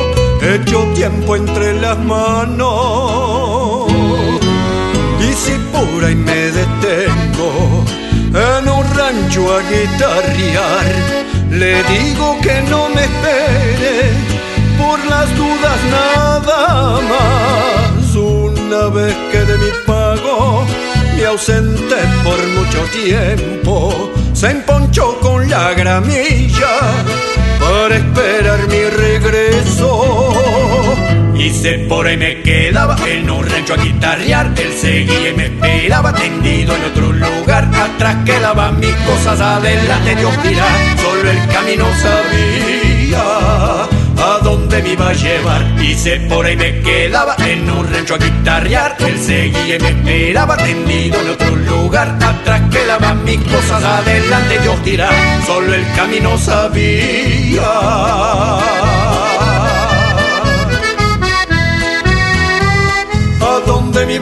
hecho 0.41 0.87
tiempo 0.95 1.35
entre 1.35 1.81
las 1.81 1.97
manos. 1.99 3.68
Y 5.81 6.15
me 6.15 6.51
detengo 6.51 7.85
en 8.33 8.67
un 8.67 8.95
rancho 8.95 9.55
a 9.55 9.61
guitarrear, 9.61 10.85
le 11.51 11.83
digo 11.83 12.37
que 12.41 12.61
no 12.69 12.89
me 12.89 13.03
espere 13.03 14.11
por 14.77 14.99
las 15.05 15.29
dudas 15.37 15.79
nada 15.89 16.99
más. 17.01 18.15
Una 18.15 18.87
vez 18.87 19.15
que 19.31 19.39
de 19.39 19.57
mi 19.57 19.71
pago 19.85 20.65
me 21.15 21.25
ausenté 21.25 22.01
por 22.23 22.39
mucho 22.57 22.81
tiempo, 22.91 24.11
se 24.33 24.51
emponchó 24.51 25.17
con 25.21 25.49
la 25.49 25.73
gramilla 25.73 26.75
para 27.59 27.95
esperar 27.95 28.67
mi 28.67 28.83
regreso. 28.83 30.68
Y 31.39 31.51
se 31.51 31.79
por 31.87 32.05
ahí 32.05 32.17
me 32.17 32.41
quedaba 32.41 32.97
en 33.07 33.29
un 33.29 33.47
rancho 33.47 33.73
a 33.73 33.77
guitarrear. 33.77 34.51
Él 34.57 34.73
seguía 34.73 35.29
y 35.29 35.33
me 35.33 35.45
esperaba 35.45 36.13
tendido 36.13 36.75
en 36.75 36.83
otro 36.83 37.13
lugar. 37.13 37.69
Atrás 37.73 38.17
quedaban 38.25 38.77
mis 38.77 38.93
cosas, 39.07 39.39
adelante 39.39 40.15
Dios 40.17 40.43
dirá. 40.43 40.67
Solo 41.01 41.31
el 41.31 41.47
camino 41.47 41.85
sabía 41.95 43.21
a 43.21 44.39
dónde 44.43 44.83
me 44.83 44.89
iba 44.89 45.07
a 45.09 45.13
llevar. 45.13 45.81
Y 45.81 45.93
se 45.93 46.19
por 46.19 46.45
ahí 46.45 46.57
me 46.57 46.81
quedaba 46.81 47.37
en 47.37 47.69
un 47.69 47.89
rancho 47.89 48.15
a 48.15 48.17
guitarrear. 48.17 48.97
Él 48.99 49.17
seguía 49.17 49.77
y 49.77 49.79
me 49.79 49.89
esperaba 49.91 50.57
tendido 50.57 51.21
en 51.21 51.29
otro 51.29 51.55
lugar. 51.55 52.17
Atrás 52.21 52.63
quedaban 52.69 53.23
mis 53.23 53.39
cosas, 53.43 53.81
adelante 53.81 54.59
Dios 54.59 54.83
dirá. 54.83 55.09
Solo 55.47 55.73
el 55.73 55.85
camino 55.95 56.37
sabía. 56.37 57.63
Me. 64.05 64.19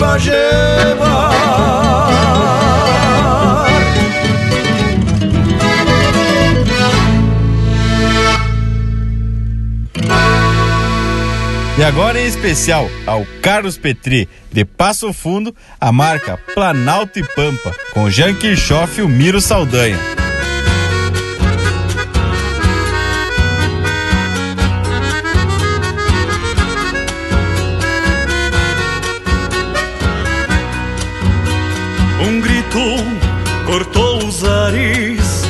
E 11.77 11.83
agora 11.83 12.19
em 12.19 12.25
especial 12.25 12.89
ao 13.05 13.23
Carlos 13.39 13.77
Petri, 13.77 14.27
de 14.51 14.65
Passo 14.65 15.13
Fundo, 15.13 15.55
a 15.79 15.91
marca 15.91 16.39
Planalto 16.55 17.19
e 17.19 17.23
Pampa, 17.23 17.71
com 17.93 18.09
Jean 18.09 18.33
Kirchhoff 18.33 18.99
e 18.99 19.03
o 19.03 19.07
Miro 19.07 19.39
Saldanha. 19.39 20.26
Cortou 33.77 34.25
os 34.25 34.43
ares, 34.43 35.43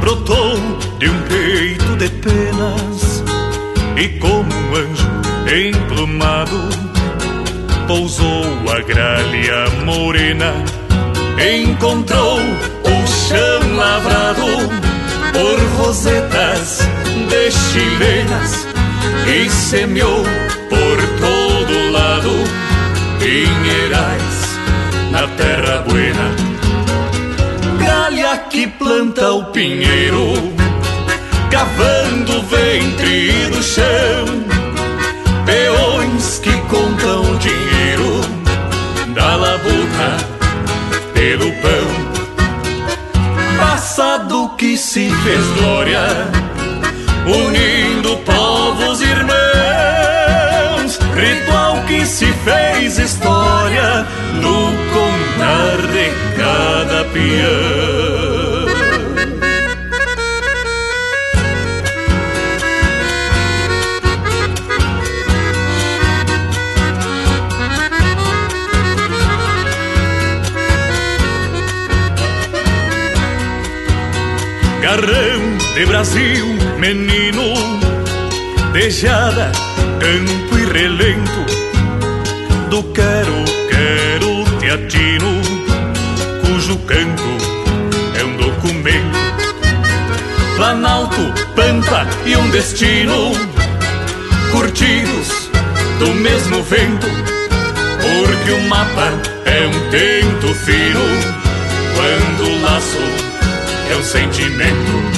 brotou 0.00 0.56
de 0.98 1.10
um 1.10 1.22
peito 1.24 1.96
de 1.96 2.08
penas 2.08 3.22
e 3.94 4.08
como 4.18 4.50
um 4.50 4.74
anjo 4.74 5.06
emplumado 5.54 6.56
pousou 7.86 8.42
a 8.74 8.80
gralha 8.80 9.68
morena, 9.84 10.54
encontrou 11.38 12.38
o 12.38 13.06
chão 13.06 13.76
lavrado 13.76 14.46
por 15.34 15.84
rosetas 15.84 16.88
de 17.28 17.50
chilenas 17.50 18.66
e 19.26 19.50
semeou 19.50 20.24
por 20.70 20.96
todo 21.20 21.92
lado 21.92 22.30
pinheirais 23.18 24.56
na 25.12 25.26
terra 25.36 25.84
buena. 25.86 26.47
Que 28.50 28.66
planta 28.66 29.30
o 29.30 29.44
pinheiro, 29.52 30.32
cavando 31.50 32.38
o 32.38 32.42
ventre 32.42 33.46
do 33.52 33.62
chão. 33.62 34.26
Peões 35.44 36.38
que 36.38 36.52
contam 36.62 37.36
dinheiro 37.36 38.20
da 39.14 39.36
labuta 39.36 40.16
pelo 41.12 41.52
pão. 41.62 42.08
Passado 43.58 44.50
que 44.56 44.76
se 44.76 45.08
fez 45.10 45.46
glória, 45.60 46.06
unindo 47.26 48.16
povos 48.18 49.00
irmãos. 49.02 49.38
Ritual 51.14 51.82
que 51.86 52.06
se 52.06 52.26
fez 52.44 52.98
história 52.98 54.06
no 54.40 54.72
contar 54.92 55.76
de 55.92 56.10
cada 56.36 57.04
peão. 57.12 58.17
de 75.78 75.86
Brasil, 75.86 76.44
menino, 76.80 77.54
deixada, 78.72 79.52
canto 80.00 80.58
e 80.58 80.64
relento, 80.72 81.46
do 82.68 82.82
quero, 82.92 83.44
quero 83.70 84.58
te 84.58 84.70
atino, 84.70 85.40
cujo 86.44 86.76
canto 86.78 87.22
é 88.18 88.24
um 88.24 88.36
documento. 88.38 89.18
Planalto, 90.56 91.32
Pampa 91.54 92.08
e 92.26 92.36
um 92.36 92.50
destino, 92.50 93.30
curtidos 94.50 95.48
do 96.00 96.12
mesmo 96.12 96.60
vento, 96.64 97.06
porque 98.00 98.50
o 98.50 98.68
mapa 98.68 99.12
é 99.44 99.64
um 99.64 99.90
tento 99.90 100.52
fino, 100.54 101.04
quando 101.94 102.50
o 102.50 102.62
laço 102.62 102.98
é 103.92 103.96
um 103.96 104.02
sentimento. 104.02 105.17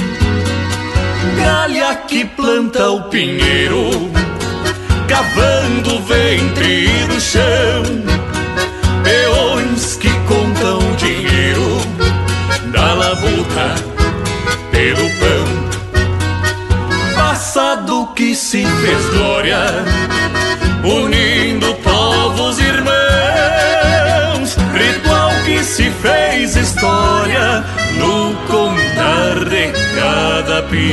Galha 1.43 1.95
que 2.07 2.25
planta 2.25 2.89
o 2.89 3.03
pinheiro, 3.03 4.11
cavando 5.07 5.95
o 5.95 6.01
ventre 6.03 6.87
do 7.07 7.19
chão, 7.19 7.83
peões 9.03 9.95
que 9.97 10.09
contam 10.27 10.79
dinheiro 10.95 11.81
da 12.71 12.93
labuta 12.93 13.75
pelo 14.71 15.09
pão. 15.19 15.45
Passado 17.15 18.07
que 18.15 18.35
se 18.35 18.65
fez 18.65 19.05
glória, 19.13 19.59
unindo 20.83 21.40
se 25.71 25.89
fez 25.89 26.57
história 26.57 27.63
no 27.97 28.35
contar 28.45 29.45
de 29.45 29.71
cada 29.95 30.63
peão. 30.63 30.91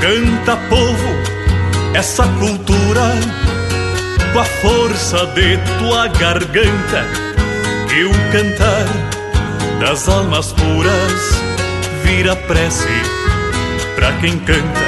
Canta 0.00 0.56
povo 0.70 1.08
essa 1.92 2.26
cultura 2.38 3.02
com 4.32 4.40
a 4.40 4.44
força 4.44 5.26
de 5.26 5.58
tua 5.78 6.08
garganta 6.08 7.25
que 7.96 8.04
o 8.04 8.12
cantar 8.30 8.84
das 9.80 10.06
almas 10.06 10.52
puras 10.52 11.42
vira 12.04 12.36
prece 12.36 12.86
pra 13.94 14.12
quem 14.20 14.38
canta 14.40 14.84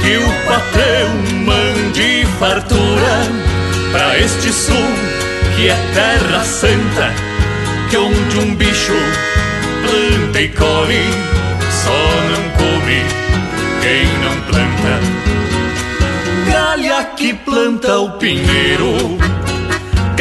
que 0.00 0.16
o 0.16 0.32
patrão 0.48 1.10
mande 1.44 2.26
fartura 2.38 3.26
pra 3.92 4.18
este 4.18 4.50
sul 4.50 4.88
que 5.54 5.68
é 5.68 5.76
terra 5.92 6.42
santa 6.44 7.12
que 7.90 7.98
onde 7.98 8.38
um 8.38 8.54
bicho 8.54 8.94
planta 9.82 10.40
e 10.40 10.48
come 10.48 11.04
só 11.82 11.92
não 12.30 12.42
come 12.56 13.04
quem 13.82 14.06
não 14.22 14.40
planta. 14.46 14.94
Galha 16.50 17.04
que 17.04 17.34
planta 17.34 17.98
o 17.98 18.12
pinheiro, 18.12 19.18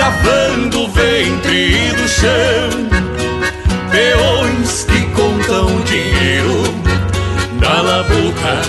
cavando 0.04 0.82
o 0.82 0.88
ventre 0.90 1.94
do 1.94 2.08
chão. 2.10 2.70
Peões 3.90 4.84
que 4.84 5.02
contam 5.12 5.80
dinheiro 5.82 6.64
da 7.62 7.82
labuta 7.82 8.62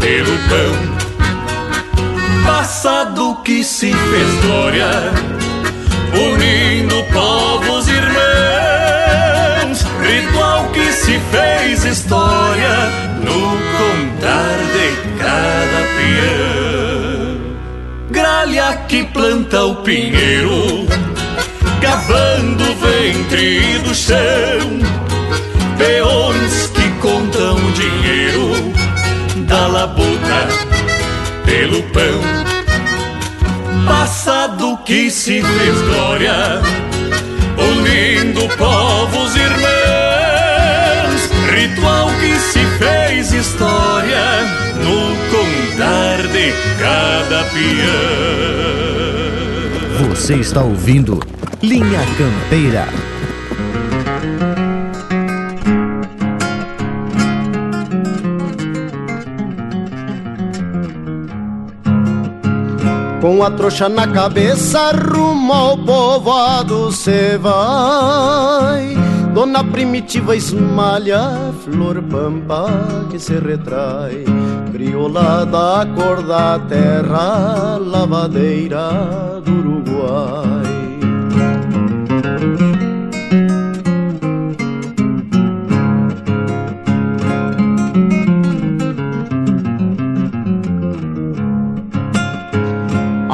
pelo 0.00 0.36
pão. 0.50 0.74
Passado 2.44 3.40
que 3.42 3.64
se 3.64 3.90
fez 3.90 4.44
glória, 4.44 4.90
unindo 6.12 7.02
povos 7.04 7.88
irmãos. 7.88 8.14
Ritual 10.02 10.68
que 10.74 10.92
se 10.92 11.18
fez 11.32 11.84
história 11.86 12.90
no 13.22 13.56
contar 13.78 14.58
de 14.74 14.88
cada 15.18 15.80
peão. 15.96 16.73
Gralha 18.44 18.76
que 18.88 19.02
planta 19.04 19.64
o 19.64 19.76
pinheiro, 19.76 20.86
cavando 21.80 22.62
o 22.62 22.74
ventre 22.74 23.78
do 23.78 23.94
chão. 23.94 24.18
Peões 25.78 26.66
que 26.74 26.90
contam 27.00 27.56
dinheiro 27.72 28.52
da 29.46 29.66
labuta 29.66 30.46
pelo 31.46 31.82
pão. 31.84 32.20
Passado 33.86 34.78
que 34.84 35.10
se 35.10 35.40
fez 35.40 35.80
glória, 35.80 36.60
unindo 37.56 38.46
povos 38.58 39.34
irmãos. 39.36 39.70
Ritual 41.50 42.10
que 42.20 42.36
se 42.40 42.60
fez 42.76 43.32
história 43.32 44.42
no 44.84 45.30
contar 45.74 46.22
de 46.28 46.52
cada 46.78 47.44
peão. 47.50 47.64
Você 50.08 50.34
está 50.36 50.62
ouvindo 50.62 51.20
Linha 51.62 52.00
Campeira. 52.16 52.86
Com 63.20 63.42
a 63.42 63.50
trouxa 63.50 63.88
na 63.88 64.06
cabeça, 64.06 64.92
rumo 64.92 65.52
ao 65.52 65.78
povoado 65.78 66.92
cê 66.92 67.38
vai. 67.38 68.94
Dona 69.34 69.64
Primitiva 69.64 70.36
esmalha 70.36 71.52
flor 71.64 72.00
pampa 72.02 72.66
que 73.10 73.18
se 73.18 73.40
retrai. 73.40 74.24
Crioula 74.70 75.44
da 75.44 75.84
cor 75.96 76.22
da 76.22 76.56
terra, 76.60 77.76
lavadeira 77.78 79.42
do 79.44 79.58
Uruguai. 79.58 80.53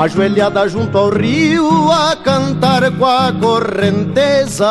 Ajoelhada 0.00 0.66
junto 0.66 0.96
ao 0.96 1.10
rio 1.10 1.92
a 1.92 2.16
cantar 2.16 2.90
com 2.96 3.04
a 3.04 3.30
correnteza, 3.30 4.66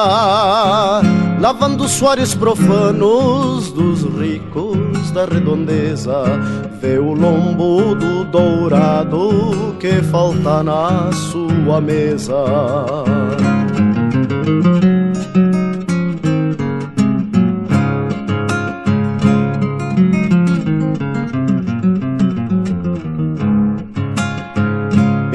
lavando 1.39 1.87
suores 1.87 2.33
profanos 2.33 3.71
dos 3.71 4.05
ricos 4.19 5.11
da 5.11 5.25
redondeza. 5.25 6.23
Vê 6.81 6.97
o 6.97 7.13
lombo 7.13 7.93
do 7.93 8.23
dourado 8.23 9.75
que 9.79 10.01
falta 10.01 10.63
na 10.63 11.11
sua 11.11 11.79
mesa. 11.79 12.33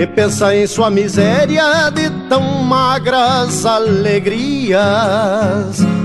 E 0.04 0.06
pensa 0.06 0.54
em 0.54 0.66
sua 0.66 0.90
miséria 0.90 1.88
de 1.90 2.10
tão 2.28 2.42
magras 2.62 3.64
alegrias. 3.64 4.78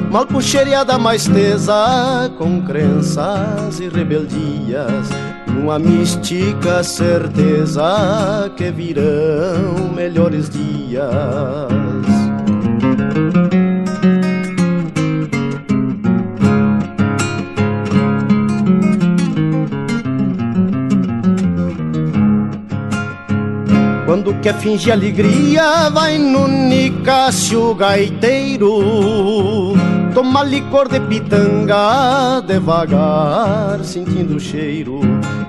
Mal 0.10 0.26
puxeria 0.26 0.86
mais 0.97 1.28
tesa 1.28 2.32
com 2.38 2.62
crenças 2.62 3.78
e 3.82 3.89
rebeldias. 3.89 5.10
Numa 5.47 5.78
mística 5.78 6.82
certeza 6.82 8.50
que 8.56 8.72
virão 8.72 9.91
melhores 9.93 10.50
dias 10.50 11.10
Quando 24.20 24.34
quer 24.42 24.56
fingir 24.56 24.92
alegria, 24.92 25.90
vai 25.92 26.18
no 26.18 26.46
Nicásio 26.46 27.74
gaiteiro. 27.74 29.74
Toma 30.14 30.44
licor 30.44 30.90
de 30.90 31.00
pitanga, 31.00 32.42
devagar, 32.46 33.82
sentindo 33.82 34.36
o 34.36 34.40
cheiro. 34.40 35.00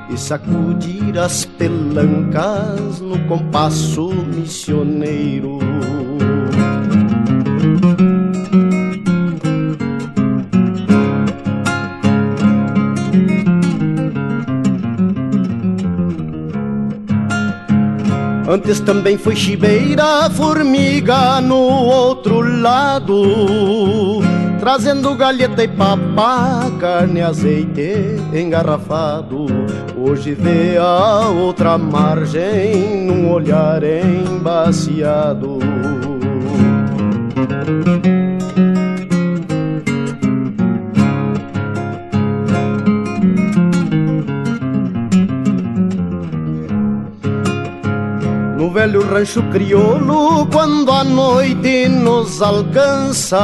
E 0.09 0.17
sacudir 0.17 1.19
as 1.19 1.45
pelancas 1.45 3.01
no 3.01 3.19
compasso 3.27 4.11
missioneiro. 4.37 5.59
Antes 18.51 18.81
também 18.81 19.17
foi 19.17 19.37
chibeira, 19.37 20.29
formiga 20.31 21.41
no 21.41 21.55
outro 21.55 22.41
lado. 22.41 24.19
Trazendo 24.59 25.15
galheta 25.15 25.63
e 25.63 25.69
papá, 25.69 26.69
carne, 26.81 27.23
azeite 27.23 28.17
engarrafado. 28.35 29.47
Hoje 29.97 30.35
vê 30.35 30.77
a 30.79 31.29
outra 31.29 31.79
margem 31.79 33.07
num 33.07 33.31
olhar 33.31 33.85
embaciado. 33.85 35.61
Velho 48.73 49.03
rancho 49.03 49.43
crioulo, 49.51 50.47
quando 50.47 50.93
a 50.93 51.03
noite 51.03 51.89
nos 51.89 52.41
alcança, 52.41 53.39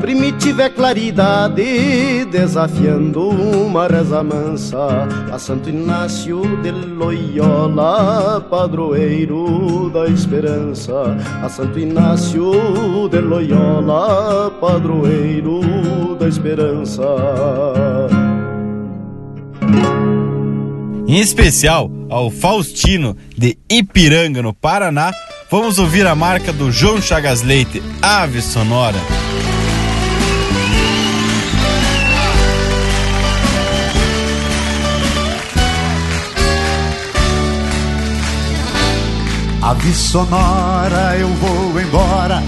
primitiva 0.00 0.62
é 0.62 0.70
claridade, 0.70 2.24
desafiando 2.26 3.28
uma 3.28 3.88
reza 3.88 4.22
mansa, 4.22 5.08
a 5.32 5.38
Santo 5.38 5.68
Inácio 5.68 6.42
de 6.62 6.70
Loyola, 6.70 8.40
padroeiro 8.48 9.90
da 9.90 10.06
esperança, 10.06 11.16
a 11.42 11.48
Santo 11.48 11.80
Inácio 11.80 13.08
de 13.10 13.18
Loyola, 13.20 14.50
padroeiro 14.60 15.60
da 16.18 16.28
esperança. 16.28 17.02
Em 21.08 21.20
especial 21.20 21.90
ao 22.10 22.30
Faustino 22.30 23.16
de 23.34 23.56
Ipiranga, 23.66 24.42
no 24.42 24.52
Paraná, 24.52 25.10
vamos 25.50 25.78
ouvir 25.78 26.06
a 26.06 26.14
marca 26.14 26.52
do 26.52 26.70
João 26.70 27.00
Chagas 27.00 27.40
Leite, 27.40 27.82
Ave 28.02 28.42
Sonora. 28.42 28.98
Ave 39.62 39.94
sonora, 39.94 41.16
eu 41.18 41.28
vou 41.28 41.80
embora. 41.80 42.42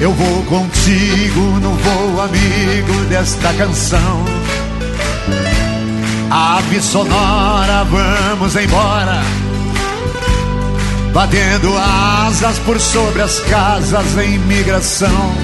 Eu 0.00 0.12
vou 0.12 0.42
contigo 0.46 1.40
no 1.60 1.70
voo 1.74 2.20
amigo 2.22 3.04
desta 3.08 3.52
canção. 3.54 4.45
Ave 6.38 6.82
sonora, 6.82 7.82
vamos 7.84 8.54
embora. 8.56 9.22
Batendo 11.10 11.72
asas 11.78 12.58
por 12.58 12.78
sobre 12.78 13.22
as 13.22 13.40
casas 13.40 14.18
em 14.18 14.38
migração. 14.40 15.34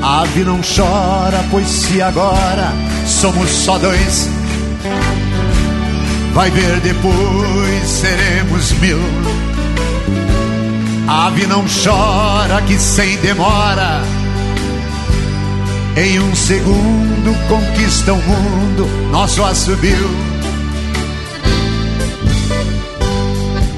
Ave 0.00 0.44
não 0.44 0.60
chora, 0.60 1.44
pois 1.50 1.66
se 1.66 2.00
agora 2.00 2.72
somos 3.04 3.50
só 3.50 3.78
dois, 3.78 4.28
vai 6.32 6.52
ver 6.52 6.78
depois 6.78 7.88
seremos 7.88 8.70
mil. 8.74 9.00
Ave 11.08 11.48
não 11.48 11.64
chora, 11.64 12.62
que 12.62 12.78
sem 12.78 13.16
demora 13.16 14.23
em 15.96 16.18
um 16.18 16.34
segundo 16.34 17.48
conquista 17.48 18.12
o 18.12 18.16
mundo, 18.16 18.86
nosso 19.10 19.44
assobio. 19.44 20.10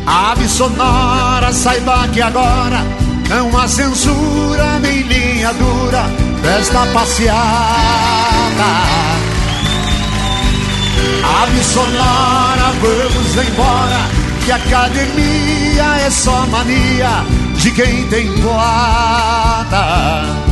Ave 0.06 0.48
sonora, 0.48 1.52
saiba 1.52 2.08
que 2.08 2.22
agora 2.22 2.82
não 3.28 3.58
há 3.58 3.68
censura 3.68 4.78
nem 4.78 5.02
linha 5.02 5.52
dura 5.52 6.04
desta 6.42 6.86
passeada. 6.86 7.36
Ave 11.42 11.64
sonora, 11.64 12.72
vamos 12.80 13.48
embora, 13.48 14.08
que 14.44 14.52
academia 14.52 16.06
é 16.06 16.10
só 16.10 16.46
mania 16.46 17.24
de 17.58 17.70
quem 17.72 18.06
tem 18.08 18.32
plata. 18.40 20.45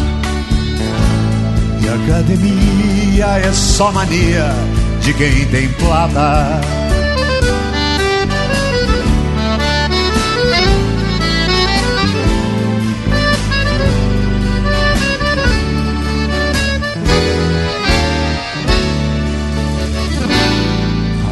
Academia 1.94 3.38
é 3.38 3.52
só 3.52 3.92
mania 3.92 4.52
de 5.00 5.14
quem 5.14 5.46
tem 5.46 5.68
plata. 5.74 6.60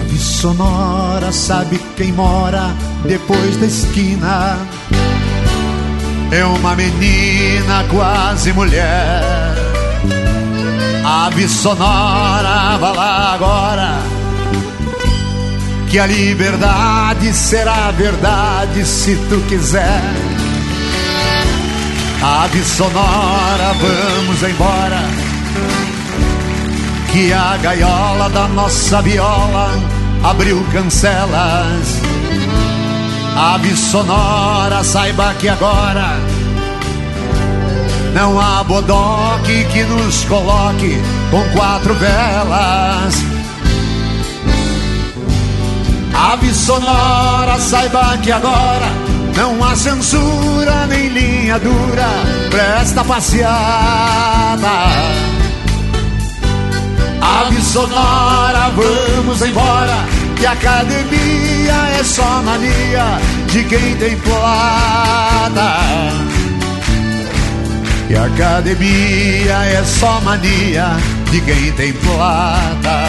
Ave 0.00 0.16
sonora, 0.16 1.32
sabe 1.32 1.80
quem 1.96 2.12
mora 2.12 2.72
depois 3.04 3.56
da 3.56 3.66
esquina? 3.66 4.56
É 6.30 6.44
uma 6.44 6.76
menina 6.76 7.84
quase 7.90 8.52
mulher 8.52 9.61
Ave 11.14 11.46
sonora, 11.46 12.78
vá 12.80 12.92
lá 12.92 13.34
agora. 13.34 13.98
Que 15.90 15.98
a 15.98 16.06
liberdade 16.06 17.34
será 17.34 17.90
verdade 17.90 18.82
se 18.86 19.14
tu 19.28 19.38
quiser. 19.46 20.00
Ave 22.22 22.64
sonora, 22.64 23.74
vamos 23.74 24.42
embora. 24.42 25.02
Que 27.12 27.30
a 27.30 27.58
gaiola 27.58 28.30
da 28.30 28.48
nossa 28.48 29.02
viola 29.02 29.70
abriu 30.24 30.64
cancelas. 30.72 32.00
Ave 33.36 33.76
sonora, 33.76 34.82
saiba 34.82 35.34
que 35.34 35.50
agora 35.50 36.31
não 38.14 38.38
há 38.40 38.62
bodoque 38.64 39.64
que 39.72 39.82
nos 39.84 40.24
coloque 40.24 41.00
com 41.30 41.42
quatro 41.56 41.94
velas. 41.94 43.14
Ave 46.14 46.52
sonora, 46.54 47.58
saiba 47.58 48.16
que 48.18 48.30
agora 48.30 48.86
não 49.36 49.64
há 49.64 49.74
censura 49.74 50.86
nem 50.86 51.08
linha 51.08 51.58
dura 51.58 52.08
presta 52.50 53.02
passeada. 53.02 54.68
Ave 57.20 57.60
sonora, 57.62 58.70
vamos 58.76 59.42
embora, 59.42 60.04
que 60.36 60.44
academia 60.44 61.74
é 61.98 62.04
só 62.04 62.42
mania 62.42 63.18
de 63.46 63.64
quem 63.64 63.96
tem 63.96 64.16
plata. 64.18 65.78
E 68.12 68.14
a 68.14 68.26
academia 68.26 69.54
é 69.64 69.82
só 69.84 70.20
mania 70.20 70.88
de 71.30 71.40
quem 71.40 71.72
tem 71.72 71.94
plata. 71.94 73.06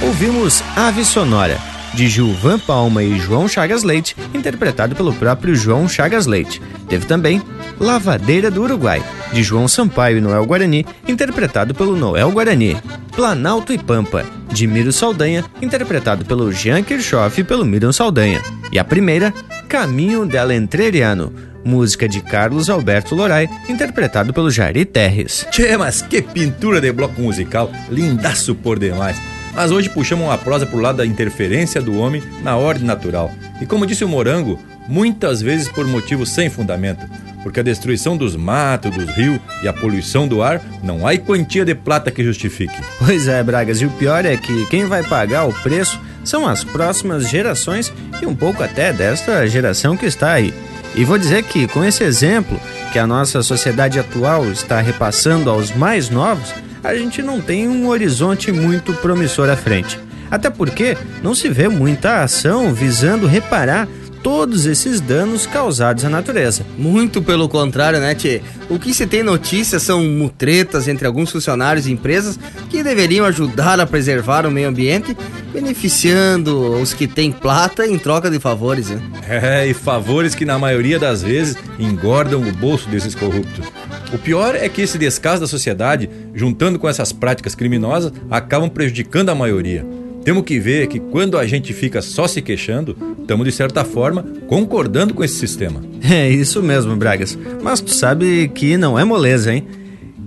Ouvimos 0.00 0.64
Ave 0.74 1.04
Sonora, 1.04 1.58
de 1.92 2.08
Gilvan 2.08 2.58
Palma 2.58 3.02
e 3.02 3.18
João 3.18 3.46
Chagas 3.46 3.82
Leite, 3.82 4.16
interpretado 4.32 4.96
pelo 4.96 5.12
próprio 5.12 5.54
João 5.54 5.86
Chagas 5.86 6.24
Leite. 6.24 6.62
Teve 6.88 7.04
também 7.04 7.42
Lavadeira 7.80 8.50
do 8.50 8.62
Uruguai, 8.62 9.02
de 9.32 9.42
João 9.42 9.68
Sampaio 9.68 10.18
e 10.18 10.20
Noel 10.20 10.44
Guarani, 10.46 10.84
interpretado 11.06 11.74
pelo 11.74 11.96
Noel 11.96 12.30
Guarani. 12.30 12.76
Planalto 13.14 13.72
e 13.72 13.78
Pampa, 13.78 14.24
de 14.52 14.66
Miro 14.66 14.92
Saldanha, 14.92 15.44
interpretado 15.60 16.24
pelo 16.24 16.52
Jean 16.52 16.82
Kirchhoff 16.82 17.40
e 17.40 17.44
pelo 17.44 17.64
Miriam 17.64 17.92
Saldanha. 17.92 18.42
E 18.70 18.78
a 18.78 18.84
primeira, 18.84 19.32
Caminho 19.68 20.24
del 20.24 20.52
Entreriano, 20.52 21.32
música 21.64 22.08
de 22.08 22.20
Carlos 22.20 22.70
Alberto 22.70 23.14
Lorai, 23.14 23.48
interpretado 23.68 24.32
pelo 24.32 24.50
Jari 24.50 24.84
Terres. 24.84 25.46
Tchê, 25.50 25.76
mas 25.76 26.00
que 26.00 26.22
pintura 26.22 26.80
de 26.80 26.90
bloco 26.92 27.20
musical, 27.20 27.70
lindaço 27.90 28.54
por 28.54 28.78
demais. 28.78 29.20
Mas 29.54 29.70
hoje 29.70 29.90
puxamos 29.90 30.24
uma 30.24 30.38
prosa 30.38 30.64
pro 30.64 30.78
lado 30.78 30.98
da 30.98 31.06
interferência 31.06 31.82
do 31.82 31.98
homem 31.98 32.22
na 32.42 32.56
ordem 32.56 32.84
natural. 32.84 33.30
E 33.60 33.66
como 33.66 33.86
disse 33.86 34.04
o 34.04 34.08
Morango, 34.08 34.58
muitas 34.88 35.42
vezes 35.42 35.68
por 35.68 35.86
motivos 35.86 36.30
sem 36.30 36.48
fundamento. 36.48 37.04
Porque 37.42 37.60
a 37.60 37.62
destruição 37.62 38.16
dos 38.16 38.36
matos, 38.36 38.94
dos 38.94 39.08
rios 39.10 39.40
e 39.62 39.68
a 39.68 39.72
poluição 39.72 40.26
do 40.26 40.42
ar, 40.42 40.60
não 40.82 41.06
há 41.06 41.16
quantia 41.18 41.64
de 41.64 41.74
plata 41.74 42.10
que 42.10 42.24
justifique. 42.24 42.80
Pois 42.98 43.28
é, 43.28 43.42
Bragas, 43.42 43.80
e 43.80 43.86
o 43.86 43.90
pior 43.90 44.24
é 44.24 44.36
que 44.36 44.66
quem 44.66 44.86
vai 44.86 45.02
pagar 45.02 45.44
o 45.44 45.52
preço 45.52 46.00
são 46.24 46.46
as 46.46 46.62
próximas 46.64 47.28
gerações 47.28 47.92
e 48.20 48.26
um 48.26 48.34
pouco 48.34 48.62
até 48.62 48.92
desta 48.92 49.46
geração 49.46 49.96
que 49.96 50.06
está 50.06 50.32
aí. 50.32 50.52
E 50.94 51.04
vou 51.04 51.18
dizer 51.18 51.44
que 51.44 51.66
com 51.68 51.84
esse 51.84 52.02
exemplo 52.02 52.60
que 52.92 52.98
a 52.98 53.06
nossa 53.06 53.42
sociedade 53.42 53.98
atual 53.98 54.44
está 54.50 54.80
repassando 54.80 55.48
aos 55.48 55.70
mais 55.74 56.10
novos, 56.10 56.52
a 56.82 56.94
gente 56.94 57.22
não 57.22 57.40
tem 57.40 57.68
um 57.68 57.88
horizonte 57.88 58.50
muito 58.50 58.92
promissor 58.94 59.48
à 59.48 59.56
frente. 59.56 59.98
Até 60.30 60.50
porque 60.50 60.96
não 61.22 61.34
se 61.34 61.48
vê 61.48 61.68
muita 61.68 62.22
ação 62.22 62.72
visando 62.72 63.26
reparar 63.26 63.88
todos 64.22 64.66
esses 64.66 65.00
danos 65.00 65.46
causados 65.46 66.04
à 66.04 66.08
natureza. 66.08 66.64
Muito 66.76 67.22
pelo 67.22 67.48
contrário, 67.48 68.00
né, 68.00 68.14
Tchê? 68.14 68.40
O 68.68 68.78
que 68.78 68.92
se 68.92 69.06
tem 69.06 69.22
notícia 69.22 69.78
são 69.78 70.04
mutretas 70.04 70.88
entre 70.88 71.06
alguns 71.06 71.30
funcionários 71.30 71.86
e 71.86 71.92
empresas 71.92 72.38
que 72.68 72.82
deveriam 72.82 73.24
ajudar 73.26 73.80
a 73.80 73.86
preservar 73.86 74.46
o 74.46 74.50
meio 74.50 74.68
ambiente, 74.68 75.16
beneficiando 75.52 76.80
os 76.80 76.92
que 76.92 77.06
têm 77.06 77.32
plata 77.32 77.86
em 77.86 77.98
troca 77.98 78.30
de 78.30 78.38
favores, 78.38 78.90
né? 78.90 79.00
É, 79.28 79.66
e 79.66 79.74
favores 79.74 80.34
que 80.34 80.44
na 80.44 80.58
maioria 80.58 80.98
das 80.98 81.22
vezes 81.22 81.56
engordam 81.78 82.42
o 82.42 82.52
bolso 82.52 82.88
desses 82.88 83.14
corruptos. 83.14 83.66
O 84.12 84.18
pior 84.18 84.54
é 84.54 84.68
que 84.68 84.82
esse 84.82 84.98
descaso 84.98 85.40
da 85.40 85.46
sociedade, 85.46 86.08
juntando 86.34 86.78
com 86.78 86.88
essas 86.88 87.12
práticas 87.12 87.54
criminosas, 87.54 88.12
acabam 88.30 88.68
prejudicando 88.68 89.28
a 89.28 89.34
maioria. 89.34 89.84
Temos 90.28 90.44
que 90.44 90.60
ver 90.60 90.88
que 90.88 91.00
quando 91.00 91.38
a 91.38 91.46
gente 91.46 91.72
fica 91.72 92.02
só 92.02 92.28
se 92.28 92.42
queixando, 92.42 92.94
estamos 93.18 93.46
de 93.46 93.50
certa 93.50 93.82
forma 93.82 94.22
concordando 94.46 95.14
com 95.14 95.24
esse 95.24 95.36
sistema. 95.36 95.80
É 96.06 96.28
isso 96.28 96.62
mesmo, 96.62 96.94
Bragas. 96.94 97.38
Mas 97.62 97.80
tu 97.80 97.90
sabe 97.90 98.48
que 98.48 98.76
não 98.76 98.98
é 98.98 99.04
moleza, 99.04 99.54
hein? 99.54 99.66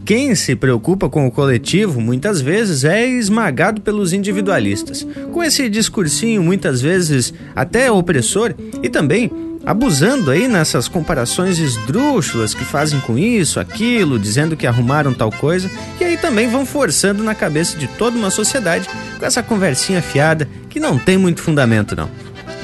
Quem 0.04 0.34
se 0.34 0.56
preocupa 0.56 1.08
com 1.08 1.28
o 1.28 1.32
coletivo 1.32 2.02
muitas 2.02 2.42
vezes 2.42 2.84
é 2.84 3.08
esmagado 3.08 3.80
pelos 3.82 4.12
individualistas, 4.12 5.06
com 5.32 5.44
esse 5.44 5.70
discursinho 5.70 6.42
muitas 6.42 6.82
vezes 6.82 7.32
até 7.56 7.92
opressor 7.92 8.56
e 8.82 8.90
também 8.90 9.30
abusando 9.66 10.32
aí 10.32 10.48
nessas 10.48 10.88
comparações 10.88 11.60
esdrúxulas 11.60 12.54
que 12.54 12.66
fazem 12.66 13.00
com 13.02 13.18
isso, 13.18 13.60
aquilo, 13.60 14.18
dizendo 14.18 14.58
que 14.58 14.66
arrumaram 14.68 15.14
tal 15.14 15.32
coisa, 15.32 15.70
e 16.00 16.04
aí 16.04 16.18
também 16.18 16.48
vão 16.50 16.66
forçando 16.66 17.24
na 17.24 17.36
cabeça 17.36 17.78
de 17.78 17.88
toda 17.88 18.18
uma 18.18 18.32
sociedade 18.32 18.90
com 19.20 19.26
essa 19.26 19.44
conversinha 19.44 20.02
fiada 20.02 20.48
que 20.70 20.80
não 20.80 20.98
tem 20.98 21.18
muito 21.18 21.42
fundamento 21.42 21.96
não. 21.96 22.10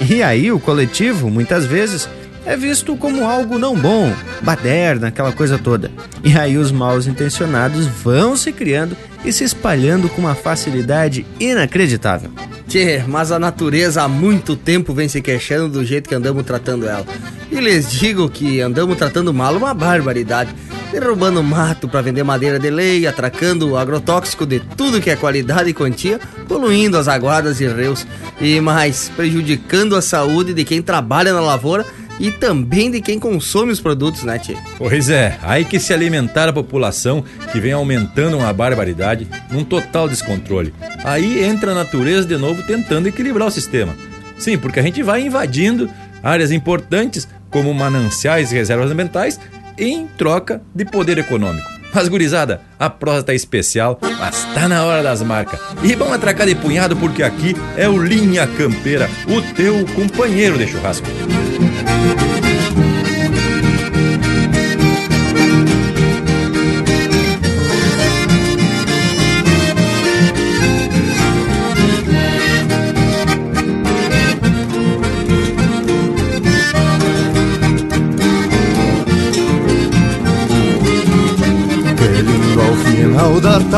E 0.10 0.22
aí 0.22 0.52
o 0.52 0.60
coletivo, 0.60 1.30
muitas 1.30 1.66
vezes, 1.66 2.08
é 2.48 2.56
visto 2.56 2.95
como 2.95 3.28
algo 3.28 3.60
não 3.60 3.76
bom, 3.76 4.12
baderna, 4.41 5.10
aquela 5.10 5.34
coisa 5.34 5.60
toda. 5.60 5.91
E 6.24 6.38
aí 6.38 6.58
os 6.58 6.72
maus 6.72 7.06
intencionados 7.06 7.86
vão 7.86 8.38
se 8.38 8.54
criando 8.54 8.95
e 9.26 9.34
se 9.34 9.43
espalhando 9.43 10.08
com 10.08 10.22
uma 10.22 10.34
facilidade 10.34 11.26
inacreditável. 11.41 12.32
Tchê, 12.66 13.04
mas 13.06 13.34
a 13.34 13.38
natureza 13.38 14.02
há 14.02 14.08
muito 14.08 14.56
tempo 14.56 14.93
vem 14.93 15.10
se 15.10 15.22
queixando 15.22 15.68
do 15.68 15.84
jeito 15.84 16.08
que 16.08 16.16
andamos 16.16 16.45
tratando 16.45 16.88
ela. 16.88 17.06
E 17.52 17.60
lhes 17.60 17.91
digo 17.91 18.30
que 18.30 18.62
andamos 18.62 18.98
tratando 18.98 19.34
mal 19.34 19.54
uma 19.56 19.74
barbaridade. 19.74 20.56
Derrubando 20.89 21.43
mato 21.43 21.89
para 21.89 22.02
vender 22.02 22.24
madeira 22.24 22.58
de 22.58 22.70
lei, 22.70 23.06
atracando 23.06 23.76
agrotóxico 23.76 24.45
de 24.45 24.62
tudo 24.62 25.02
que 25.02 25.10
é 25.10 25.18
qualidade 25.18 25.70
e 25.70 25.74
quantia, 25.74 26.18
poluindo 26.48 26.98
as 26.98 27.10
aguadas 27.10 27.60
e 27.60 27.68
rios. 27.68 28.08
E 28.39 28.62
mais, 28.62 29.12
prejudicando 29.14 29.98
a 29.98 30.02
saúde 30.02 30.54
de 30.54 30.64
quem 30.64 30.82
trabalha 30.82 31.34
na 31.34 31.41
lavoura 31.41 31.86
e 32.20 32.32
também 32.32 32.89
de 32.89 33.01
quem 33.01 33.20
consome 33.20 33.72
os 33.72 33.80
produtos, 33.80 34.24
né, 34.24 34.39
Tchê? 34.39 34.55
Pois 34.78 35.09
é, 35.09 35.38
aí 35.41 35.63
que 35.63 35.80
se 35.80 35.93
alimentar 35.93 36.49
a 36.49 36.53
população 36.53 37.24
que 37.51 37.59
vem 37.59 37.72
aumentando 37.72 38.38
uma 38.38 38.51
barbaridade, 38.51 39.28
num 39.51 39.63
total 39.63 40.09
descontrole. 40.09 40.74
Aí 41.03 41.43
entra 41.43 41.72
a 41.72 41.76
natureza 41.76 42.28
de 42.28 42.38
novo 42.38 42.63
tentando 42.63 43.07
equilibrar 43.07 43.47
o 43.47 43.51
sistema. 43.51 43.95
Sim, 44.38 44.57
porque 44.57 44.80
a 44.80 44.84
gente 44.84 45.01
vai 45.03 45.22
invadindo 45.22 45.89
áreas 46.22 46.51
importantes 46.51 47.28
como 47.49 47.74
mananciais 47.74 48.51
e 48.51 48.55
reservas 48.55 48.91
ambientais 48.91 49.39
em 49.78 50.07
troca 50.07 50.61
de 50.74 50.86
poder 50.86 51.18
econômico. 51.18 51.76
Mas, 51.98 52.10
gurizada, 52.10 52.62
a 52.80 52.91
prosa 52.91 53.24
tá 53.24 53.34
especial, 53.34 53.98
mas 54.20 54.45
tá 54.54 54.68
na 54.68 54.86
hora 54.86 55.02
das 55.02 55.24
marcas. 55.24 55.60
E 55.82 55.95
vamos 55.95 56.14
atracar 56.14 56.45
de 56.45 56.54
punhado 56.54 56.95
porque 56.95 57.24
aqui 57.24 57.56
é 57.76 57.89
o 57.89 57.98
Linha 57.98 58.45
Campeira, 58.45 59.10
o 59.28 59.41
teu 59.56 59.84
companheiro 59.95 60.60
de 60.60 60.68
churrasco. 60.68 61.08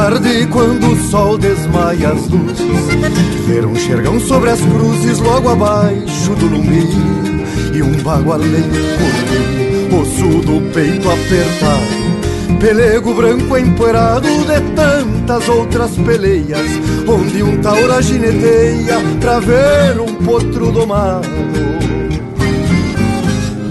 Tarde, 0.09 0.47
quando 0.47 0.91
o 0.91 0.95
sol 1.09 1.37
desmaia 1.37 2.09
as 2.09 2.27
luzes, 2.27 3.45
ver 3.45 3.65
um 3.65 3.75
xergão 3.75 4.19
sobre 4.19 4.49
as 4.49 4.59
cruzes 4.59 5.19
logo 5.19 5.49
abaixo 5.49 6.33
do 6.35 6.47
lume 6.47 6.83
e 7.73 7.83
um 7.83 7.91
bagualeiro 8.01 8.69
correr, 8.97 10.01
osso 10.01 10.41
do 10.41 10.73
peito 10.73 11.07
apertado, 11.09 12.57
pelego 12.59 13.13
branco 13.13 13.55
empoeirado 13.55 14.27
de 14.27 14.75
tantas 14.75 15.47
outras 15.47 15.91
peleias, 15.97 16.67
onde 17.07 17.43
um 17.43 17.61
taura 17.61 18.01
gineteia 18.01 18.97
pra 19.19 19.39
ver 19.39 19.99
um 19.99 20.15
potro 20.25 20.71
domado. 20.71 21.68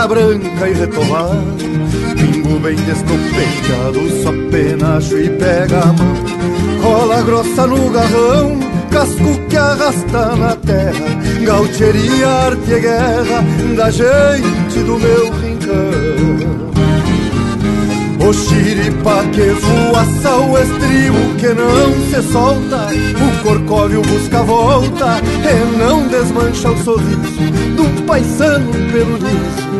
pata 0.00 0.08
branca 0.08 0.68
e 0.68 0.72
retovado 0.72 1.56
Pingo 2.16 2.58
bem 2.60 2.76
descompechado, 2.76 4.22
só 4.22 4.32
penacho 4.50 5.18
e 5.18 5.28
pega 5.30 5.80
a 5.80 5.86
mão. 5.86 6.80
Cola 6.82 7.22
grossa 7.22 7.66
no 7.66 7.90
garrão, 7.90 8.58
casco 8.90 9.40
que 9.48 9.56
arrasta 9.56 10.36
na 10.36 10.56
terra. 10.56 11.06
Gaucheria, 11.44 12.28
arte 12.28 12.72
e 12.72 12.80
guerra 12.80 13.44
da 13.76 13.90
gente 13.90 14.78
do 14.84 14.98
meu 14.98 15.30
rincão. 15.32 16.60
O 18.28 18.32
xiripa 18.34 19.24
que 19.32 19.50
voaça 19.50 20.36
o 20.36 20.58
estribo 20.58 21.34
que 21.38 21.48
não 21.48 21.92
se 22.10 22.30
solta. 22.30 22.88
O 23.16 23.42
corcóvio 23.42 24.02
busca 24.02 24.42
volta 24.42 25.20
e 25.24 25.78
não 25.78 26.06
desmancha 26.06 26.70
o 26.70 26.76
sorriso 26.84 27.40
Do 27.76 28.02
paisano 28.06 28.70
pelo 28.92 29.16
liso, 29.16 29.79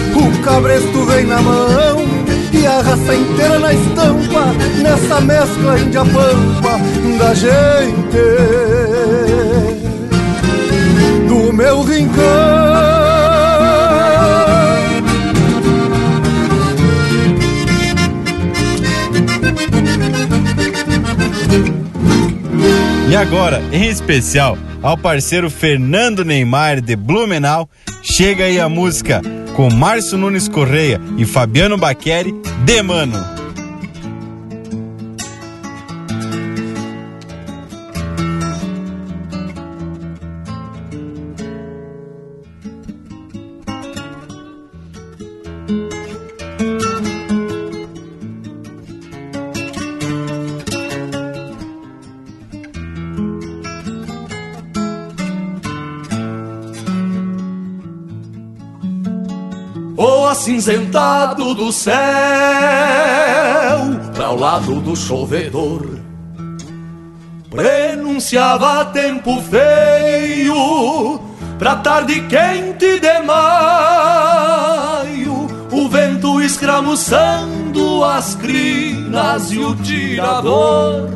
O 0.15 0.43
cabresto 0.43 1.05
vem 1.05 1.25
na 1.25 1.41
mão 1.41 2.05
e 2.53 2.65
a 2.65 2.81
raça 2.81 3.15
inteira 3.15 3.59
na 3.59 3.73
estampa 3.73 4.45
Nessa 4.81 5.21
mescla 5.21 5.79
índia 5.79 6.03
pampa 6.05 6.79
da 7.17 7.33
gente. 7.33 8.17
Do 11.27 11.53
meu 11.53 11.83
rincão. 11.83 12.21
E 23.09 23.15
agora, 23.15 23.61
em 23.73 23.89
especial, 23.89 24.57
ao 24.81 24.97
parceiro 24.97 25.49
Fernando 25.49 26.23
Neymar 26.23 26.79
de 26.79 26.95
Blumenau, 26.95 27.69
chega 28.01 28.45
aí 28.45 28.57
a 28.57 28.69
música 28.69 29.21
com 29.61 29.69
Márcio 29.69 30.17
Nunes 30.17 30.47
Correia 30.47 30.99
e 31.19 31.23
Fabiano 31.23 31.77
Baqueri, 31.77 32.33
De 32.65 32.81
acinzentado 60.91 61.55
do 61.55 61.71
céu 61.71 61.93
Para 64.13 64.31
o 64.31 64.35
lado 64.39 64.81
do 64.81 64.95
chovedor. 64.95 65.87
Prenunciava 67.49 68.85
tempo 68.85 69.41
feio 69.41 71.19
Pra 71.57 71.75
tarde 71.77 72.21
quente 72.27 72.99
de 72.99 73.19
maio. 73.19 73.71
O 75.71 75.87
vento 75.87 76.41
escramuçando 76.41 78.03
as 78.03 78.35
crinas 78.35 79.51
e 79.51 79.59
o 79.59 79.75
tirador. 79.75 81.09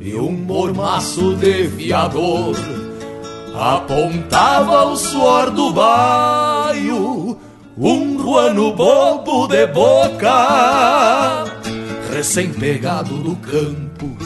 E 0.00 0.14
um 0.14 0.32
mormaço 0.32 1.34
de 1.34 1.66
viador 1.66 2.56
Apontava 3.54 4.84
o 4.84 4.96
suor 4.96 5.50
do 5.50 5.72
baio 5.72 7.36
um 7.80 8.20
ruano 8.20 8.72
bobo 8.72 9.46
de 9.46 9.66
boca, 9.68 11.44
recém-pegado 12.12 13.14
do 13.18 13.36
campo, 13.36 14.16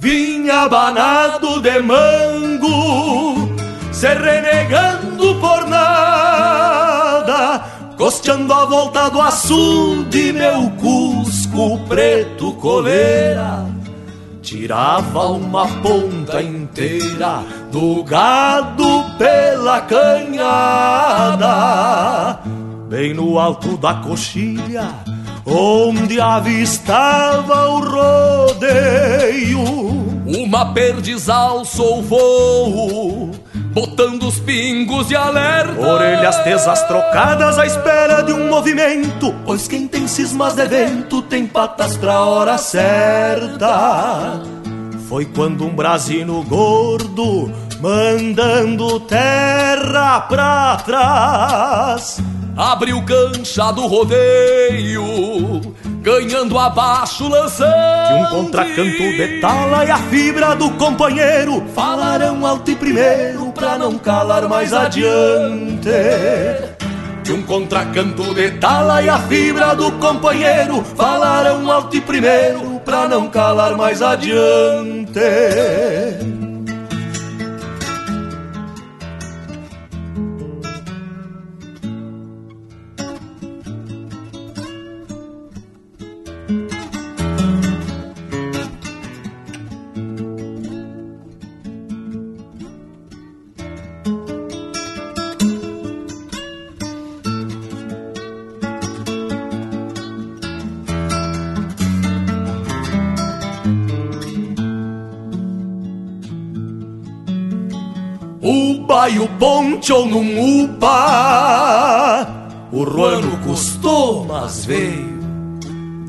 vinha 0.00 0.68
banado 0.68 1.60
de 1.62 1.78
mango, 1.80 3.48
se 3.92 4.08
renegando 4.08 5.36
por 5.36 5.68
nada, 5.68 7.64
costeando 7.96 8.52
a 8.52 8.64
volta 8.64 9.08
do 9.08 9.20
açude, 9.20 10.32
meu 10.32 10.68
cusco 10.80 11.78
preto 11.86 12.54
coleira. 12.54 13.70
Tirava 14.42 15.28
uma 15.28 15.68
ponta 15.80 16.42
inteira 16.42 17.44
do 17.72 18.04
gado 18.04 19.16
pela 19.16 19.80
canhada, 19.80 21.38
bem 22.86 23.14
no 23.14 23.38
alto 23.38 23.78
da 23.78 23.94
coxilha, 23.94 24.90
onde 25.46 26.20
avistava 26.20 27.68
o 27.68 27.80
rodeio. 27.80 29.62
Uma 30.26 30.66
perdiz 30.74 31.30
alçou 31.30 32.00
o 32.00 32.02
voo, 32.02 33.30
botando 33.72 34.24
os 34.24 34.38
pingos 34.38 35.08
de 35.08 35.16
alerta. 35.16 35.80
Orelhas 35.80 36.38
tesas 36.44 36.82
trocadas 36.82 37.58
à 37.58 37.64
espera 37.64 38.20
de 38.20 38.34
um 38.34 38.50
movimento, 38.50 39.34
pois 39.46 39.66
quem 39.66 39.88
tem 39.88 40.06
cismas 40.06 40.54
de 40.54 40.66
vento 40.66 41.22
tem 41.22 41.46
patas 41.46 41.96
pra 41.96 42.20
hora 42.20 42.58
certa. 42.58 44.42
Foi 45.12 45.26
quando 45.26 45.66
um 45.66 45.76
brasino 45.76 46.42
gordo, 46.42 47.52
mandando 47.82 48.98
terra 49.00 50.20
pra 50.20 50.76
trás, 50.76 52.18
abriu 52.56 53.04
cancha 53.04 53.70
do 53.72 53.86
rodeio, 53.86 55.60
ganhando 56.00 56.58
abaixo 56.58 57.28
lançando. 57.28 58.08
Que 58.08 58.14
um 58.14 58.24
contracanto 58.24 59.02
de 59.02 59.38
tala 59.42 59.84
e 59.84 59.90
a 59.90 59.98
fibra 59.98 60.56
do 60.56 60.70
companheiro 60.70 61.62
falarão 61.74 62.46
alto 62.46 62.70
e 62.70 62.74
primeiro 62.74 63.52
pra 63.52 63.76
não 63.76 63.98
calar 63.98 64.48
mais 64.48 64.72
adiante. 64.72 65.90
Que 67.22 67.32
um 67.32 67.42
contracanto 67.42 68.34
de 68.34 68.52
tala 68.52 69.02
e 69.02 69.10
a 69.10 69.18
fibra 69.18 69.76
do 69.76 69.92
companheiro 69.92 70.82
falarão 70.82 71.70
alto 71.70 71.98
e 71.98 72.00
primeiro 72.00 72.80
pra 72.84 73.08
não 73.08 73.28
calar 73.28 73.76
mais 73.76 74.02
adiante. 74.02 75.01
Upa 75.12 76.31
e 109.42 109.42
o 109.42 109.42
poncho 109.42 110.06
num 110.06 110.64
upa. 110.64 112.28
O 112.70 112.84
ruano 112.84 113.36
custou, 113.38 114.24
mas 114.24 114.64
veio. 114.64 115.20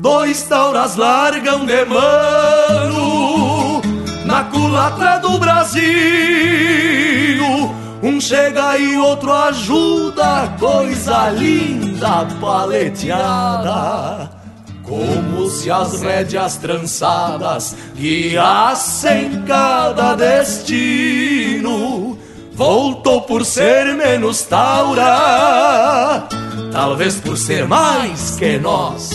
Dois 0.00 0.44
tauras 0.44 0.94
largam 0.96 1.64
de 1.64 1.84
mano 1.86 3.80
Na 4.24 4.44
culatra 4.44 5.18
do 5.18 5.36
Brasil. 5.38 5.82
Um 8.02 8.20
chega 8.20 8.76
e 8.76 8.98
outro 8.98 9.32
ajuda 9.32 10.54
Coisa 10.58 11.30
linda 11.30 12.26
paleteada. 12.40 14.30
Como 14.82 15.48
se 15.48 15.70
as 15.70 16.02
rédeas 16.02 16.56
trançadas 16.58 17.74
guiassem 17.96 19.42
cada 19.46 20.14
destino. 20.14 22.18
Voltou 22.54 23.22
por 23.22 23.44
ser 23.44 23.94
menos 23.94 24.42
taura, 24.42 26.28
talvez 26.72 27.16
por 27.16 27.36
ser 27.36 27.66
mais 27.66 28.36
que 28.36 28.58
nós. 28.58 29.10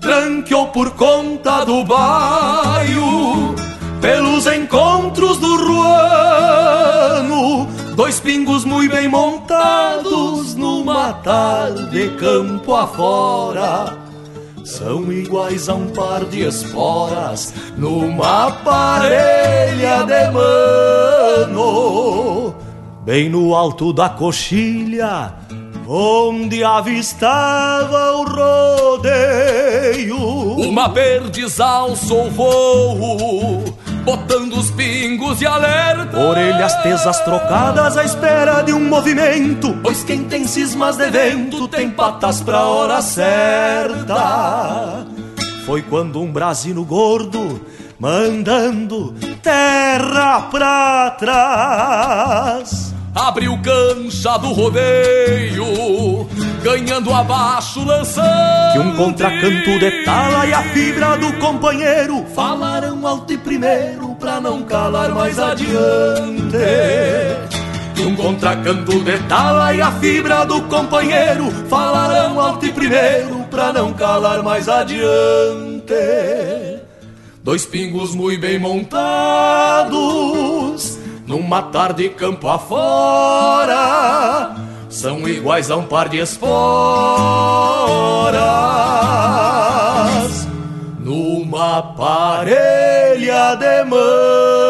tranqueou 0.00 0.68
por 0.68 0.90
conta 0.92 1.64
do 1.64 1.84
baio, 1.84 3.54
pelos 4.00 4.46
encontros 4.46 5.38
do 5.38 5.56
ruano, 5.56 7.68
dois 7.94 8.18
pingos 8.18 8.64
muito 8.64 8.92
bem 8.92 9.06
montados 9.06 10.56
numa 10.56 11.12
tarde 11.12 12.10
campo 12.18 12.74
afora. 12.74 14.07
São 14.68 15.10
iguais 15.10 15.66
a 15.70 15.74
um 15.74 15.86
par 15.86 16.26
de 16.26 16.42
esporas 16.46 17.54
numa 17.78 18.50
parelha 18.50 20.04
de 20.04 20.30
mano. 21.50 21.64
Bem 23.02 23.30
no 23.30 23.54
alto 23.54 23.94
da 23.94 24.10
coxilha, 24.10 25.32
onde 25.88 26.62
avistava 26.62 28.12
o 28.12 28.24
rodeio. 28.98 30.18
Uma 30.68 30.86
verdes 30.88 31.58
alçou 31.60 32.26
o 32.26 32.30
voo, 32.30 33.64
botando 34.08 34.54
os 34.54 34.70
pingos 34.70 35.38
de 35.38 35.46
alerta. 35.46 36.18
Orelhas 36.18 36.74
tesas 36.82 37.20
trocadas 37.20 37.98
à 37.98 38.04
espera 38.04 38.62
de 38.62 38.72
um 38.72 38.88
movimento, 38.88 39.76
pois 39.82 40.02
quem 40.02 40.24
tem 40.24 40.46
cismas 40.46 40.96
de 40.96 41.10
vento 41.10 41.68
tem 41.68 41.90
patas 41.90 42.40
pra 42.40 42.62
hora 42.62 43.02
certa. 43.02 45.06
Foi 45.66 45.82
quando 45.82 46.22
um 46.22 46.32
brasino 46.32 46.86
gordo, 46.86 47.60
mandando 48.00 49.14
terra 49.42 50.40
pra 50.50 51.10
trás 51.18 52.94
abriu 53.14 53.58
cancha 53.62 54.38
do 54.38 54.52
rodeio, 54.52 56.26
ganhando 56.62 57.12
abaixo, 57.12 57.84
lançando. 57.84 58.72
Que 58.72 58.78
um 58.78 58.96
contracanto 58.96 59.78
de 59.78 60.04
tala 60.04 60.46
e 60.46 60.52
a 60.52 60.62
fibra 60.62 61.16
do 61.16 61.32
companheiro 61.34 62.26
falaram 62.34 63.06
alto 63.06 63.32
e 63.32 63.38
primeiro 63.38 64.14
pra 64.16 64.40
não 64.40 64.62
calar 64.62 65.10
mais 65.10 65.38
adiante. 65.38 66.58
Que 67.94 68.02
um 68.02 68.14
contracanto 68.14 69.00
de 69.00 69.18
tala 69.28 69.74
e 69.74 69.80
a 69.80 69.90
fibra 69.92 70.44
do 70.44 70.62
companheiro 70.62 71.50
falaram 71.68 72.40
alto 72.40 72.66
e 72.66 72.72
primeiro 72.72 73.44
pra 73.50 73.72
não 73.72 73.92
calar 73.92 74.42
mais 74.42 74.68
adiante. 74.68 75.94
Dois 77.42 77.64
pingos 77.64 78.14
muito 78.14 78.40
bem 78.40 78.58
montados 78.58 79.98
numa 81.28 81.62
tarde 81.62 82.08
campo 82.08 82.48
afora, 82.48 83.76
são 84.88 85.28
iguais 85.28 85.70
a 85.70 85.76
um 85.76 85.84
par 85.84 86.08
de 86.08 86.18
esporas, 86.18 86.48
numa 90.98 91.82
parelha 91.82 93.54
de 93.56 93.84
mano. 93.84 94.68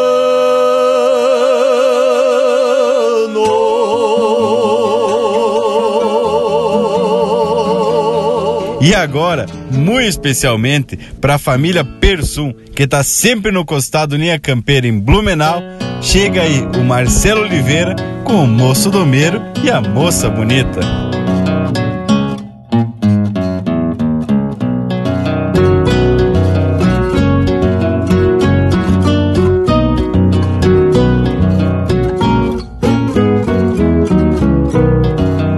E 8.80 8.94
agora, 8.94 9.46
muito 9.70 10.08
especialmente 10.08 10.96
para 11.20 11.34
a 11.34 11.38
família 11.38 11.84
Persum, 11.84 12.52
que 12.74 12.84
está 12.84 13.02
sempre 13.02 13.50
no 13.52 13.64
costado 13.64 14.16
Linha 14.16 14.38
Campeira 14.38 14.86
em 14.86 14.98
Blumenau, 14.98 15.62
chega 16.00 16.42
aí 16.42 16.66
o 16.76 16.84
Marcelo 16.84 17.42
Oliveira 17.42 17.96
com 18.24 18.44
o 18.44 18.46
moço 18.46 18.90
domeiro 18.90 19.40
e 19.62 19.70
a 19.70 19.80
moça 19.80 20.28
bonita. 20.28 20.80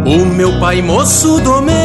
O 0.06 0.26
meu 0.26 0.58
pai 0.58 0.82
moço 0.82 1.40
domeiro, 1.40 1.79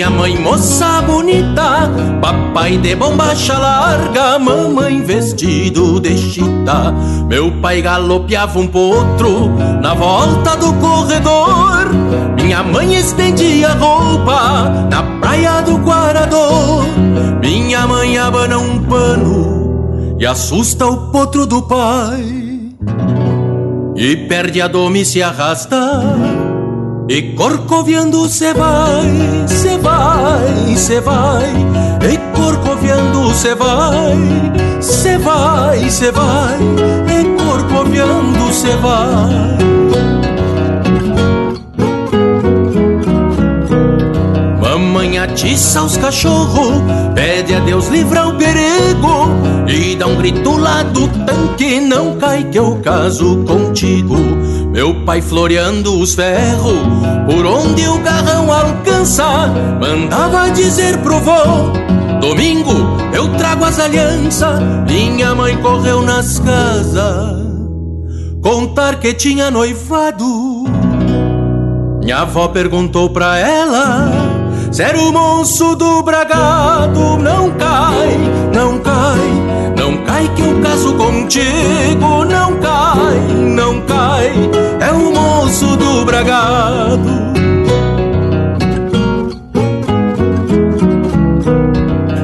minha 0.00 0.08
mãe 0.08 0.34
moça 0.38 1.02
bonita, 1.02 1.90
papai 2.22 2.78
de 2.78 2.96
bombacha 2.96 3.58
larga, 3.58 4.38
mamãe 4.38 5.02
vestido 5.02 6.00
de 6.00 6.16
chita. 6.16 6.90
Meu 7.28 7.52
pai 7.60 7.82
galopeava 7.82 8.58
um 8.60 8.66
potro 8.66 9.50
na 9.82 9.92
volta 9.92 10.56
do 10.56 10.72
corredor, 10.80 11.90
minha 12.34 12.62
mãe 12.62 12.94
estendia 12.94 13.74
roupa 13.74 14.88
na 14.90 15.02
praia 15.20 15.60
do 15.60 15.76
Guarador. 15.76 16.82
Minha 17.42 17.86
mãe 17.86 18.16
abana 18.16 18.58
um 18.58 18.82
pano 18.84 20.16
e 20.18 20.24
assusta 20.24 20.86
o 20.86 21.10
potro 21.10 21.44
do 21.44 21.60
pai. 21.60 22.24
E 23.94 24.16
perde 24.16 24.62
a 24.62 24.66
dome 24.66 25.02
e 25.02 25.04
se 25.04 25.22
arrasta 25.22 26.39
e 27.10 27.22
corcoviando 27.34 28.28
cê 28.28 28.54
vai, 28.54 29.04
cê 29.48 29.76
vai, 29.78 30.76
cê 30.76 31.00
vai. 31.00 31.50
E 32.08 32.16
corcoviando 32.38 33.34
cê 33.34 33.52
vai, 33.56 34.16
cê 34.80 35.18
vai, 35.18 35.90
cê 35.90 36.12
vai. 36.12 36.56
E 37.08 37.42
corcoviando 37.42 38.52
cê 38.52 38.76
vai. 38.76 39.58
Mamãe 44.60 45.18
atiça 45.18 45.82
os 45.82 45.96
cachorros, 45.96 46.80
pede 47.16 47.56
a 47.56 47.58
Deus 47.58 47.88
livrar 47.88 48.28
o 48.28 48.36
perigo. 48.36 49.30
E 49.66 49.96
dá 49.96 50.06
um 50.06 50.14
grito 50.14 50.56
lá 50.56 50.84
do 50.84 51.08
tanque, 51.26 51.80
não 51.80 52.16
cai 52.18 52.44
que 52.44 52.58
eu 52.60 52.80
caso 52.84 53.44
contigo. 53.44 54.14
Meu 54.72 55.04
pai 55.04 55.20
floreando 55.20 55.98
os 55.98 56.14
ferros, 56.14 56.78
por 57.26 57.44
onde 57.44 57.86
o 57.88 57.98
garrão 57.98 58.52
alcança, 58.52 59.48
mandava 59.80 60.50
dizer 60.50 60.98
pro 60.98 61.18
vô: 61.18 61.72
Domingo 62.20 62.72
eu 63.12 63.28
trago 63.36 63.64
as 63.64 63.80
alianças. 63.80 64.60
Minha 64.86 65.34
mãe 65.34 65.56
correu 65.56 66.02
nas 66.02 66.38
casas, 66.38 67.36
contar 68.40 69.00
que 69.00 69.12
tinha 69.12 69.50
noivado. 69.50 70.64
Minha 72.00 72.18
avó 72.18 72.48
perguntou 72.48 73.10
pra 73.10 73.38
ela 73.38 74.30
se 74.70 74.82
era 74.82 74.98
o 74.98 75.12
moço 75.12 75.74
do 75.74 76.02
bragado. 76.02 77.18
Não 77.18 77.50
cai, 77.50 78.18
não 78.54 78.78
cai, 78.78 79.29
que 80.28 80.42
eu 80.42 80.60
caso 80.60 80.94
contigo. 80.94 82.24
Não 82.24 82.56
cai, 82.56 83.18
não 83.34 83.80
cai, 83.82 84.32
é 84.80 84.92
o 84.92 85.12
moço 85.12 85.76
do 85.76 86.04
bragado. 86.04 87.30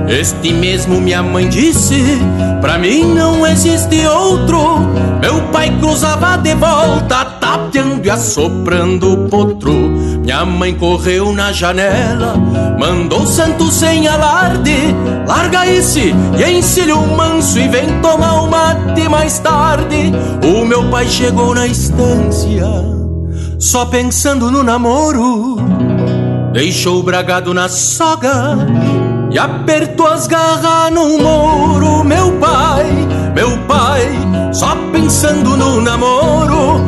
Este 0.08 0.52
mesmo 0.52 1.00
minha 1.00 1.22
mãe 1.22 1.48
disse, 1.48 2.18
pra 2.60 2.78
mim 2.78 3.04
não 3.04 3.46
existe 3.46 4.06
outro. 4.06 4.78
Meu 5.20 5.42
pai 5.52 5.70
cruzava 5.78 6.38
de 6.38 6.54
volta, 6.54 7.35
tapeando 7.86 8.00
e 8.04 8.10
assoprando 8.10 9.12
o 9.12 9.28
potro. 9.28 9.72
Minha 9.72 10.44
mãe 10.44 10.74
correu 10.74 11.32
na 11.32 11.52
janela, 11.52 12.34
mandou 12.78 13.26
santo 13.26 13.70
sem 13.70 14.08
alarde. 14.08 14.94
Larga 15.26 15.66
esse 15.66 16.12
e 16.36 16.58
encilha 16.58 16.96
o 16.96 17.16
manso 17.16 17.58
e 17.58 17.68
vem 17.68 18.00
tomar 18.00 18.42
o 18.42 18.50
mate 18.50 19.08
mais 19.08 19.38
tarde. 19.38 20.12
O 20.44 20.64
meu 20.64 20.88
pai 20.90 21.06
chegou 21.06 21.54
na 21.54 21.66
estância, 21.66 22.66
só 23.58 23.86
pensando 23.86 24.50
no 24.50 24.62
namoro. 24.62 25.56
Deixou 26.52 27.00
o 27.00 27.02
bragado 27.02 27.52
na 27.52 27.68
soga 27.68 28.56
e 29.30 29.38
apertou 29.38 30.06
as 30.06 30.26
garras 30.26 30.90
no 30.92 31.18
muro. 31.18 32.02
Meu 32.02 32.32
pai, 32.38 32.86
meu 33.34 33.58
pai, 33.68 34.02
só 34.52 34.74
pensando 34.90 35.56
no 35.56 35.80
namoro, 35.82 36.80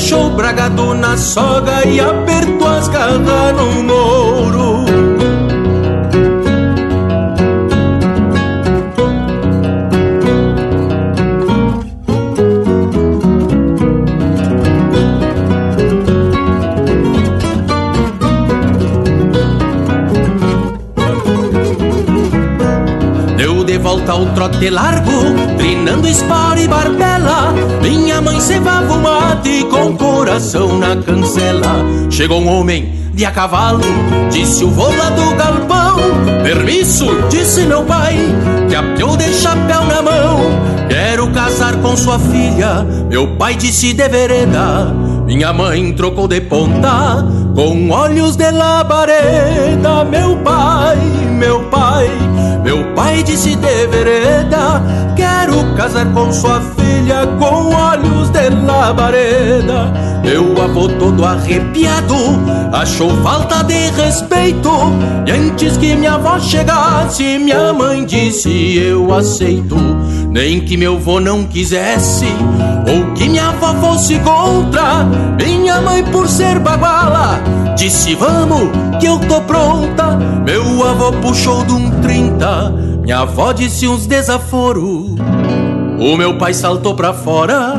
deixou 0.00 0.30
bragado 0.30 0.94
na 0.94 1.14
soga 1.18 1.86
e 1.86 2.00
apertou 2.00 2.68
as 2.68 2.88
garras 2.88 3.54
no 3.54 3.82
muro. 3.82 4.69
Volta 24.10 24.12
ao 24.12 24.26
trote 24.34 24.68
largo, 24.70 25.12
trinando 25.56 26.08
espora 26.08 26.60
e 26.60 26.66
barbela. 26.66 27.54
Minha 27.80 28.20
mãe 28.20 28.40
cevava 28.40 28.92
o 28.92 29.00
mate 29.00 29.64
com 29.70 29.96
coração 29.96 30.78
na 30.78 30.96
cancela. 30.96 31.84
Chegou 32.10 32.40
um 32.40 32.48
homem 32.48 32.92
de 33.14 33.24
a 33.24 33.30
cavalo, 33.30 33.84
disse 34.30 34.64
o 34.64 34.70
vô 34.70 34.88
lá 34.88 35.10
do 35.10 35.34
galpão. 35.36 35.96
Permisso, 36.42 37.06
disse 37.28 37.62
meu 37.62 37.84
pai, 37.84 38.16
que 38.68 38.74
apiou 38.74 39.16
de 39.16 39.32
chapéu 39.34 39.84
na 39.84 40.02
mão. 40.02 40.40
Quero 40.88 41.30
casar 41.30 41.76
com 41.76 41.96
sua 41.96 42.18
filha, 42.18 42.84
meu 43.08 43.36
pai 43.36 43.54
disse 43.54 43.92
de 43.92 44.08
vereda. 44.08 44.92
Minha 45.24 45.52
mãe 45.52 45.92
trocou 45.92 46.26
de 46.26 46.40
ponta, 46.40 47.24
com 47.54 47.90
olhos 47.90 48.36
de 48.36 48.50
labareda. 48.50 50.04
Meu 50.04 50.36
pai, 50.38 50.98
meu 51.38 51.60
pai, 51.64 52.08
meu 52.62 52.84
pai 52.94 53.22
disse 53.22 53.56
de 53.56 53.86
vereda. 53.86 54.82
Quero 55.16 55.74
casar 55.76 56.06
com 56.12 56.32
sua 56.32 56.60
filha, 56.60 57.26
com 57.38 57.74
olhos 57.74 58.30
de 58.30 58.50
labareda. 58.50 59.92
Meu 60.22 60.62
avô 60.62 60.88
todo 60.88 61.24
arrepiado 61.24 62.14
achou 62.72 63.10
falta 63.22 63.62
de 63.64 63.90
respeito. 63.90 64.70
E 65.26 65.30
antes 65.30 65.76
que 65.76 65.94
minha 65.94 66.14
avó 66.14 66.38
chegasse, 66.38 67.38
minha 67.38 67.72
mãe 67.72 68.04
disse: 68.04 68.76
Eu 68.78 69.12
aceito. 69.12 69.76
Nem 70.30 70.60
que 70.60 70.76
meu 70.76 70.94
avô 70.94 71.18
não 71.18 71.44
quisesse, 71.44 72.26
avó 73.60 73.74
fosse 73.80 74.18
contra. 74.20 75.04
Minha 75.38 75.80
mãe, 75.80 76.02
por 76.04 76.28
ser 76.28 76.58
baguala, 76.58 77.40
disse: 77.76 78.14
Vamos, 78.14 78.70
que 78.98 79.06
eu 79.06 79.18
tô 79.18 79.40
pronta. 79.42 80.16
Meu 80.44 80.86
avô 80.86 81.12
puxou 81.12 81.64
de 81.64 81.72
um 81.72 81.90
trinta, 82.00 82.70
minha 83.02 83.20
avó 83.20 83.52
disse 83.52 83.86
uns 83.86 84.06
desaforos. 84.06 85.14
O 85.98 86.16
meu 86.16 86.38
pai 86.38 86.54
saltou 86.54 86.94
pra 86.94 87.12
fora 87.12 87.74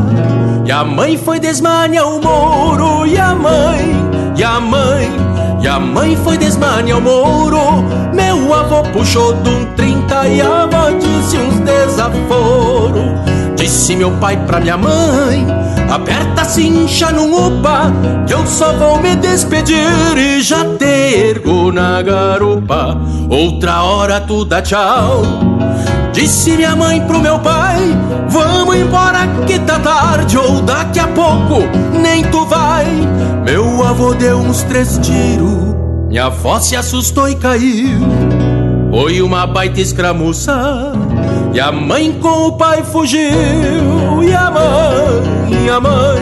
e 0.64 0.72
a 0.72 0.84
mãe 0.84 1.18
foi 1.18 1.40
desmanhar 1.40 2.06
o 2.06 2.22
moro 2.22 3.08
E 3.08 3.18
a 3.18 3.34
mãe, 3.34 3.80
e 4.38 4.44
a 4.44 4.60
mãe, 4.60 5.10
e 5.60 5.68
a 5.68 5.80
mãe 5.80 6.16
foi 6.18 6.38
desmanhar 6.38 7.00
o 7.00 7.02
moro 7.02 7.84
Meu 8.14 8.54
avô 8.54 8.84
puxou 8.94 9.34
de 9.34 9.50
um 9.50 9.66
trinta 9.76 10.28
e 10.28 10.40
a 10.40 10.64
avó 10.66 10.92
disse 10.92 11.38
uns 11.38 11.60
desaforo 11.62 13.41
Disse 13.62 13.96
meu 13.96 14.10
pai 14.14 14.38
pra 14.48 14.60
minha 14.60 14.76
mãe 14.76 15.46
Aperta 15.90 16.42
a 16.42 16.46
cincha 16.46 17.12
num 17.12 17.32
upa 17.48 17.92
Que 18.26 18.34
eu 18.34 18.46
só 18.48 18.74
vou 18.74 19.00
me 19.00 19.16
despedir 19.16 20.18
e 20.18 20.42
já 20.42 20.66
te 20.78 20.86
ergo 20.86 21.72
na 21.72 22.02
garupa 22.02 22.98
Outra 23.30 23.84
hora 23.84 24.20
tu 24.20 24.44
dá 24.46 24.64
tchau 24.64 25.22
Disse 26.12 26.58
minha 26.58 26.76
mãe 26.76 27.00
pro 27.02 27.22
meu 27.22 27.40
pai: 27.40 27.80
Vamos 28.28 28.76
embora 28.76 29.20
que 29.48 29.58
tá 29.60 29.80
tarde, 29.80 30.38
ou 30.38 30.62
daqui 30.62 31.00
a 31.00 31.08
pouco 31.08 31.62
nem 32.02 32.24
tu 32.24 32.46
vai. 32.46 32.86
Meu 33.46 33.84
avô 33.86 34.14
deu 34.14 34.38
uns 34.38 34.62
três 34.64 34.98
tiros, 34.98 35.74
minha 36.10 36.26
avó 36.26 36.60
se 36.60 36.76
assustou 36.76 37.30
e 37.30 37.36
caiu. 37.36 38.02
Foi 38.92 39.22
uma 39.22 39.48
baita 39.48 39.80
escramuça, 39.80 40.92
e 41.54 41.60
a 41.60 41.72
mãe 41.72 42.12
com 42.14 42.48
o 42.48 42.52
pai 42.54 42.84
fugiu. 42.84 44.24
E 44.24 44.34
a 44.34 44.52
mãe, 44.52 45.66
e 45.66 45.70
a 45.70 45.80
mãe, 45.80 46.22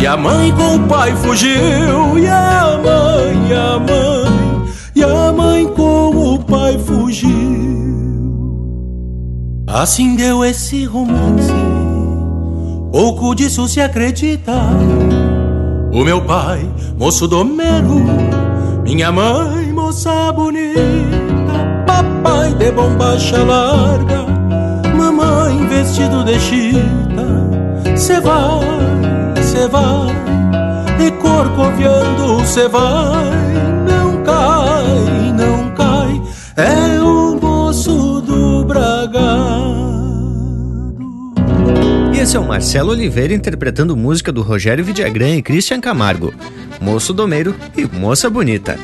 e 0.00 0.06
a 0.06 0.16
mãe 0.16 0.52
com 0.52 0.76
o 0.76 0.80
pai 0.88 1.16
fugiu. 1.16 2.18
E 2.18 2.26
a 2.26 2.80
mãe, 2.82 3.48
e 3.48 3.54
a 3.54 3.78
mãe, 3.78 4.68
e 4.94 5.02
a 5.02 5.32
mãe 5.32 5.66
com 5.68 6.34
o 6.34 6.38
pai 6.38 6.78
fugiu. 6.78 7.78
Assim 9.66 10.16
deu 10.16 10.44
esse 10.44 10.84
romance, 10.86 11.52
pouco 12.90 13.34
disso 13.34 13.68
se 13.68 13.80
acredita. 13.80 14.54
O 15.92 16.02
meu 16.04 16.22
pai, 16.22 16.66
moço 16.98 17.28
domero, 17.28 18.02
minha 18.82 19.12
mãe, 19.12 19.70
moça 19.72 20.32
bonita, 20.32 20.80
papai 21.86 22.54
de 22.54 22.72
bombacha 22.72 23.44
larga, 23.44 24.37
mamãe 25.28 25.66
vestido 25.66 26.24
de 26.24 26.38
chita. 26.40 27.96
Cê 27.96 28.20
vai, 28.20 29.42
cê 29.42 29.68
vai, 29.68 30.08
e 31.04 31.10
corcoviando 31.12 32.44
cê 32.46 32.68
vai, 32.68 33.30
não 33.86 34.22
cai, 34.22 35.32
não 35.32 35.74
cai, 35.74 36.22
é 36.56 37.00
o 37.00 37.38
moço 37.40 38.20
do 38.22 38.64
Braga. 38.64 39.18
E 42.14 42.18
esse 42.20 42.36
é 42.36 42.40
o 42.40 42.46
Marcelo 42.46 42.90
Oliveira 42.90 43.34
interpretando 43.34 43.96
música 43.96 44.32
do 44.32 44.42
Rogério 44.42 44.84
Vidagrã 44.84 45.30
e 45.30 45.42
Christian 45.42 45.80
Camargo, 45.80 46.32
Moço 46.80 47.12
Domeiro 47.12 47.54
e 47.76 47.84
Moça 47.84 48.30
Bonita. 48.30 48.78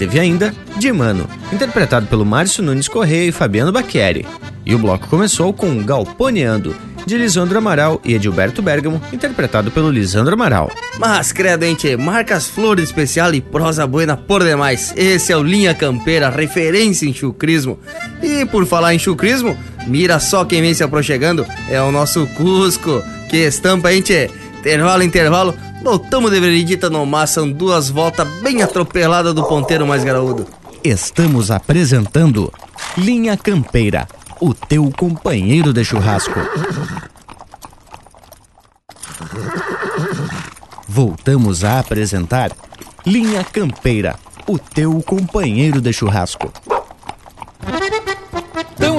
Teve 0.00 0.18
ainda 0.18 0.54
De 0.78 0.90
Mano, 0.90 1.28
interpretado 1.52 2.06
pelo 2.06 2.24
Márcio 2.24 2.62
Nunes 2.62 2.88
Correia 2.88 3.28
e 3.28 3.32
Fabiano 3.32 3.70
Bacchieri. 3.70 4.26
E 4.64 4.74
o 4.74 4.78
bloco 4.78 5.06
começou 5.06 5.52
com 5.52 5.84
Galponeando, 5.84 6.74
de 7.04 7.18
Lisandro 7.18 7.58
Amaral 7.58 8.00
e 8.02 8.14
Edilberto 8.14 8.62
Bergamo, 8.62 8.98
interpretado 9.12 9.70
pelo 9.70 9.90
Lisandro 9.90 10.32
Amaral. 10.32 10.70
Mas, 10.98 11.34
tchê? 11.76 11.98
Marcas 11.98 12.48
flores 12.48 12.84
especial 12.84 13.34
e 13.34 13.42
prosa 13.42 13.86
buena 13.86 14.16
por 14.16 14.42
demais. 14.42 14.94
Esse 14.96 15.34
é 15.34 15.36
o 15.36 15.42
Linha 15.42 15.74
Campeira, 15.74 16.30
referência 16.30 17.04
em 17.04 17.12
chucrismo. 17.12 17.78
E 18.22 18.46
por 18.46 18.64
falar 18.64 18.94
em 18.94 18.98
chucrismo, 18.98 19.54
mira 19.86 20.18
só 20.18 20.46
quem 20.46 20.62
vem 20.62 20.72
se 20.72 20.82
aproximando, 20.82 21.46
é 21.68 21.78
o 21.82 21.92
nosso 21.92 22.26
Cusco. 22.28 23.02
Que 23.28 23.36
estampa, 23.36 23.92
hein, 23.92 24.00
tchê? 24.00 24.30
Intervalo, 24.60 25.02
intervalo, 25.02 25.54
voltamos 25.82 26.30
de 26.30 26.40
veredita 26.40 26.90
no 26.90 27.04
mar, 27.04 27.26
são 27.26 27.50
duas 27.50 27.90
voltas 27.90 28.26
bem 28.42 28.62
atropeladas 28.62 29.34
do 29.34 29.44
ponteiro 29.44 29.86
mais 29.86 30.04
graúdo. 30.04 30.46
Estamos 30.84 31.50
apresentando 31.50 32.52
Linha 32.96 33.36
Campeira, 33.36 34.08
o 34.40 34.54
teu 34.54 34.90
companheiro 34.96 35.72
de 35.72 35.84
churrasco. 35.84 36.40
Voltamos 40.88 41.64
a 41.64 41.78
apresentar 41.78 42.50
Linha 43.06 43.44
Campeira, 43.44 44.18
o 44.46 44.58
teu 44.58 45.00
companheiro 45.02 45.80
de 45.80 45.92
churrasco. 45.92 46.52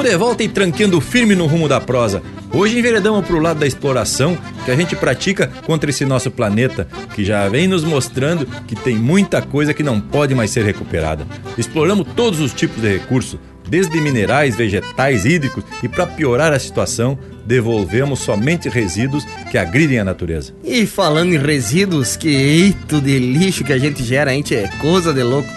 De 0.02 0.18
volta 0.18 0.44
e 0.44 0.50
tranqueando 0.50 1.00
firme 1.00 1.36
no 1.36 1.46
rumo 1.46 1.70
da 1.70 1.80
prosa. 1.80 2.24
Hoje 2.52 2.78
enveredamos 2.78 3.24
pro 3.26 3.40
lado 3.40 3.60
da 3.60 3.68
exploração 3.68 4.36
que 4.66 4.72
a 4.72 4.76
gente 4.76 4.96
pratica 4.96 5.48
contra 5.64 5.92
esse 5.92 6.06
nosso 6.06 6.32
planeta, 6.32 6.88
que 7.14 7.24
já 7.24 7.48
vem 7.48 7.68
nos 7.68 7.84
mostrando 7.84 8.48
que 8.68 8.76
tem 8.76 8.98
muita 8.98 9.44
coisa 9.44 9.76
que 9.76 9.84
não 9.84 10.02
pode 10.02 10.34
mais 10.34 10.50
ser 10.50 10.66
recuperada. 10.66 11.26
Exploramos 11.56 12.08
todos 12.16 12.40
os 12.40 12.52
tipos 12.52 12.82
de 12.82 12.90
recursos, 12.90 13.40
desde 13.70 14.02
minerais, 14.02 14.56
vegetais, 14.56 15.24
hídricos, 15.24 15.64
e 15.84 15.88
para 15.88 16.08
piorar 16.08 16.52
a 16.52 16.60
situação, 16.60 17.18
devolvemos 17.46 18.20
somente 18.20 18.68
resíduos 18.70 19.24
que 19.52 19.58
agridem 19.58 20.00
a 20.00 20.04
natureza. 20.04 20.52
E 20.64 20.86
falando 20.88 21.34
em 21.34 21.38
resíduos, 21.38 22.18
que 22.18 22.28
eito 22.28 23.00
de 23.00 23.20
lixo 23.20 23.64
que 23.64 23.72
a 23.72 23.80
gente 23.80 24.04
gera, 24.04 24.32
gente 24.32 24.56
é 24.56 24.68
coisa 24.80 25.14
de 25.14 25.22
louco. 25.22 25.50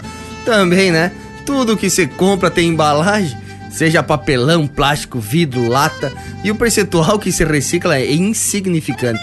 Também, 0.45 0.93
né? 0.93 1.13
Tudo 1.47 1.77
que 1.77 1.89
você 1.89 2.07
compra 2.07 2.51
tem 2.51 2.69
embalagem, 2.69 3.44
seja 3.75 4.03
papelão, 4.03 4.67
plástico, 4.67 5.19
vidro, 5.19 5.69
lata, 5.69 6.13
e 6.45 6.51
o 6.51 6.55
percentual 6.55 7.19
que 7.19 7.33
se 7.33 7.45
recicla 7.45 7.99
é 7.99 8.13
insignificante. 8.13 9.21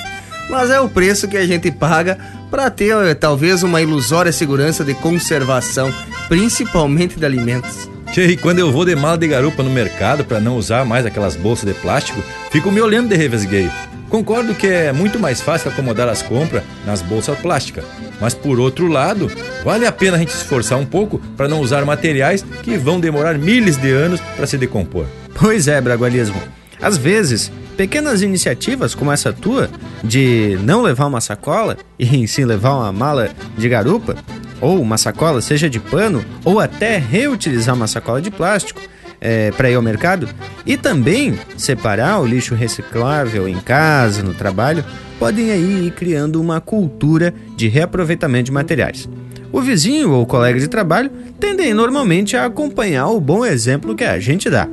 Mas 0.50 0.70
é 0.70 0.82
o 0.82 0.90
preço 0.90 1.28
que 1.28 1.38
a 1.38 1.48
gente 1.48 1.72
paga 1.72 2.18
para 2.50 2.70
ter 2.70 2.94
eh, 2.94 3.14
talvez 3.14 3.64
uma 3.64 3.82
ilusória 3.82 4.32
segurança 4.32 4.84
de 4.84 4.94
conservação, 4.94 5.94
principalmente 6.28 7.18
de 7.18 7.26
alimentos. 7.26 7.90
E 8.18 8.36
quando 8.36 8.60
eu 8.60 8.70
vou 8.70 8.84
de 8.84 8.94
mala 8.94 9.18
de 9.18 9.26
garupa 9.26 9.64
no 9.64 9.70
mercado 9.70 10.26
para 10.26 10.42
não 10.42 10.58
usar 10.58 10.84
mais 10.84 11.06
aquelas 11.06 11.38
bolsas 11.38 11.66
de 11.66 11.80
plástico, 11.80 12.22
fico 12.52 12.70
me 12.70 12.82
olhando 12.82 13.08
de 13.08 13.16
revesgueio. 13.16 13.72
Concordo 14.10 14.54
que 14.54 14.68
é 14.68 14.92
muito 14.92 15.18
mais 15.18 15.40
fácil 15.40 15.72
acomodar 15.72 16.10
as 16.10 16.22
compras 16.22 16.64
nas 16.86 17.02
bolsas 17.02 17.40
plásticas, 17.40 17.86
mas 18.20 18.34
por 18.34 18.60
outro 18.60 18.88
lado, 18.88 19.32
vale 19.64 19.86
a 19.86 19.92
pena 19.92 20.18
a 20.18 20.20
gente 20.20 20.32
se 20.32 20.40
esforçar 20.40 20.78
um 20.78 20.86
pouco 20.86 21.20
para 21.38 21.48
não 21.48 21.62
usar 21.62 21.86
materiais 21.86 22.44
que 22.64 22.78
vão 22.78 23.00
demorar 23.00 23.38
milhares 23.38 23.78
de 23.78 23.92
anos 23.92 24.20
para 24.36 24.48
se 24.48 24.58
decompor. 24.58 25.06
Pois 25.34 25.68
é, 25.68 25.80
Bragualismo. 25.80 26.42
Às 26.82 26.98
vezes, 26.98 27.52
pequenas 27.78 28.22
iniciativas 28.22 28.96
como 28.96 29.12
essa 29.12 29.32
tua, 29.32 29.70
de 30.04 30.58
não 30.64 30.82
levar 30.82 31.06
uma 31.06 31.22
sacola 31.22 31.78
e 31.98 32.26
sim 32.28 32.46
levar 32.46 32.76
uma 32.76 32.92
mala 32.92 33.30
de 33.58 33.70
garupa, 33.70 34.16
ou 34.60 34.80
uma 34.80 34.98
sacola, 34.98 35.42
seja 35.42 35.70
de 35.70 35.80
pano, 35.80 36.24
ou 36.46 36.60
até 36.60 36.98
reutilizar 36.98 37.76
uma 37.76 37.88
sacola 37.88 38.22
de 38.22 38.30
plástico 38.30 38.80
é, 39.20 39.52
para 39.52 39.70
ir 39.70 39.76
ao 39.76 39.82
mercado, 39.82 40.28
e 40.66 40.78
também 40.78 41.40
separar 41.58 42.20
o 42.20 42.26
lixo 42.26 42.56
reciclável 42.56 43.48
em 43.48 43.60
casa, 43.60 44.24
no 44.24 44.34
trabalho, 44.34 44.84
podem 45.20 45.52
aí 45.52 45.88
ir 45.88 45.92
criando 45.92 46.42
uma 46.42 46.60
cultura 46.60 47.34
de 47.56 47.68
reaproveitamento 47.68 48.46
de 48.46 48.52
materiais. 48.52 49.08
O 49.52 49.62
vizinho 49.62 50.12
ou 50.12 50.26
colega 50.26 50.60
de 50.60 50.68
trabalho 50.68 51.12
tendem 51.40 51.74
normalmente 51.74 52.38
a 52.38 52.46
acompanhar 52.46 53.08
o 53.08 53.20
bom 53.20 53.46
exemplo 53.46 53.96
que 53.96 54.04
a 54.04 54.20
gente 54.20 54.50
dá. 54.50 54.68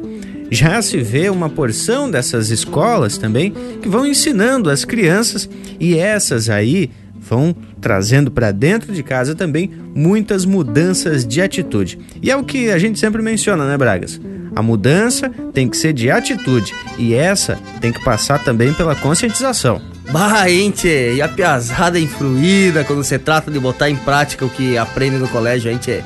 Já 0.50 0.80
se 0.80 0.98
vê 0.98 1.28
uma 1.28 1.50
porção 1.50 2.10
dessas 2.10 2.50
escolas 2.50 3.18
também 3.18 3.52
que 3.82 3.88
vão 3.88 4.06
ensinando 4.06 4.70
as 4.70 4.84
crianças 4.84 5.48
e 5.78 5.98
essas 5.98 6.48
aí 6.48 6.90
vão 7.18 7.54
trazendo 7.80 8.30
para 8.30 8.50
dentro 8.50 8.92
de 8.92 9.02
casa 9.02 9.34
também 9.34 9.70
muitas 9.94 10.44
mudanças 10.44 11.26
de 11.26 11.42
atitude. 11.42 11.98
E 12.22 12.30
é 12.30 12.36
o 12.36 12.44
que 12.44 12.70
a 12.70 12.78
gente 12.78 12.98
sempre 12.98 13.20
menciona, 13.20 13.66
né, 13.66 13.76
Bragas? 13.76 14.20
A 14.56 14.62
mudança 14.62 15.28
tem 15.52 15.68
que 15.68 15.76
ser 15.76 15.92
de 15.92 16.10
atitude 16.10 16.74
e 16.98 17.14
essa 17.14 17.58
tem 17.80 17.92
que 17.92 18.02
passar 18.02 18.42
também 18.42 18.72
pela 18.72 18.94
conscientização. 18.94 19.80
Bah, 20.11 20.50
hein, 20.50 20.70
tchê? 20.70 21.14
E 21.14 21.22
a 21.22 21.28
piazada 21.28 22.00
influída 22.00 22.82
quando 22.82 23.04
se 23.04 23.18
trata 23.18 23.50
de 23.50 23.59
botar 23.59 23.90
em 23.90 23.96
prática 23.96 24.44
o 24.44 24.50
que 24.50 24.78
aprende 24.78 25.16
no 25.16 25.28
colégio, 25.28 25.70
hein, 25.70 25.78
tchê? 25.78 26.02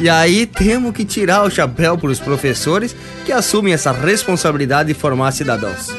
E 0.00 0.08
aí 0.08 0.46
temos 0.46 0.92
que 0.92 1.04
tirar 1.04 1.44
o 1.44 1.50
chapéu 1.50 1.96
para 1.96 2.10
os 2.10 2.18
professores 2.18 2.96
que 3.24 3.30
assumem 3.30 3.74
essa 3.74 3.92
responsabilidade 3.92 4.88
de 4.88 4.94
formar 4.94 5.30
cidadãos. 5.32 5.94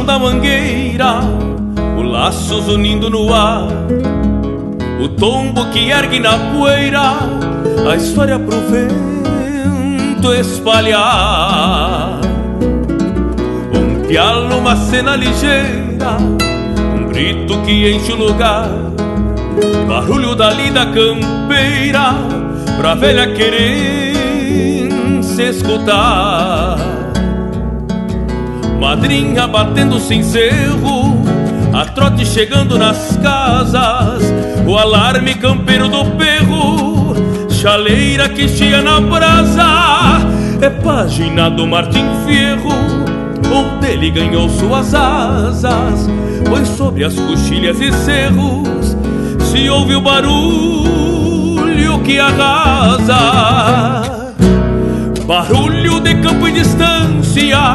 Da 0.06 0.18
mangueira, 0.20 1.20
o 1.98 2.02
laços 2.02 2.68
unindo 2.68 3.10
no 3.10 3.34
ar, 3.34 3.66
o 5.02 5.08
tombo 5.08 5.68
que 5.70 5.90
ergue 5.90 6.20
na 6.20 6.38
poeira, 6.52 7.16
a 7.90 7.96
história 7.96 8.38
pro 8.38 8.56
vento 8.70 10.32
espalhar. 10.32 12.20
Um 13.74 14.06
pialo, 14.06 14.58
uma 14.58 14.76
cena 14.76 15.16
ligeira, 15.16 16.16
um 16.96 17.08
grito 17.08 17.60
que 17.62 17.90
enche 17.90 18.12
o 18.12 18.16
lugar, 18.16 18.70
barulho 19.88 20.36
da 20.36 20.50
lida 20.50 20.86
campeira, 20.86 22.14
pra 22.78 22.94
velha 22.94 23.26
querer 23.34 24.14
se 25.20 25.50
escutar. 25.50 26.85
Madrinha 28.80 29.46
batendo 29.46 29.98
sem 29.98 30.22
cerro, 30.22 31.22
a 31.72 31.84
trote 31.86 32.24
chegando 32.26 32.78
nas 32.78 33.16
casas, 33.22 34.22
o 34.66 34.76
alarme 34.76 35.34
campeiro 35.34 35.88
do 35.88 36.04
perro, 36.16 37.14
chaleira 37.50 38.28
que 38.28 38.46
chia 38.48 38.82
na 38.82 39.00
brasa, 39.00 40.20
é 40.60 40.68
página 40.68 41.48
do 41.50 41.66
Martim 41.66 42.04
Fierro, 42.26 42.70
onde 43.52 43.86
ele 43.86 44.10
ganhou 44.10 44.48
suas 44.48 44.94
asas, 44.94 46.08
pois 46.48 46.68
sobre 46.68 47.04
as 47.04 47.14
coxilhas 47.14 47.80
e 47.80 47.90
cerros 47.92 48.96
se 49.40 49.68
ouve 49.70 49.96
o 49.96 50.00
barulho 50.00 51.98
que 52.04 52.18
arrasa. 52.18 53.16
Barulho 55.26 55.98
de 55.98 56.14
campo 56.16 56.46
e 56.46 56.52
distância 56.52 57.74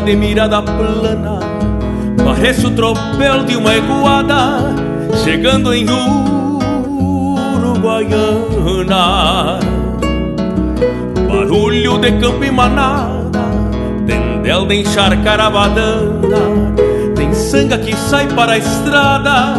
De 0.00 0.16
mirada 0.16 0.62
plana, 0.62 1.38
parece 2.24 2.66
o 2.66 2.70
tropel 2.70 3.44
de 3.44 3.56
uma 3.56 3.74
eguada 3.74 4.74
chegando 5.22 5.72
em 5.72 5.86
Uruguaiana. 7.56 9.58
Barulho 11.28 11.98
de 11.98 12.12
campo 12.12 12.44
e 12.44 12.50
manada, 12.50 13.40
tendel 14.06 14.66
de 14.66 14.80
encharcar 14.80 15.40
a 15.40 15.50
badana, 15.50 16.74
tem 17.14 17.32
sanga 17.34 17.78
que 17.78 17.94
sai 17.94 18.26
para 18.28 18.52
a 18.52 18.58
estrada 18.58 19.54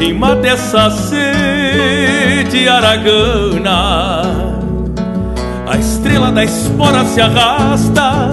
e 0.00 0.12
mata 0.12 0.48
essa 0.48 0.90
sede 0.90 2.68
aragana. 2.68 4.22
A 5.66 5.78
estrela 5.78 6.32
da 6.32 6.44
espora 6.44 7.04
se 7.04 7.20
arrasta 7.20 8.32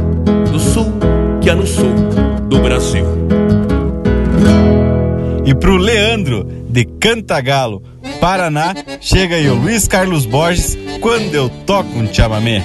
que 1.41 1.49
há 1.49 1.55
no 1.55 1.65
sul 1.65 1.93
do 2.47 2.59
Brasil. 2.59 3.05
E 5.45 5.55
pro 5.55 5.75
Leandro, 5.75 6.43
de 6.69 6.85
Cantagalo, 6.85 7.81
Paraná, 8.19 8.75
chega 9.01 9.35
aí 9.35 9.49
o 9.49 9.55
Luiz 9.55 9.87
Carlos 9.87 10.25
Borges, 10.25 10.77
quando 11.01 11.33
eu 11.33 11.49
toco 11.65 11.97
um 11.97 12.13
chamamé. 12.13 12.61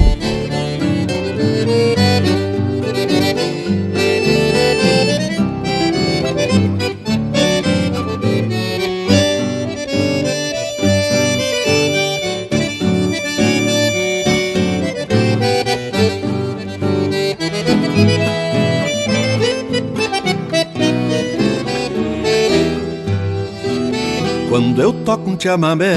Toco 25.16 25.30
um 25.30 25.40
chamamé 25.40 25.94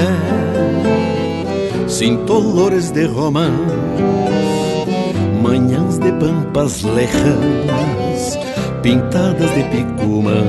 Sinto 1.86 2.32
olores 2.32 2.90
de 2.90 3.04
romance 3.04 3.52
Manhãs 5.42 5.98
de 5.98 6.10
pampas 6.12 6.82
lejanas 6.82 8.38
Pintadas 8.82 9.50
de 9.50 9.64
picumãs 9.64 10.46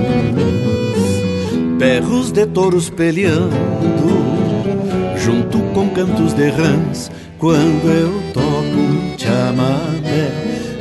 Perros 1.79 2.31
de 2.31 2.45
touros 2.45 2.89
peleando 2.89 3.51
Junto 5.17 5.59
com 5.73 5.89
cantos 5.89 6.33
de 6.33 6.49
rãs 6.49 7.11
Quando 7.37 7.91
eu 7.91 8.21
toco 8.33 8.79
um 8.79 9.17
chamamé 9.17 10.31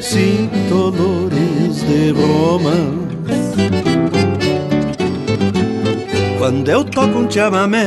Sinto 0.01 0.75
olores 0.77 1.83
de 1.89 2.13
romance 2.13 3.90
Cuando 6.51 6.69
eu 6.69 6.83
toco 6.83 7.17
un 7.21 7.29
chamamé, 7.29 7.87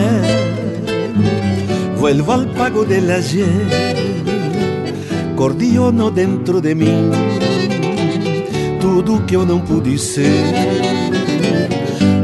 vuelvo 1.97 2.31
al 2.31 2.47
pago 2.47 2.85
del 2.85 3.11
ayer, 3.11 3.45
cordiono 5.35 6.09
dentro 6.09 6.61
de 6.61 6.73
mim, 6.73 7.11
tudo 8.79 9.21
que 9.27 9.35
eu 9.35 9.45
não 9.45 9.59
pude 9.59 9.97
ser, 9.97 10.45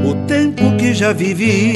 o 0.06 0.16
tempo 0.28 0.78
que 0.78 0.94
já 0.94 1.11
vivi 1.11 1.74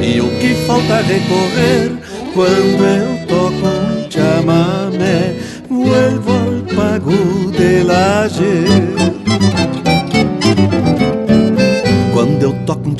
e 0.00 0.20
o 0.20 0.28
que 0.38 0.54
falta 0.64 0.98
recorrer. 0.98 1.90
Quando 2.32 2.84
eu 2.84 3.26
toco 3.26 3.66
um 3.66 4.08
chamamé, 4.08 5.34
vuelvo 5.68 6.32
al 6.32 6.62
pago 6.76 7.50
del 7.58 7.90
ayer. 7.90 8.69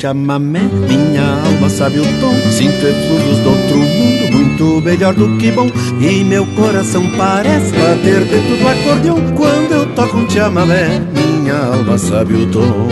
Chamamé, 0.01 0.61
minha 0.61 1.43
alma 1.45 1.69
sabe 1.69 1.99
o 1.99 2.19
tom. 2.19 2.33
Sinto 2.49 2.87
eflúvios 2.87 3.37
do 3.37 3.49
outro 3.51 3.77
mundo, 3.77 4.31
muito 4.31 4.81
melhor 4.81 5.13
do 5.13 5.37
que 5.37 5.51
bom. 5.51 5.69
E 6.01 6.23
meu 6.23 6.43
coração 6.55 7.03
parece 7.15 7.71
bater 7.71 8.25
dentro 8.25 8.57
do 8.57 8.67
acordeão. 8.67 9.17
Quando 9.35 9.71
eu 9.71 9.85
toco 9.93 10.17
um 10.17 10.27
chamamé, 10.27 10.99
minha 11.13 11.55
alma 11.55 11.99
sabe 11.99 12.33
o 12.33 12.47
tom. 12.47 12.89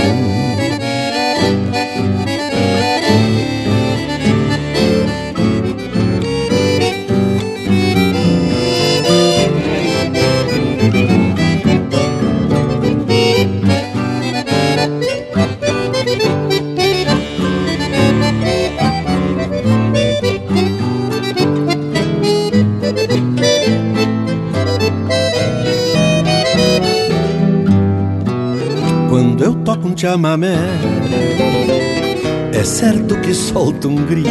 Chamamé, 30.00 30.56
é 32.54 32.64
certo 32.64 33.20
que 33.20 33.34
solto 33.34 33.90
um 33.90 33.96
grito. 33.96 34.30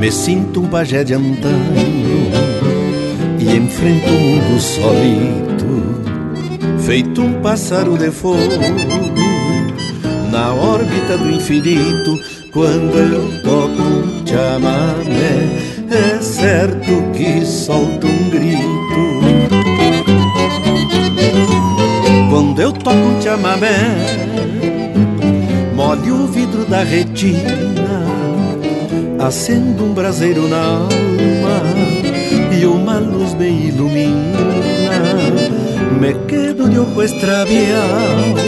Me 0.00 0.10
sinto 0.10 0.62
um 0.62 0.66
pajé 0.66 1.04
de 1.04 1.12
antanho 1.12 2.30
e 3.38 3.54
enfrento 3.54 4.08
o 4.08 4.12
mundo 4.12 4.58
solito, 4.60 6.00
feito 6.78 7.20
um 7.20 7.34
pássaro 7.42 7.98
de 7.98 8.10
fogo 8.10 8.38
na 10.32 10.54
órbita 10.54 11.18
do 11.18 11.30
infinito. 11.30 12.18
Quando 12.50 12.96
eu 12.96 13.42
toco 13.42 13.82
um 13.82 14.26
chamamé, 14.26 15.50
é 15.90 16.18
certo 16.22 17.12
que 17.12 17.44
solto 17.44 18.06
um 18.06 18.30
grito. 18.30 18.77
Chamamé, 23.28 23.76
molho 25.74 26.24
o 26.24 26.26
vidro 26.28 26.64
da 26.64 26.82
retina, 26.82 28.02
acendo 29.18 29.84
um 29.84 29.92
braseiro 29.92 30.48
na 30.48 30.56
alma 30.56 31.60
e 32.58 32.64
uma 32.64 32.98
luz 32.98 33.34
me 33.34 33.68
ilumina. 33.68 34.38
Me 36.00 36.14
quedo 36.26 36.70
de 36.70 36.78
ojo 36.78 37.02
extraviado, 37.02 38.40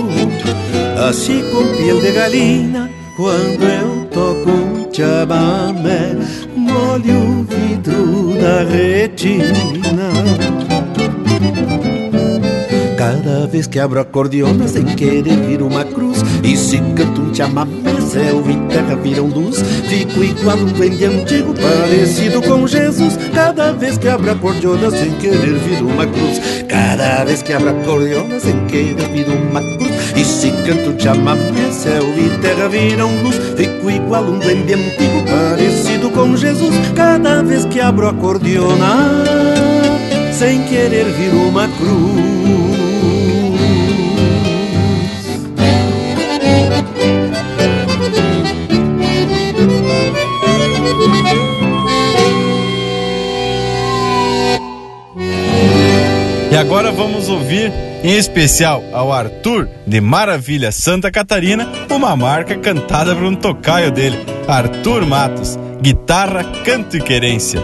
assim 1.07 1.43
com 1.51 1.77
piel 1.77 2.01
de 2.01 2.13
galina. 2.13 2.91
Quando 3.19 3.63
eu 3.63 4.07
toco 4.07 4.51
um 4.51 4.89
chamamé, 4.91 6.17
molho 6.57 7.19
o 7.19 7.45
vidro 7.45 8.33
da 8.41 8.65
retina. 8.65 9.80
Cada 13.31 13.47
vez 13.47 13.69
que 13.69 13.79
abro 13.79 14.01
a 14.01 14.05
cordiona 14.05 14.67
sem 14.67 14.85
querer 14.85 15.37
vira 15.47 15.65
uma 15.65 15.85
cruz. 15.85 16.19
E 16.43 16.57
se 16.57 16.79
canto 16.97 17.21
um 17.21 17.33
chamamé, 17.33 18.01
céu 18.01 18.43
e 18.51 18.69
terra 18.69 18.97
viram 18.97 19.29
luz. 19.29 19.63
Fico 19.89 20.25
igual 20.25 20.57
um 20.57 20.67
duende 20.67 21.05
antigo, 21.05 21.55
parecido 21.55 22.43
com 22.43 22.67
Jesus. 22.67 23.17
Cada 23.33 23.71
vez 23.71 23.97
que 23.97 24.09
abro 24.09 24.33
a 24.33 24.35
cordiona 24.35 24.91
sem 24.91 25.13
querer 25.13 25.55
vira 25.61 25.85
uma 25.85 26.07
cruz. 26.09 26.41
Cada 26.69 27.25
vez 27.25 27.41
que 27.41 27.53
abro 27.53 27.71
a 27.71 27.75
cordiona 27.85 28.41
sem 28.41 28.67
querer 28.67 29.09
vira 29.13 29.31
uma 29.31 29.61
cruz. 29.61 29.93
E 30.17 30.25
se 30.25 30.51
canto 30.51 30.91
um 30.91 30.99
chamamé, 30.99 31.71
céu 31.71 32.03
e 32.03 32.37
terra 32.43 32.69
viram 32.69 33.11
luz. 33.23 33.37
Fico 33.57 33.91
igual 33.91 34.25
um 34.25 34.41
duende 34.41 34.75
antigo, 34.75 35.23
parecido 35.31 36.11
com 36.11 36.37
Jesus. 36.37 36.75
Cada 36.97 37.45
vez 37.45 37.65
que 37.65 37.79
abro 37.79 38.09
a 38.09 38.13
cordiona 38.13 39.25
sem 40.33 40.63
querer 40.65 41.05
vir 41.05 41.35
uma 41.35 41.69
cruz. 41.69 42.10
Agora 56.61 56.93
vamos 56.93 57.29
ouvir, 57.31 57.73
em 58.05 58.17
especial 58.19 58.85
ao 58.93 59.11
Arthur 59.11 59.67
de 59.87 59.99
Maravilha 60.01 60.71
Santa 60.71 61.11
Catarina, 61.11 61.67
uma 61.91 62.15
marca 62.15 62.55
cantada 62.57 63.15
por 63.15 63.25
um 63.25 63.35
tocaio 63.35 63.91
dele, 63.91 64.19
Arthur 64.47 65.07
Matos, 65.07 65.59
guitarra, 65.81 66.45
canto 66.65 66.99
e 66.99 67.01
querência. 67.01 67.61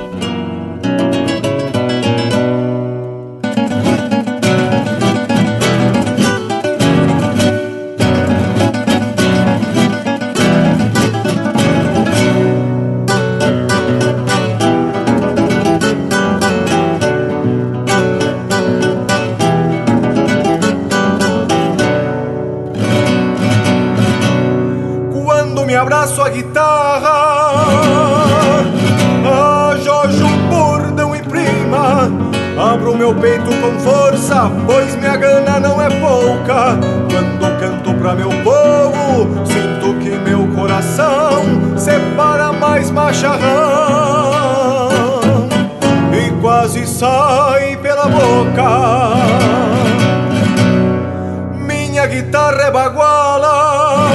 Guitarra 52.16 52.62
é 52.62 52.70
baguala 52.70 54.08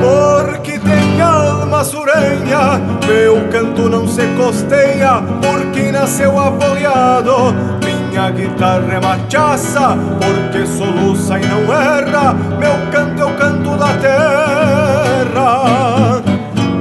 Porque 0.00 0.78
tem 0.78 1.20
alma 1.20 1.84
surenha 1.84 2.80
Meu 3.06 3.48
canto 3.50 3.88
não 3.90 4.08
se 4.08 4.26
costeia 4.28 5.22
Porque 5.42 5.92
nasceu 5.92 6.38
apoiado 6.40 7.54
Minha 7.84 8.30
guitarra 8.30 8.94
é 8.94 9.00
machaça 9.00 9.98
Porque 10.20 10.66
soluça 10.66 11.38
e 11.38 11.46
não 11.46 11.70
erra 11.70 12.32
Meu 12.58 12.78
canto 12.90 13.20
é 13.20 13.24
o 13.26 13.34
canto 13.36 13.76
da 13.76 13.92
terra 13.98 15.42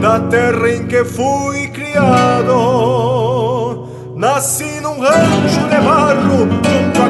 Da 0.02 0.20
terra 0.30 0.70
em 0.70 0.88
que 0.88 1.04
fui 1.04 1.68
criado. 1.68 2.98
Nasci 4.16 4.80
num 4.82 5.00
rancho 5.00 5.68
de 5.70 5.78
barro 5.82 6.48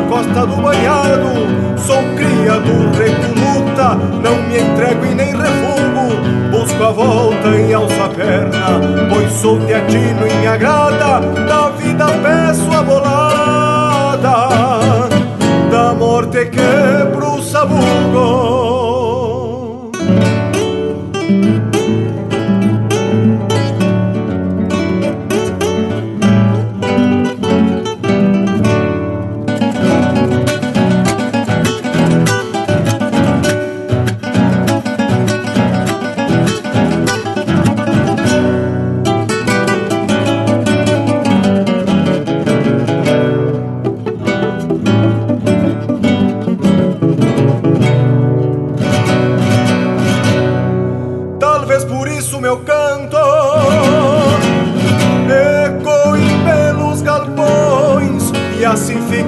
costa 0.07 0.45
do 0.45 0.57
banhado. 0.57 1.77
Sou 1.77 2.01
cria 2.15 2.59
do 2.59 2.89
recoluta, 2.97 3.95
não 4.21 4.41
me 4.43 4.59
entrego 4.59 5.05
e 5.05 5.15
nem 5.15 5.35
refugo. 5.35 6.15
Busco 6.51 6.84
a 6.84 6.91
volta 6.91 7.47
e 7.49 7.73
alço 7.73 8.01
a 8.01 8.09
perna, 8.09 8.81
pois 9.09 9.31
sou 9.34 9.59
teatino 9.59 10.27
e 10.27 10.34
me 10.34 10.47
agrada. 10.47 11.21
Da 11.47 11.69
vida 11.69 12.05
peço 12.23 12.71
a 12.71 12.84
bolada, 12.84 14.47
da 15.71 15.93
morte 15.93 16.45
quebro 16.45 17.35
o 17.35 17.41
sabugo. 17.41 18.86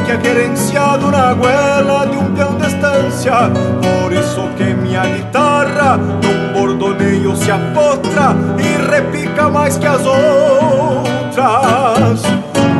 Assim 0.09 0.17
fique 0.17 0.17
querenciado 0.17 1.11
na 1.11 1.33
goela 1.33 2.07
de 2.07 2.17
um 2.17 2.33
peão 2.33 2.57
de 2.57 2.67
estância. 2.67 3.33
Por 3.81 4.11
isso 4.13 4.41
que 4.57 4.63
minha 4.63 5.03
guitarra 5.05 5.97
num 5.97 6.53
bordoneio 6.53 7.35
se 7.35 7.51
apotra 7.51 8.35
e 8.57 8.77
repica 8.89 9.49
mais 9.49 9.77
que 9.77 9.85
as 9.85 10.05
outras 10.05 11.39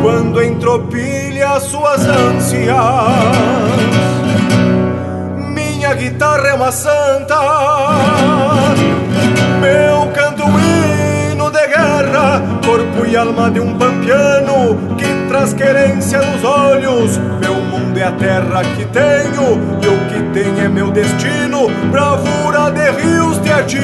quando 0.01 0.41
entropilha 0.41 1.60
suas 1.60 2.07
ânsias. 2.07 2.76
Minha 5.53 5.93
guitarra 5.93 6.47
é 6.47 6.53
uma 6.53 6.72
santa, 6.72 7.35
corpo 12.66 13.06
e 13.06 13.16
alma 13.16 13.49
de 13.52 13.60
um 13.60 13.78
pampiano 13.78 14.78
que 14.98 15.06
traz 15.28 15.53
querência 15.53 16.20
nos 16.22 16.44
olhos. 16.44 17.18
Meu 17.40 17.56
mundo 17.56 17.98
é 17.98 18.03
a 18.03 18.11
terra 18.11 18.61
que 18.76 18.86
tenho, 18.86 19.60
e 19.82 19.88
o 19.88 19.98
que 20.07 20.22
tem 20.34 20.60
é 20.64 20.68
meu 20.68 20.91
destino, 20.91 21.70
bravura 21.91 22.72
de 22.72 22.91
rios 23.02 23.38
teatinos, 23.40 23.80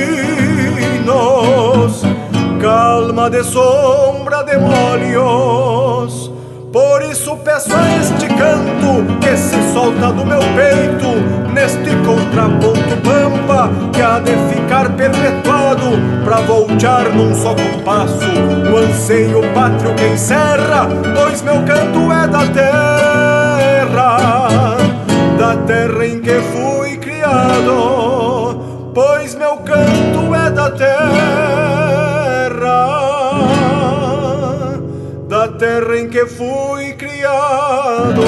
calma 2.61 3.29
de 3.29 3.43
sombra 3.43 4.43
de 4.43 4.57
molhos. 4.57 6.34
Por 6.75 7.01
isso 7.03 7.37
peço 7.37 7.73
a 7.73 7.97
este 8.01 8.27
canto 8.27 9.05
que 9.21 9.37
se 9.37 9.55
solta 9.71 10.11
do 10.11 10.25
meu 10.25 10.41
peito 10.41 11.07
Neste 11.53 11.89
contraponto 12.05 12.97
pampa 13.01 13.69
que 13.93 14.01
há 14.01 14.19
de 14.19 14.33
ficar 14.53 14.89
perpetuado 14.97 15.85
Pra 16.25 16.41
voltear 16.41 17.07
num 17.13 17.33
só 17.33 17.55
compasso 17.55 18.27
O 18.73 18.77
anseio 18.77 19.41
pátrio 19.53 19.95
que 19.95 20.05
encerra 20.05 20.89
Pois 21.15 21.41
meu 21.43 21.63
canto 21.63 22.11
é 22.11 22.27
da 22.27 22.45
terra 22.47 24.17
Da 25.39 25.55
terra 25.65 26.05
em 26.05 26.19
que 26.19 26.41
fui 26.41 26.97
criado 26.97 28.59
Pois 28.93 29.33
meu 29.33 29.55
canto 29.59 30.35
é 30.35 30.51
da 30.51 30.71
terra 30.71 31.54
terra 35.55 35.97
em 35.97 36.07
que 36.09 36.25
fui 36.25 36.93
criado. 36.93 38.21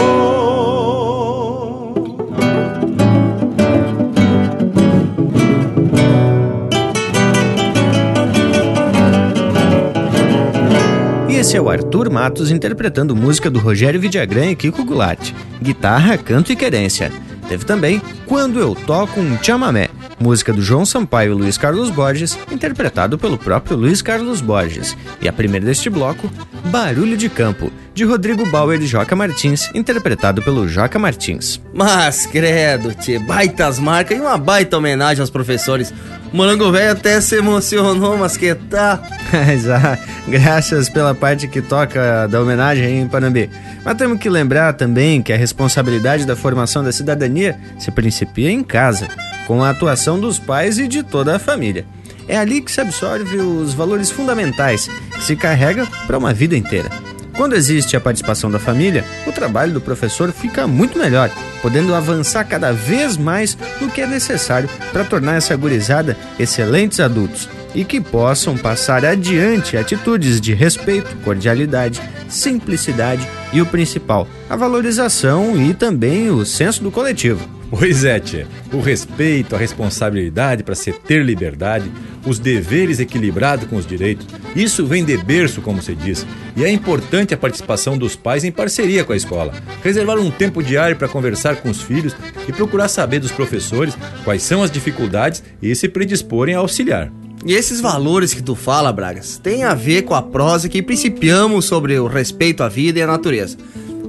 Esse 11.29 11.55
é 11.55 11.61
o 11.61 11.69
Arthur 11.69 12.09
Matos 12.09 12.51
interpretando 12.51 13.15
música 13.15 13.49
do 13.49 13.59
Rogério 13.59 14.01
Vidagrã 14.01 14.47
e 14.47 14.55
Kiko 14.55 14.83
Goulart. 14.83 15.31
Guitarra, 15.61 16.17
canto 16.17 16.51
e 16.51 16.55
querência. 16.55 17.11
Teve 17.47 17.63
também 17.63 18.01
Quando 18.25 18.59
Eu 18.59 18.75
Toco 18.75 19.21
um 19.21 19.41
Chamamé, 19.41 19.87
música 20.19 20.51
do 20.51 20.61
João 20.61 20.85
Sampaio 20.85 21.31
e 21.31 21.35
Luiz 21.35 21.57
Carlos 21.57 21.89
Borges, 21.89 22.37
interpretado 22.51 23.17
pelo 23.17 23.37
próprio 23.37 23.77
Luiz 23.77 24.01
Carlos 24.01 24.41
Borges. 24.41 24.95
E 25.21 25.27
a 25.27 25.33
primeira 25.33 25.65
deste 25.65 25.89
bloco, 25.89 26.29
Barulho 26.65 27.17
de 27.17 27.29
Campo, 27.29 27.71
de 27.97 28.03
Rodrigo 28.03 28.45
Bauer 28.45 28.79
e 28.79 28.85
Joca 28.85 29.15
Martins, 29.15 29.71
interpretado 29.73 30.39
pelo 30.43 30.67
Joca 30.67 30.99
Martins. 30.99 31.59
Mas, 31.73 32.27
credo, 32.27 32.93
tchê, 32.93 33.17
baitas 33.17 33.79
marcas 33.79 34.15
e 34.15 34.21
uma 34.21 34.37
baita 34.37 34.77
homenagem 34.77 35.19
aos 35.19 35.31
professores. 35.31 35.91
O 36.31 36.37
Morango 36.37 36.71
Velho 36.71 36.91
até 36.91 37.19
se 37.19 37.37
emocionou, 37.37 38.15
mas 38.15 38.37
que 38.37 38.53
tá. 38.53 39.01
Mas, 39.33 39.67
ah, 39.67 39.97
graças 40.27 40.89
pela 40.89 41.15
parte 41.15 41.47
que 41.47 41.59
toca 41.59 42.27
da 42.27 42.39
homenagem 42.39 43.01
em 43.01 43.07
Panambi. 43.07 43.49
Mas 43.83 43.97
temos 43.97 44.19
que 44.19 44.29
lembrar 44.29 44.73
também 44.73 45.23
que 45.23 45.33
a 45.33 45.37
responsabilidade 45.37 46.23
da 46.23 46.35
formação 46.35 46.83
da 46.83 46.91
cidadania 46.91 47.57
se 47.79 47.89
principia 47.89 48.51
em 48.51 48.61
casa, 48.61 49.07
com 49.47 49.63
a 49.63 49.71
atuação 49.71 50.19
dos 50.19 50.37
pais 50.37 50.77
e 50.77 50.87
de 50.87 51.01
toda 51.01 51.35
a 51.35 51.39
família. 51.39 51.83
É 52.27 52.37
ali 52.37 52.61
que 52.61 52.71
se 52.71 52.79
absorve 52.79 53.37
os 53.37 53.73
valores 53.73 54.11
fundamentais 54.11 54.87
que 55.15 55.23
se 55.23 55.35
carrega 55.35 55.87
para 56.05 56.17
uma 56.17 56.31
vida 56.31 56.55
inteira. 56.55 57.06
Quando 57.37 57.53
existe 57.53 57.95
a 57.95 58.01
participação 58.01 58.49
da 58.49 58.57
família, 58.57 59.05
o 59.27 59.31
trabalho 59.31 59.71
do 59.71 59.79
professor 59.79 60.31
fica 60.31 60.65
muito 60.65 60.97
melhor, 60.97 61.29
podendo 61.61 61.93
avançar 61.93 62.43
cada 62.45 62.73
vez 62.73 63.15
mais 63.15 63.55
no 63.79 63.91
que 63.91 64.01
é 64.01 64.07
necessário 64.07 64.67
para 64.91 65.05
tornar 65.05 65.35
essa 65.35 65.55
gurizada 65.55 66.17
excelentes 66.39 66.99
adultos 66.99 67.47
e 67.75 67.85
que 67.85 68.01
possam 68.01 68.57
passar 68.57 69.05
adiante 69.05 69.77
atitudes 69.77 70.41
de 70.41 70.55
respeito, 70.55 71.15
cordialidade, 71.23 72.01
simplicidade 72.27 73.25
e 73.53 73.61
o 73.61 73.67
principal, 73.67 74.27
a 74.49 74.55
valorização 74.55 75.55
e 75.55 75.75
também 75.75 76.31
o 76.31 76.43
senso 76.43 76.81
do 76.81 76.89
coletivo. 76.89 77.56
Pois 77.69 78.05
é, 78.05 78.17
tia. 78.19 78.47
O 78.71 78.79
respeito, 78.79 79.53
a 79.53 79.59
responsabilidade 79.59 80.63
para 80.63 80.73
se 80.73 80.91
ter 80.93 81.23
liberdade, 81.23 81.91
os 82.25 82.39
deveres 82.39 82.99
equilibrados 82.99 83.67
com 83.67 83.75
os 83.75 83.85
direitos, 83.85 84.25
isso 84.55 84.85
vem 84.85 85.03
de 85.03 85.17
berço, 85.17 85.61
como 85.61 85.81
se 85.81 85.93
diz. 85.93 86.25
E 86.55 86.63
é 86.63 86.71
importante 86.71 87.33
a 87.33 87.37
participação 87.37 87.97
dos 87.97 88.15
pais 88.15 88.45
em 88.45 88.51
parceria 88.51 89.03
com 89.03 89.11
a 89.11 89.17
escola. 89.17 89.53
Reservar 89.83 90.17
um 90.17 90.31
tempo 90.31 90.63
diário 90.63 90.95
para 90.95 91.09
conversar 91.09 91.57
com 91.57 91.69
os 91.69 91.81
filhos 91.81 92.15
e 92.47 92.53
procurar 92.53 92.87
saber 92.87 93.19
dos 93.19 93.31
professores 93.31 93.97
quais 94.23 94.43
são 94.43 94.63
as 94.63 94.71
dificuldades 94.71 95.43
e 95.61 95.75
se 95.75 95.89
predisporem 95.89 96.55
a 96.55 96.59
auxiliar. 96.59 97.11
E 97.45 97.53
esses 97.53 97.79
valores 97.79 98.33
que 98.33 98.41
tu 98.41 98.55
fala, 98.55 98.91
Bragas, 98.91 99.37
tem 99.37 99.63
a 99.63 99.73
ver 99.73 100.01
com 100.03 100.15
a 100.15 100.21
prosa 100.21 100.67
que 100.67 100.81
principiamos 100.81 101.65
sobre 101.65 101.99
o 101.99 102.07
respeito 102.07 102.63
à 102.63 102.67
vida 102.67 102.99
e 102.99 103.01
à 103.01 103.07
natureza. 103.07 103.57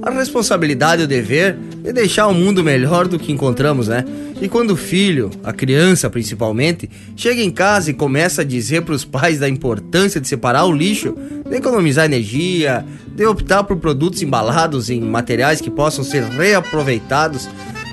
A 0.01 0.09
responsabilidade 0.11 1.01
e 1.01 1.05
o 1.05 1.07
dever 1.07 1.57
de 1.83 1.91
deixar 1.91 2.27
o 2.27 2.33
mundo 2.33 2.63
melhor 2.63 3.07
do 3.07 3.19
que 3.19 3.31
encontramos, 3.31 3.87
né? 3.87 4.05
E 4.41 4.47
quando 4.47 4.71
o 4.71 4.77
filho, 4.77 5.29
a 5.43 5.51
criança 5.51 6.09
principalmente, 6.09 6.89
chega 7.15 7.41
em 7.41 7.51
casa 7.51 7.91
e 7.91 7.93
começa 7.93 8.41
a 8.41 8.45
dizer 8.45 8.83
para 8.83 8.95
os 8.95 9.03
pais 9.03 9.39
da 9.39 9.49
importância 9.49 10.21
de 10.21 10.27
separar 10.27 10.65
o 10.65 10.71
lixo, 10.71 11.15
de 11.49 11.57
economizar 11.57 12.05
energia, 12.05 12.85
de 13.07 13.25
optar 13.25 13.63
por 13.65 13.77
produtos 13.77 14.21
embalados 14.21 14.89
em 14.89 15.01
materiais 15.01 15.59
que 15.59 15.69
possam 15.69 16.03
ser 16.03 16.23
reaproveitados, 16.23 17.49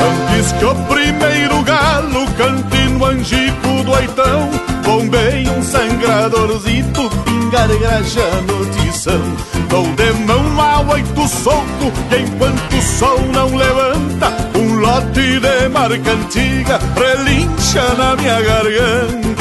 Antes 0.00 0.52
que 0.52 0.64
o 0.64 0.74
primeiro 0.86 1.62
galo 1.62 2.26
cante 2.36 2.78
no 2.88 3.04
angico 3.04 3.84
do 3.84 3.92
oitão 3.92 4.50
Bombei 4.84 5.48
um 5.48 5.62
sangradorzito, 5.62 7.10
pingar 7.54 7.68
graxa 7.78 8.42
no 8.48 8.66
tição 8.66 9.20
Dou 9.68 9.86
de 9.94 10.12
mão 10.24 10.60
a 10.60 10.80
oito 10.92 11.28
soco 11.28 11.92
e 12.10 12.22
enquanto 12.22 12.76
o 12.76 12.82
sol 12.82 13.18
não 13.32 13.54
levanta 13.54 14.32
Um 14.58 14.80
lote 14.80 15.38
de 15.40 15.68
marca 15.68 16.10
antiga 16.10 16.80
relincha 16.96 17.94
na 17.96 18.16
minha 18.16 18.40
garganta 18.40 19.34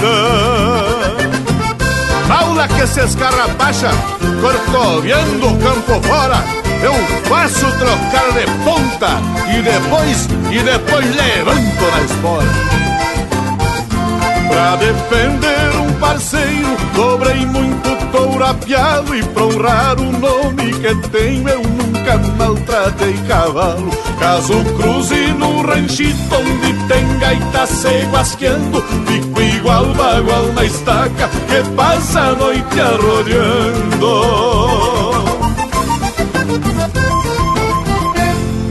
Paula 2.28 2.68
que 2.68 2.88
se 2.88 3.02
escarrapacha, 3.02 3.90
corcoviando 4.42 5.48
o 5.48 5.60
campo 5.60 6.08
fora 6.08 6.44
eu 6.82 6.94
faço 7.30 7.66
trocar 7.78 8.32
de 8.34 8.46
ponta 8.66 9.22
e 9.50 9.62
depois, 9.62 10.28
e 10.52 10.62
depois 10.62 11.16
levanto 11.16 11.82
na 11.94 12.02
espora. 12.02 12.93
Pra 14.54 14.76
defender 14.76 15.76
um 15.82 15.92
parceiro, 15.94 16.78
dobrei 16.94 17.44
muito 17.48 17.90
touro 18.12 18.46
apiado 18.46 19.16
e 19.16 19.24
pra 19.24 19.46
honrar 19.46 20.00
o 20.00 20.12
nome 20.12 20.72
que 20.74 21.10
tenho, 21.10 21.50
eu 21.50 21.64
nunca 21.64 22.20
maltratei 22.38 23.16
cavalo. 23.28 23.90
Caso 24.20 24.54
cruze 24.78 25.34
no 25.40 25.64
ranchito 25.64 26.36
onde 26.36 26.88
tem 26.88 27.18
gaita 27.18 27.66
se 27.66 28.06
guasqueando, 28.12 28.80
fico 29.08 29.42
igual 29.42 29.86
bagual 29.96 30.46
na 30.54 30.66
estaca 30.66 31.28
que 31.48 31.70
passa 31.76 32.20
a 32.20 32.36
noite 32.36 32.80
arrodeando. 32.80 34.54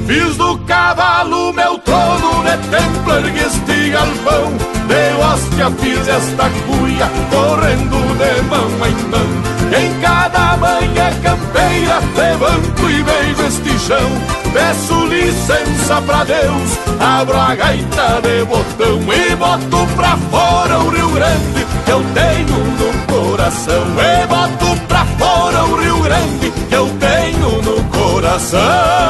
Fiz 0.07 0.37
do 0.37 0.59
cavalo 0.59 1.53
meu 1.53 1.77
trono 1.79 2.45
de 2.45 2.57
templo, 2.69 3.13
ergue 3.15 3.41
este 3.41 3.91
galpão 3.91 4.53
De 4.87 5.02
hóstia 5.33 5.71
fiz 5.79 6.09
esta 6.09 6.51
cuia, 6.67 7.11
correndo 7.31 7.99
de 8.19 8.43
mão 8.43 8.69
em 8.87 8.95
mão. 9.11 9.53
Em 9.73 10.01
cada 10.01 10.57
manhã 10.59 11.11
campeira, 11.23 12.01
levanto 12.17 12.91
e 12.91 13.03
beijo 13.03 13.43
este 13.47 13.79
chão. 13.79 14.11
Peço 14.53 15.07
licença 15.07 16.03
pra 16.03 16.25
Deus, 16.25 16.79
abro 17.01 17.41
a 17.41 17.55
gaita 17.55 18.21
de 18.21 18.45
botão 18.45 19.01
E 19.11 19.35
boto 19.37 19.87
pra 19.97 20.19
fora 20.31 20.79
o 20.79 20.91
Rio 20.91 21.09
Grande 21.09 21.67
que 21.87 21.91
eu 21.91 22.05
tenho 22.13 22.59
no 22.79 23.07
coração. 23.07 23.87
E 23.99 24.27
boto 24.27 24.81
pra 24.87 25.07
fora 25.19 25.65
o 25.65 25.77
Rio 25.77 26.01
Grande 26.03 26.51
que 26.69 26.75
eu 26.75 26.89
tenho 27.01 27.63
no 27.63 27.83
coração 27.85 29.02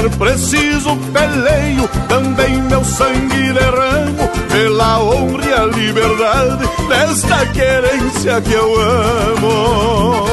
for 0.00 0.10
preciso, 0.10 0.96
peleio, 1.12 1.88
também 2.08 2.62
meu 2.62 2.82
sangue 2.84 3.52
derramo, 3.52 4.28
pela 4.50 4.98
honra 5.00 5.44
e 5.44 5.52
a 5.52 5.64
liberdade 5.66 6.68
desta 6.88 7.46
querência 7.46 8.40
que 8.40 8.52
eu 8.52 8.80
amo. 8.80 10.26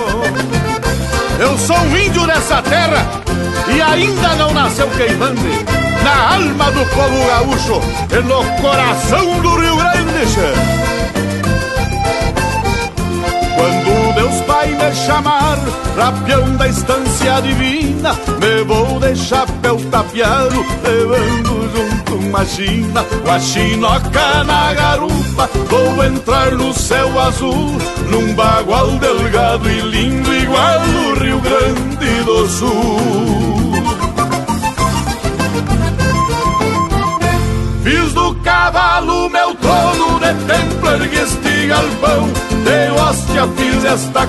Eu 1.39 1.57
sou 1.57 1.77
um 1.77 1.97
índio 1.97 2.25
nessa 2.25 2.61
terra 2.61 3.05
e 3.75 3.81
ainda 3.81 4.35
não 4.35 4.53
nasceu 4.53 4.87
queimante 4.91 5.65
na 6.03 6.35
alma 6.35 6.71
do 6.71 6.85
povo 6.85 7.27
gaúcho 7.27 7.81
e 8.11 8.21
no 8.23 8.43
coração 8.61 9.41
do 9.41 9.59
Rio 9.59 9.75
Grande. 9.75 10.96
Chamar, 15.07 15.57
rapião 15.95 16.57
da 16.57 16.67
estância 16.67 17.41
divina, 17.41 18.13
me 18.41 18.63
vou 18.65 18.99
de 18.99 19.15
chapéu 19.15 19.79
tapeado, 19.89 20.65
levando 20.83 21.71
junto 21.73 22.15
uma 22.15 22.45
china, 22.45 23.05
com 23.23 23.31
a 23.31 23.39
chinoca 23.39 24.43
na 24.43 24.73
garupa, 24.73 25.49
vou 25.69 26.03
entrar 26.03 26.51
no 26.51 26.73
céu 26.73 27.19
azul, 27.21 27.71
num 28.09 28.33
bagual 28.33 28.89
delgado 28.99 29.69
e 29.69 29.79
lindo, 29.79 30.35
igual 30.35 30.81
o 30.81 31.19
Rio 31.19 31.39
Grande 31.39 32.23
do 32.25 32.47
Sul. 32.49 33.47
Fiz 37.81 38.11
do 38.11 38.35
cavalo 38.43 39.29
meu 39.29 39.55
trono 39.55 40.19
de 40.19 40.33
templo, 40.45 40.89
ergue 40.89 41.15
este 41.15 41.67
galpão. 41.67 42.27
De 42.65 42.91
hóstia 42.99 43.47
fiz 43.55 43.85
esta 43.85 44.27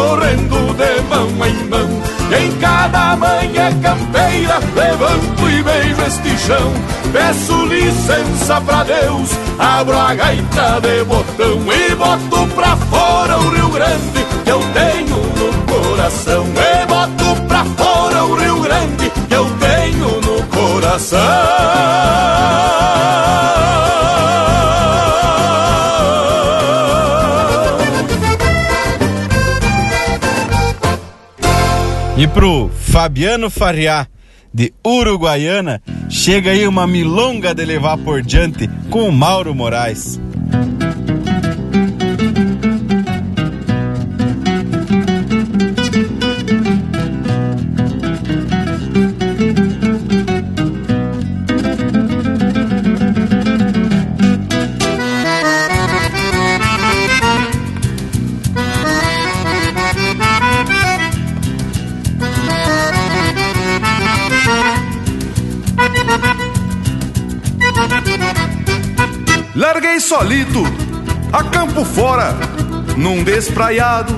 correndo 0.00 0.74
de 0.74 1.02
mão 1.08 1.46
em 1.46 1.64
mão. 1.68 1.88
E 2.30 2.44
Em 2.44 2.52
cada 2.58 3.16
manhã 3.16 3.70
campeira, 3.82 4.58
levanto 4.74 5.50
e 5.50 5.62
beijo 5.62 6.02
este 6.02 6.38
chão. 6.38 6.72
Peço 7.12 7.66
licença 7.66 8.60
pra 8.60 8.84
Deus, 8.84 9.30
abro 9.58 9.98
a 9.98 10.14
gaita 10.14 10.80
de 10.80 11.02
botão 11.04 11.60
E 11.72 11.94
boto 11.96 12.46
pra 12.54 12.76
fora 12.76 13.36
o 13.36 13.48
Rio 13.50 13.68
Grande 13.70 14.24
que 14.44 14.50
eu 14.50 14.60
tenho 14.72 15.16
no 15.16 15.50
coração. 15.72 16.46
E 16.46 16.86
boto 16.86 17.42
pra 17.48 17.64
fora 17.64 18.24
o 18.24 18.34
Rio 18.36 18.60
Grande 18.60 19.10
que 19.28 19.34
eu 19.34 19.46
tenho 19.58 20.20
no 20.20 20.42
coração 20.46 21.89
E 32.20 32.28
pro 32.28 32.68
Fabiano 32.68 33.48
Farriá, 33.48 34.06
de 34.52 34.74
Uruguaiana, 34.86 35.80
chega 36.10 36.50
aí 36.50 36.68
uma 36.68 36.86
milonga 36.86 37.54
de 37.54 37.64
levar 37.64 37.96
por 37.96 38.20
diante 38.20 38.68
com 38.90 39.08
o 39.08 39.12
Mauro 39.12 39.54
Moraes. 39.54 40.20
Solito, 70.30 70.62
a 71.32 71.42
campo 71.42 71.84
fora, 71.84 72.32
num 72.96 73.24
despraiado. 73.24 74.16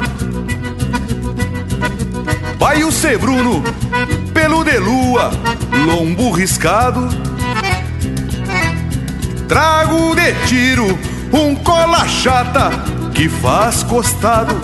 Vai 2.59 2.84
o 2.84 2.93
ser 2.93 3.16
Bruno, 3.16 3.64
pelo 4.34 4.62
de 4.62 4.76
lua, 4.78 5.30
lombo 5.86 6.30
riscado. 6.30 7.09
Trago 9.48 10.14
de 10.14 10.34
tiro 10.47 10.98
um 11.32 11.55
cola 11.55 12.06
chata 12.06 12.68
que 13.14 13.30
faz 13.30 13.82
costado. 13.82 14.55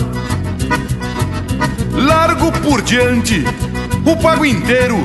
Largo 1.94 2.52
por 2.60 2.82
diante 2.82 3.42
o 4.04 4.14
pago 4.18 4.44
inteiro 4.44 4.98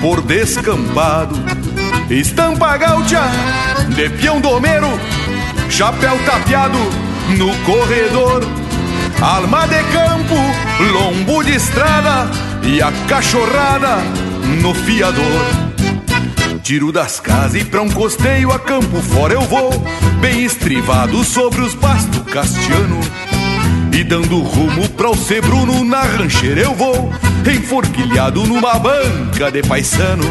por 0.00 0.22
descampado. 0.22 1.34
Estampa 2.08 2.76
gaúcha 2.76 3.22
de 3.94 4.08
peão 4.10 4.40
domeiro, 4.40 4.88
chapéu 5.80 6.18
tapeado 6.26 6.78
no 7.38 7.56
corredor. 7.64 8.42
Alma 9.18 9.66
de 9.66 9.82
campo, 9.84 10.34
lombo 10.92 11.42
de 11.42 11.54
estrada 11.54 12.30
e 12.62 12.82
a 12.82 12.92
cachorrada 13.08 13.96
no 14.60 14.74
fiador. 14.74 15.46
Tiro 16.62 16.92
das 16.92 17.18
casas 17.18 17.62
e 17.62 17.64
pra 17.64 17.80
um 17.80 17.88
costeio 17.88 18.52
a 18.52 18.58
campo 18.58 19.00
fora 19.00 19.32
eu 19.32 19.40
vou, 19.40 19.70
bem 20.20 20.44
estrivado 20.44 21.24
sobre 21.24 21.62
os 21.62 21.74
bastos 21.74 22.30
castiano. 22.30 23.00
E 23.90 24.04
dando 24.04 24.38
rumo 24.38 24.86
pra 24.90 25.08
o 25.08 25.16
Sebruno 25.16 25.82
na 25.82 26.02
rancheira 26.02 26.60
eu 26.60 26.74
vou, 26.74 27.10
enforquilhado 27.50 28.46
numa 28.46 28.78
banca 28.78 29.50
de 29.50 29.62
paisano. 29.62 30.26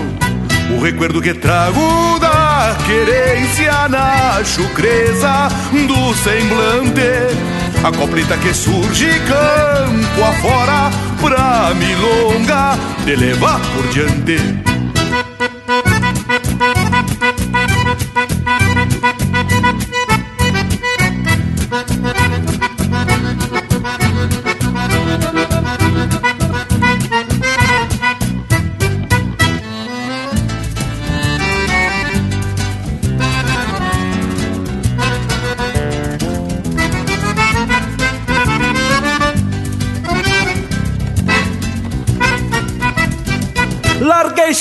O 0.77 0.79
recuerdo 0.79 1.19
que 1.19 1.33
trago 1.33 2.19
da 2.19 2.48
querência 2.85 3.87
na 3.89 4.43
chucreza 4.43 5.49
do 5.87 6.13
semblante. 6.15 7.37
A 7.83 7.91
coplita 7.91 8.37
que 8.37 8.53
surge 8.53 9.09
campo 9.27 10.23
afora 10.23 10.91
pra 11.21 11.73
milonga 11.75 12.77
de 13.05 13.15
levar 13.15 13.59
por 13.59 13.87
diante. 13.87 14.78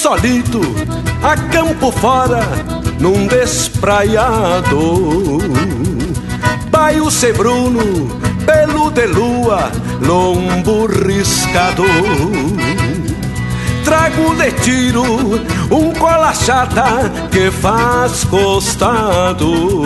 Solito 0.09 0.61
a 1.23 1.37
campo 1.53 1.93
fora 1.93 2.43
num 2.99 3.27
despraiado. 3.27 4.79
Baio 6.71 7.11
Sebruno, 7.11 8.09
pelo 8.47 8.91
de 8.91 9.07
lua, 9.07 9.71
lombo 10.01 10.87
riscado. 10.87 11.85
Trago 13.85 14.35
de 14.37 14.51
tiro 14.53 15.05
um 15.71 15.93
cola 15.93 16.33
chata 16.33 17.13
que 17.31 17.51
faz 17.51 18.25
costado. 18.25 19.83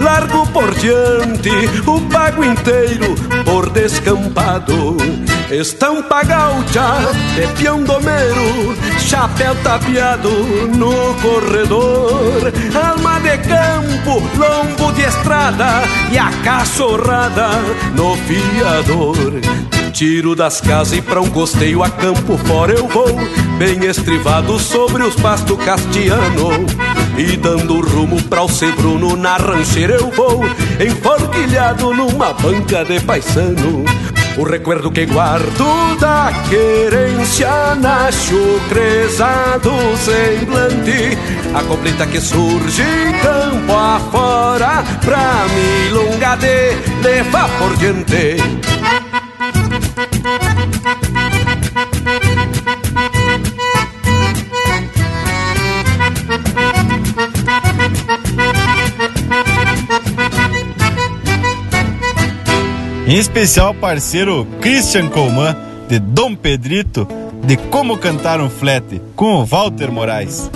Largo 0.00 0.46
por 0.46 0.74
diante 0.76 1.50
o 1.86 2.00
pago 2.08 2.42
inteiro 2.42 3.14
por 3.44 3.68
descampado. 3.68 4.96
Estampa 5.50 6.22
gaúcha 6.24 6.84
de 7.34 7.46
peão 7.58 7.84
domeiro, 7.84 8.76
chapéu 8.98 9.54
tapeado 9.62 10.30
no 10.76 11.14
corredor, 11.20 12.52
alma 12.74 13.20
de 13.20 13.38
campo, 13.38 14.22
lombo 14.36 14.92
de 14.92 15.02
estrada 15.02 15.82
e 16.10 16.18
a 16.18 16.30
cachorrada 16.42 17.48
no 17.94 18.16
fiador. 18.16 19.40
Tiro 19.92 20.34
das 20.34 20.60
casas 20.60 20.98
e 20.98 21.02
pra 21.02 21.20
um 21.20 21.30
costeio 21.30 21.82
a 21.82 21.88
campo 21.88 22.36
fora 22.38 22.72
eu 22.72 22.88
vou, 22.88 23.16
bem 23.58 23.84
estrivado 23.84 24.58
sobre 24.58 25.04
os 25.04 25.14
pastos 25.14 25.56
castiano. 25.64 26.66
E 27.16 27.36
dando 27.36 27.80
rumo 27.80 28.20
pra 28.24 28.42
o 28.42 28.48
Sebruno 28.48 29.14
na 29.14 29.36
rancheira 29.36 29.94
eu 29.94 30.10
vou, 30.10 30.44
enforquilhado 30.84 31.94
numa 31.94 32.32
banca 32.32 32.84
de 32.84 32.98
paisano. 32.98 33.84
O 34.36 34.42
recuerdo 34.42 34.90
que 34.90 35.06
guardo 35.06 35.96
da 36.00 36.32
querência 36.48 37.74
na 37.76 38.10
chucreza 38.10 39.60
do 39.62 39.96
semblante. 39.96 41.16
A 41.54 41.62
completa 41.62 42.04
que 42.06 42.20
surge 42.20 42.82
campo 43.22 43.72
afora 43.72 44.82
Pra 45.04 45.46
milonga 45.54 46.36
de 46.36 46.74
levar 47.00 47.48
por 47.58 47.76
diante 47.76 48.73
Em 63.06 63.16
especial 63.18 63.74
parceiro 63.74 64.46
Christian 64.62 65.10
Colman, 65.10 65.54
de 65.88 65.98
Dom 65.98 66.34
Pedrito, 66.34 67.06
de 67.44 67.54
Como 67.56 67.98
Cantar 67.98 68.40
um 68.40 68.48
Flete, 68.48 69.00
com 69.14 69.42
o 69.42 69.44
Walter 69.44 69.92
Moraes. 69.92 70.50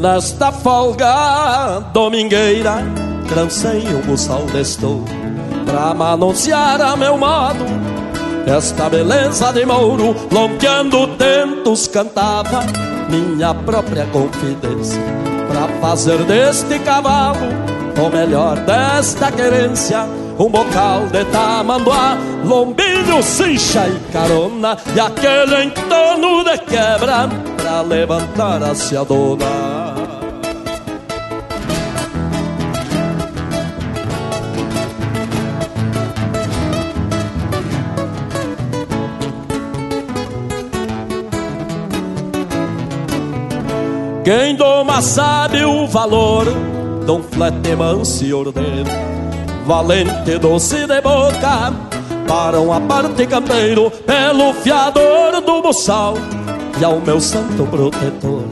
Nesta 0.00 0.50
folga 0.50 1.80
domingueira, 1.92 2.82
trancei 3.28 3.84
um 3.94 4.00
buçal 4.00 4.46
destou 4.46 5.04
Pra 5.66 5.92
manunciar 5.92 6.80
a 6.80 6.96
meu 6.96 7.18
modo 7.18 7.66
Esta 8.46 8.88
beleza 8.88 9.52
de 9.52 9.66
mouro, 9.66 10.16
longeando 10.32 11.06
tentos 11.18 11.86
cantava 11.86 12.62
Minha 13.10 13.52
própria 13.52 14.06
confidência 14.06 15.02
Pra 15.50 15.68
fazer 15.82 16.24
deste 16.24 16.78
cavalo 16.78 17.46
O 18.02 18.08
melhor 18.08 18.56
desta 18.60 19.30
querência 19.30 20.08
um 20.38 20.48
bocal 20.48 21.06
de 21.12 21.22
tamanduá, 21.26 22.16
lombilho, 22.46 23.22
cincha 23.22 23.86
e 23.86 24.00
carona, 24.10 24.74
e 24.96 24.98
aquele 24.98 25.64
entorno 25.64 26.42
de 26.44 26.56
quebra 26.60 27.28
pra 27.58 27.82
levantar 27.82 28.62
a 28.62 29.04
dona. 29.04 29.69
Quem 44.24 44.54
doma 44.54 45.00
sabe 45.00 45.64
o 45.64 45.86
valor 45.86 46.46
manso 47.76 48.24
e 48.24 48.32
ordeno 48.32 49.10
valente 49.66 50.38
doce 50.38 50.86
de 50.86 51.00
boca 51.00 51.72
para 52.26 52.60
um 52.60 52.72
aparte 52.72 53.26
campeiro 53.26 53.90
pelo 53.90 54.52
fiador 54.54 55.40
do 55.40 55.62
buçal 55.62 56.14
e 56.80 56.84
ao 56.84 57.00
meu 57.00 57.20
santo 57.20 57.64
protetor. 57.66 58.44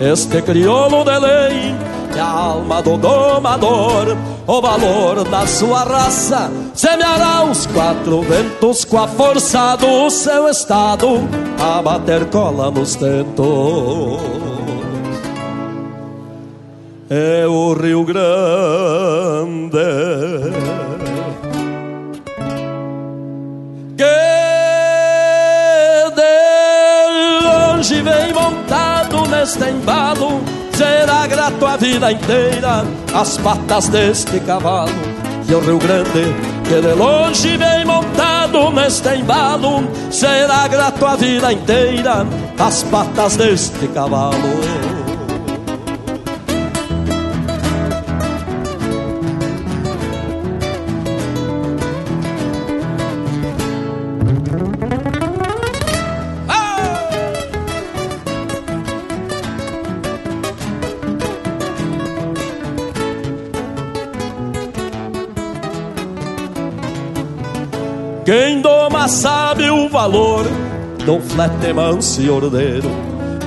Este 0.00 0.42
crioulo 0.42 1.04
de 1.04 1.18
lei 1.18 1.74
e 2.14 2.18
a 2.18 2.26
alma 2.26 2.82
do 2.82 2.96
domador 2.96 4.16
o 4.46 4.60
valor 4.60 5.24
da 5.28 5.46
sua 5.46 5.84
raça 5.84 6.50
semeará 6.74 7.44
os 7.44 7.66
quatro 7.66 8.20
ventos 8.22 8.84
com 8.84 8.98
a 8.98 9.06
força 9.06 9.76
do 9.76 10.10
seu 10.10 10.48
estado 10.48 11.08
a 11.60 11.80
bater 11.80 12.24
cola 12.26 12.70
nos 12.70 12.96
tentos 12.96 14.51
é 17.14 17.46
o 17.46 17.74
Rio 17.74 18.04
Grande. 18.04 18.22
Que 23.98 24.04
de 26.16 27.44
longe 27.44 28.00
vem 28.00 28.32
montado 28.32 29.28
neste 29.28 29.62
embalo, 29.64 30.40
será 30.72 31.26
grato 31.26 31.66
a 31.66 31.76
vida 31.76 32.12
inteira 32.12 32.86
as 33.14 33.36
patas 33.36 33.88
deste 33.88 34.40
cavalo. 34.40 34.90
E 35.46 35.54
o 35.54 35.60
Rio 35.60 35.78
Grande, 35.78 36.34
que 36.64 36.80
de 36.80 36.94
longe 36.94 37.58
vem 37.58 37.84
montado 37.84 38.70
neste 38.70 39.10
embalo, 39.10 39.86
será 40.10 40.66
grato 40.66 41.04
a 41.04 41.16
vida 41.16 41.52
inteira 41.52 42.26
as 42.58 42.82
patas 42.84 43.36
deste 43.36 43.86
cavalo. 43.88 45.01
Quem 68.32 68.62
doma 68.62 69.08
sabe 69.08 69.68
o 69.68 69.90
valor 69.90 70.46
do 71.04 71.20
flete 71.20 71.70
manso 71.70 72.22
e 72.22 72.30
ordeiro, 72.30 72.88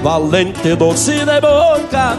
valente 0.03 0.75
doce 0.75 1.25
de 1.25 1.41
boca, 1.41 2.15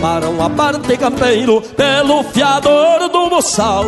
para 0.00 0.28
uma 0.28 0.50
parte 0.50 0.96
campeiro, 0.96 1.62
pelo 1.76 2.24
fiador 2.24 3.08
do 3.08 3.30
moçal 3.30 3.84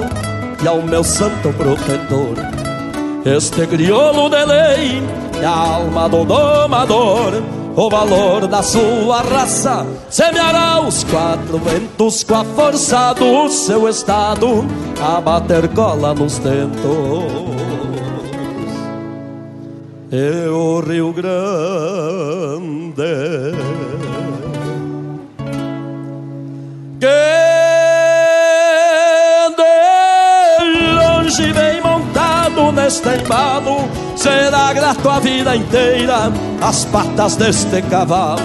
e 0.62 0.68
ao 0.68 0.80
meu 0.82 1.02
santo 1.02 1.52
protetor. 1.54 2.36
Este 3.24 3.66
crioulo 3.66 4.30
de 4.30 4.44
lei 4.44 5.02
é 5.42 5.44
a 5.44 5.74
alma 5.74 6.08
do 6.08 6.24
domador, 6.24 7.42
o 7.74 7.90
valor 7.90 8.46
da 8.46 8.62
sua 8.62 9.20
raça 9.22 9.84
semeará 10.08 10.80
os 10.80 11.02
quatro 11.02 11.58
ventos 11.58 12.22
com 12.22 12.36
a 12.36 12.44
força 12.44 13.14
do 13.14 13.48
seu 13.48 13.88
estado 13.88 14.64
a 15.04 15.20
bater 15.20 15.66
cola 15.70 16.14
nos 16.14 16.38
dentos 16.38 17.51
é 20.12 20.48
o 20.50 20.80
Rio 20.80 21.10
Grande. 21.12 21.32
Que 27.00 27.06
de 29.56 30.92
longe 30.94 31.50
vem 31.52 31.80
montado 31.80 32.72
neste 32.72 33.08
embalo, 33.08 33.88
será 34.14 34.74
grato 34.74 35.08
a 35.08 35.18
vida 35.18 35.56
inteira 35.56 36.30
as 36.60 36.84
patas 36.84 37.36
deste 37.36 37.80
cavalo. 37.82 38.42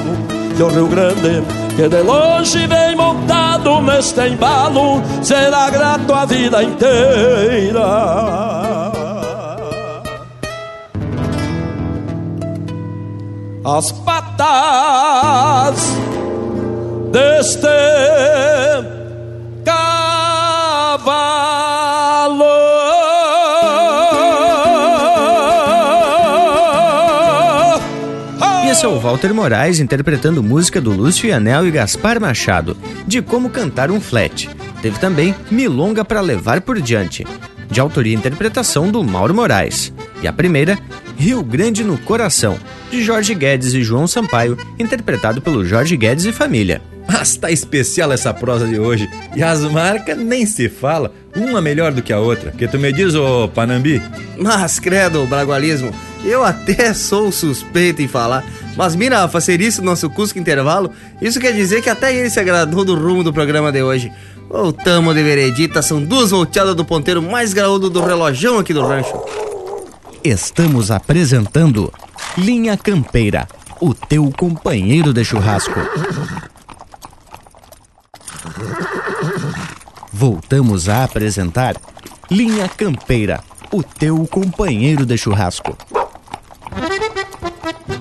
E 0.58 0.64
o 0.64 0.70
Rio 0.70 0.88
Grande, 0.88 1.44
que 1.76 1.90
de 1.90 2.02
longe 2.02 2.66
vem 2.66 2.96
montado 2.96 3.82
neste 3.82 4.22
embalo, 4.22 5.04
será 5.22 5.70
grato 5.70 6.14
a 6.14 6.24
vida 6.26 6.64
inteira. 6.64 7.78
As 13.68 13.92
patas 13.92 14.48
deste 17.12 17.68
cavalo. 19.66 19.98
Esse 28.72 28.86
é 28.86 28.88
o 28.88 28.98
Walter 29.00 29.34
Moraes 29.34 29.82
interpretando 29.82 30.42
música 30.42 30.80
do 30.80 30.92
Lúcio 30.92 31.36
Anel 31.36 31.68
e 31.68 31.72
Gaspar 31.72 32.22
Machado, 32.22 32.78
de 33.06 33.22
Como 33.22 33.50
Cantar 33.50 33.92
um 33.92 34.00
Flat. 34.00 34.50
Teve 34.82 34.98
também 34.98 35.36
Milonga 35.52 36.06
para 36.06 36.22
Levar 36.22 36.62
por 36.62 36.80
Diante, 36.80 37.28
de 37.70 37.82
autoria 37.82 38.14
e 38.14 38.16
interpretação 38.16 38.90
do 38.90 39.04
Mauro 39.04 39.34
Moraes. 39.34 39.92
E 40.22 40.28
a 40.28 40.32
primeira, 40.32 40.80
Rio 41.18 41.44
Grande 41.44 41.84
no 41.84 41.98
Coração, 41.98 42.60
de 42.92 43.04
Jorge 43.04 43.34
Guedes 43.34 43.74
e 43.74 43.82
João 43.82 44.08
Sampaio, 44.08 44.56
interpretado 44.78 45.42
pelo 45.42 45.66
Jorge 45.66 45.98
Guedes 45.98 46.26
e 46.26 46.32
família. 46.32 46.80
Mas 47.08 47.36
tá 47.36 47.50
especial 47.50 48.12
essa 48.12 48.32
prosa 48.32 48.68
de 48.68 48.78
hoje. 48.80 49.10
E 49.36 49.42
as 49.42 49.62
marcas 49.62 50.16
nem 50.16 50.46
se 50.46 50.70
fala, 50.70 51.12
uma 51.36 51.60
melhor 51.60 51.92
do 51.92 52.04
que 52.04 52.14
a 52.14 52.20
outra. 52.20 52.52
Que 52.52 52.68
tu 52.68 52.78
me 52.78 52.94
diz, 52.94 53.16
ô 53.16 53.48
Panambi? 53.48 54.00
Mas, 54.38 54.78
credo, 54.78 55.26
bragualismo, 55.26 55.92
eu 56.24 56.44
até 56.44 56.94
sou 56.94 57.32
suspeito 57.32 58.00
em 58.02 58.08
falar. 58.08 58.46
Mas 58.76 58.96
mira, 58.96 59.24
a 59.24 59.28
facerice 59.28 59.82
do 59.82 59.86
nosso 59.86 60.10
Cusco 60.12 60.38
Intervalo, 60.38 60.92
isso 61.20 61.40
quer 61.40 61.52
dizer 61.54 61.82
que 61.82 61.90
até 61.90 62.16
ele 62.16 62.30
se 62.30 62.40
agradou 62.40 62.86
do 62.86 62.94
rumo 62.94 63.24
do 63.24 63.34
programa 63.34 63.72
de 63.72 63.82
hoje. 63.82 64.12
Voltamos 64.48 65.16
de 65.16 65.24
veredita, 65.24 65.82
são 65.82 66.04
duas 66.04 66.30
volteadas 66.30 66.76
do 66.76 66.86
ponteiro 66.86 67.24
mais 67.24 67.54
graúdo 67.54 67.90
do 67.90 68.06
relojão 68.06 68.60
aqui 68.60 68.72
do 68.72 68.86
rancho. 68.86 69.18
Estamos 70.28 70.92
apresentando 70.92 71.90
Linha 72.38 72.76
Campeira, 72.76 73.48
o 73.80 73.94
teu 73.94 74.30
companheiro 74.30 75.14
de 75.14 75.24
churrasco. 75.24 75.80
Voltamos 80.12 80.90
a 80.90 81.06
apresentar 81.06 81.78
Linha 82.30 82.68
Campeira, 82.68 83.42
o 83.72 83.82
teu 83.82 84.28
companheiro 84.28 85.06
de 85.06 85.18
churrasco. 85.18 85.78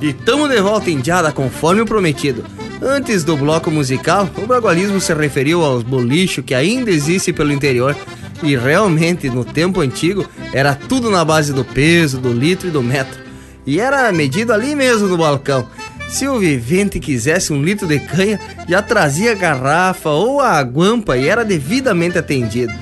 E 0.00 0.12
tamo 0.12 0.48
de 0.48 0.60
volta 0.60 0.90
em 0.90 1.00
Diada 1.00 1.30
conforme 1.30 1.82
o 1.82 1.86
prometido. 1.86 2.44
Antes 2.82 3.22
do 3.22 3.36
bloco 3.36 3.70
musical, 3.70 4.28
o 4.36 4.48
bragualismo 4.48 5.00
se 5.00 5.14
referiu 5.14 5.64
aos 5.64 5.84
bolichos 5.84 6.44
que 6.44 6.56
ainda 6.56 6.90
existem 6.90 7.32
pelo 7.32 7.52
interior. 7.52 7.96
E 8.42 8.56
realmente, 8.56 9.28
no 9.30 9.44
tempo 9.44 9.80
antigo, 9.80 10.28
era 10.52 10.74
tudo 10.74 11.10
na 11.10 11.24
base 11.24 11.52
do 11.52 11.64
peso, 11.64 12.18
do 12.18 12.32
litro 12.32 12.68
e 12.68 12.70
do 12.70 12.82
metro. 12.82 13.18
E 13.66 13.80
era 13.80 14.12
medido 14.12 14.52
ali 14.52 14.74
mesmo 14.74 15.08
no 15.08 15.16
balcão. 15.16 15.66
Se 16.08 16.28
o 16.28 16.38
vivente 16.38 17.00
quisesse 17.00 17.52
um 17.52 17.62
litro 17.62 17.86
de 17.86 17.98
canha, 17.98 18.38
já 18.68 18.80
trazia 18.80 19.32
a 19.32 19.34
garrafa 19.34 20.10
ou 20.10 20.40
a 20.40 20.60
guampa 20.62 21.16
e 21.16 21.26
era 21.26 21.44
devidamente 21.44 22.16
atendido. 22.16 22.72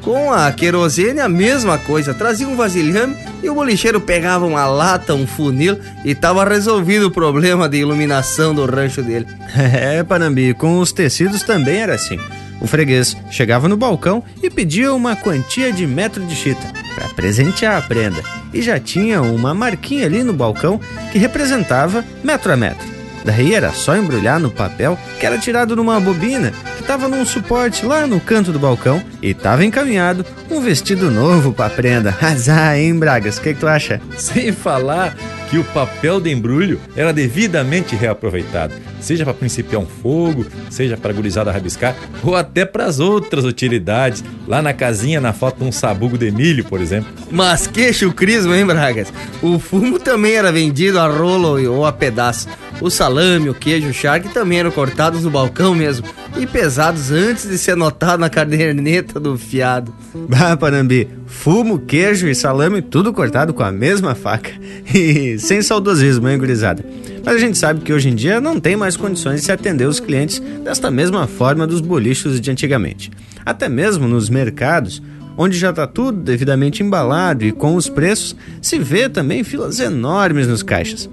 Com 0.00 0.32
a 0.32 0.50
querosene, 0.52 1.20
a 1.20 1.28
mesma 1.28 1.76
coisa. 1.76 2.14
Trazia 2.14 2.48
um 2.48 2.56
vasilhame 2.56 3.16
e 3.42 3.50
o 3.50 3.54
bolicheiro 3.54 4.00
pegava 4.00 4.46
uma 4.46 4.64
lata, 4.66 5.12
um 5.12 5.26
funil 5.26 5.78
e 6.04 6.14
tava 6.14 6.44
resolvido 6.44 7.08
o 7.08 7.10
problema 7.10 7.68
de 7.68 7.78
iluminação 7.78 8.54
do 8.54 8.64
rancho 8.64 9.02
dele. 9.02 9.26
É, 9.58 10.02
Panambi, 10.04 10.54
com 10.54 10.78
os 10.78 10.92
tecidos 10.92 11.42
também 11.42 11.78
era 11.78 11.94
assim. 11.94 12.18
O 12.60 12.66
freguês 12.66 13.16
chegava 13.30 13.68
no 13.68 13.76
balcão 13.76 14.22
e 14.42 14.50
pedia 14.50 14.92
uma 14.92 15.14
quantia 15.14 15.72
de 15.72 15.86
metro 15.86 16.24
de 16.26 16.34
chita 16.34 16.72
para 16.94 17.08
presentear 17.10 17.76
a 17.76 17.82
prenda. 17.82 18.22
E 18.52 18.60
já 18.62 18.80
tinha 18.80 19.22
uma 19.22 19.54
marquinha 19.54 20.06
ali 20.06 20.24
no 20.24 20.32
balcão 20.32 20.80
que 21.12 21.18
representava 21.18 22.04
metro 22.24 22.52
a 22.52 22.56
metro. 22.56 22.97
Daí 23.24 23.54
era 23.54 23.72
só 23.72 23.96
embrulhar 23.96 24.38
no 24.40 24.50
papel 24.50 24.98
que 25.18 25.26
era 25.26 25.38
tirado 25.38 25.76
numa 25.76 26.00
bobina 26.00 26.52
que 26.76 26.82
estava 26.82 27.08
num 27.08 27.24
suporte 27.24 27.84
lá 27.84 28.06
no 28.06 28.20
canto 28.20 28.52
do 28.52 28.58
balcão 28.58 29.02
e 29.22 29.30
estava 29.30 29.64
encaminhado 29.64 30.24
um 30.50 30.60
vestido 30.60 31.10
novo 31.10 31.52
para 31.52 31.70
prenda. 31.70 32.14
Azar, 32.22 32.76
hein, 32.76 32.98
Bragas? 32.98 33.38
O 33.38 33.42
que, 33.42 33.54
que 33.54 33.60
tu 33.60 33.66
acha? 33.66 34.00
Sem 34.16 34.52
falar 34.52 35.14
que 35.50 35.58
o 35.58 35.64
papel 35.64 36.20
de 36.20 36.30
embrulho 36.30 36.80
era 36.94 37.12
devidamente 37.12 37.96
reaproveitado, 37.96 38.74
seja 39.00 39.24
para 39.24 39.32
principiar 39.32 39.80
um 39.80 39.86
fogo, 39.86 40.46
seja 40.68 40.96
para 40.96 41.12
gurizada 41.12 41.50
rabiscar, 41.50 41.96
ou 42.22 42.36
até 42.36 42.66
para 42.66 42.84
as 42.84 43.00
outras 43.00 43.44
utilidades. 43.44 44.22
Lá 44.46 44.60
na 44.60 44.72
casinha, 44.72 45.20
na 45.20 45.32
foto, 45.32 45.64
um 45.64 45.72
sabugo 45.72 46.18
de 46.18 46.30
milho, 46.30 46.64
por 46.64 46.80
exemplo. 46.80 47.10
Mas 47.30 47.66
que 47.66 47.92
chucrismo, 47.92 48.54
hein, 48.54 48.66
Bragas? 48.66 49.12
O 49.42 49.58
fumo 49.58 49.98
também 49.98 50.34
era 50.34 50.52
vendido 50.52 50.98
a 50.98 51.08
rolo 51.08 51.60
ou 51.72 51.86
a 51.86 51.92
pedaço. 51.92 52.48
O 52.80 52.90
salame, 53.08 53.48
o 53.48 53.54
queijo, 53.54 53.88
o 53.88 53.92
charque 53.92 54.28
também 54.28 54.58
eram 54.58 54.70
cortados 54.70 55.24
no 55.24 55.30
balcão 55.30 55.74
mesmo 55.74 56.06
e 56.36 56.46
pesados 56.46 57.10
antes 57.10 57.48
de 57.48 57.56
ser 57.56 57.74
notado 57.74 58.20
na 58.20 58.28
caderneta 58.28 59.18
do 59.18 59.38
fiado. 59.38 59.94
Bah, 60.28 60.56
Panambi, 60.56 61.08
fumo, 61.26 61.78
queijo 61.78 62.28
e 62.28 62.34
salame 62.34 62.82
tudo 62.82 63.12
cortado 63.12 63.54
com 63.54 63.62
a 63.62 63.72
mesma 63.72 64.14
faca. 64.14 64.50
E 64.94 65.38
sem 65.38 65.62
saudosismo, 65.62 66.28
hein, 66.28 66.38
gurizada? 66.38 66.84
Mas 67.24 67.36
a 67.36 67.38
gente 67.38 67.56
sabe 67.56 67.80
que 67.80 67.92
hoje 67.92 68.08
em 68.08 68.14
dia 68.14 68.40
não 68.40 68.58
tem 68.58 68.76
mais 68.76 68.96
condições 68.96 69.40
de 69.40 69.46
se 69.46 69.52
atender 69.52 69.86
os 69.86 70.00
clientes 70.00 70.38
desta 70.64 70.90
mesma 70.90 71.26
forma 71.26 71.66
dos 71.66 71.80
bolichos 71.80 72.40
de 72.40 72.50
antigamente. 72.50 73.10
Até 73.44 73.68
mesmo 73.68 74.08
nos 74.08 74.28
mercados, 74.28 75.02
onde 75.38 75.56
já 75.56 75.70
está 75.70 75.86
tudo 75.86 76.18
devidamente 76.18 76.82
embalado 76.82 77.44
e 77.44 77.52
com 77.52 77.76
os 77.76 77.88
preços, 77.88 78.34
se 78.60 78.76
vê 78.76 79.08
também 79.08 79.44
filas 79.44 79.78
enormes 79.78 80.48
nos 80.48 80.64
caixas. 80.64 81.08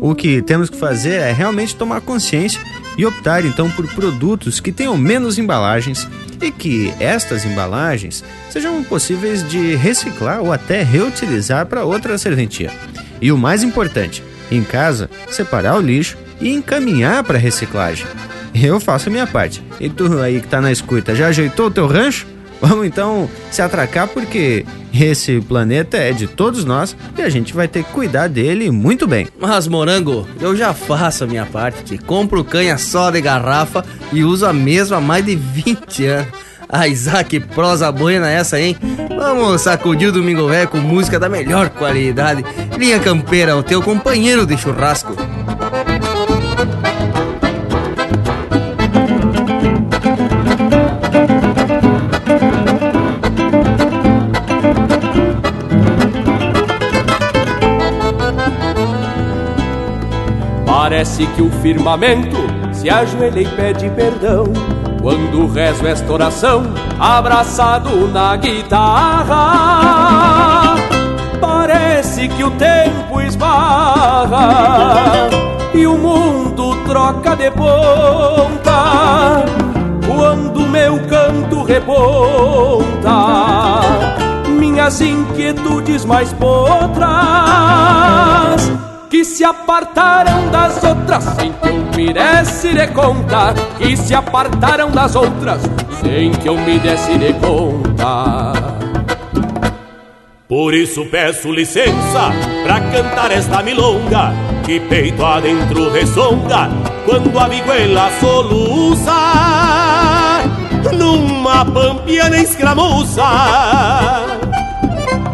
O 0.00 0.16
que 0.16 0.42
temos 0.42 0.68
que 0.68 0.76
fazer 0.76 1.20
é 1.20 1.32
realmente 1.32 1.76
tomar 1.76 2.00
consciência 2.00 2.60
e 2.98 3.06
optar 3.06 3.44
então 3.44 3.70
por 3.70 3.86
produtos 3.94 4.58
que 4.58 4.72
tenham 4.72 4.96
menos 4.98 5.38
embalagens 5.38 6.08
e 6.42 6.50
que 6.50 6.92
estas 6.98 7.44
embalagens 7.44 8.24
sejam 8.50 8.82
possíveis 8.82 9.48
de 9.48 9.76
reciclar 9.76 10.40
ou 10.40 10.52
até 10.52 10.82
reutilizar 10.82 11.64
para 11.66 11.84
outra 11.84 12.18
serventia. 12.18 12.72
E 13.20 13.30
o 13.30 13.38
mais 13.38 13.62
importante, 13.62 14.24
em 14.50 14.64
casa, 14.64 15.08
separar 15.30 15.76
o 15.76 15.80
lixo 15.80 16.16
e 16.40 16.52
encaminhar 16.52 17.22
para 17.22 17.38
reciclagem. 17.38 18.06
Eu 18.54 18.80
faço 18.80 19.08
a 19.08 19.12
minha 19.12 19.26
parte. 19.26 19.62
E 19.78 19.88
tu 19.88 20.18
aí 20.18 20.40
que 20.40 20.48
tá 20.48 20.60
na 20.60 20.72
escuta, 20.72 21.14
já 21.14 21.28
ajeitou 21.28 21.66
o 21.66 21.70
teu 21.70 21.86
rancho? 21.86 22.26
Vamos 22.60 22.86
então 22.86 23.28
se 23.50 23.62
atracar 23.62 24.08
porque 24.08 24.64
esse 24.92 25.40
planeta 25.40 25.96
é 25.96 26.12
de 26.12 26.26
todos 26.26 26.64
nós 26.64 26.96
e 27.16 27.22
a 27.22 27.28
gente 27.28 27.54
vai 27.54 27.68
ter 27.68 27.84
que 27.84 27.92
cuidar 27.92 28.28
dele 28.28 28.70
muito 28.70 29.06
bem. 29.06 29.28
Mas, 29.38 29.68
Morango, 29.68 30.26
eu 30.40 30.56
já 30.56 30.74
faço 30.74 31.24
a 31.24 31.26
minha 31.26 31.46
parte. 31.46 31.98
Compro 31.98 32.44
canha 32.44 32.76
só 32.78 33.10
de 33.10 33.20
garrafa 33.20 33.84
e 34.12 34.24
uso 34.24 34.46
a 34.46 34.52
mesma 34.52 34.96
há 34.96 35.00
mais 35.00 35.24
de 35.24 35.36
20 35.36 36.06
anos. 36.06 36.48
Ah, 36.70 36.86
Isaac, 36.86 37.40
prosa 37.40 37.90
buena 37.90 38.28
essa, 38.30 38.60
hein? 38.60 38.76
Vamos 39.08 39.62
sacudir 39.62 40.10
o 40.10 40.12
Domingo 40.12 40.46
Velho 40.48 40.68
com 40.68 40.76
música 40.76 41.18
da 41.18 41.26
melhor 41.26 41.70
qualidade. 41.70 42.44
Linha 42.76 43.00
Campeira, 43.00 43.56
o 43.56 43.62
teu 43.62 43.80
companheiro 43.80 44.44
de 44.44 44.54
churrasco. 44.58 45.16
Parece 60.98 61.26
que 61.28 61.42
o 61.42 61.48
firmamento 61.62 62.36
se 62.72 62.90
ajoelha 62.90 63.42
e 63.42 63.46
pede 63.46 63.88
perdão 63.90 64.46
quando 65.00 65.46
rezo 65.46 65.86
esta 65.86 66.12
oração 66.12 66.64
abraçado 66.98 68.08
na 68.08 68.34
guitarra. 68.34 69.44
Parece 71.40 72.26
que 72.26 72.42
o 72.42 72.50
tempo 72.50 73.20
esbarra 73.20 74.48
e 75.72 75.86
o 75.86 75.96
mundo 75.96 76.74
troca 76.84 77.36
de 77.36 77.48
ponta 77.52 79.44
quando 80.04 80.66
meu 80.66 80.98
canto 81.06 81.62
reponta 81.62 83.12
minhas 84.48 85.00
inquietudes 85.00 86.04
mais 86.04 86.32
potras 86.32 86.98
que 89.10 89.24
se 89.24 89.42
apartaram 89.44 90.50
das 90.50 90.82
outras 90.84 91.24
sem 91.24 91.52
que 91.52 91.68
eu 91.68 91.78
me 91.96 92.12
desse 92.12 92.74
de 92.74 92.86
conta, 92.88 93.54
que 93.78 93.96
se 93.96 94.14
apartaram 94.14 94.90
das 94.90 95.16
outras 95.16 95.62
sem 96.00 96.30
que 96.32 96.48
eu 96.48 96.56
me 96.56 96.78
desse 96.78 97.16
de 97.16 97.32
conta. 97.34 98.52
Por 100.46 100.74
isso 100.74 101.04
peço 101.06 101.52
licença 101.52 102.30
pra 102.64 102.80
cantar 102.80 103.30
esta 103.30 103.62
milonga 103.62 104.32
que 104.64 104.80
peito 104.80 105.24
adentro 105.24 105.90
ressonga 105.90 106.70
quando 107.04 107.38
a 107.38 107.48
viguela 107.48 108.10
soluça 108.20 109.12
numa 110.92 111.64
pampiana 111.64 112.38
escramuça 112.38 113.24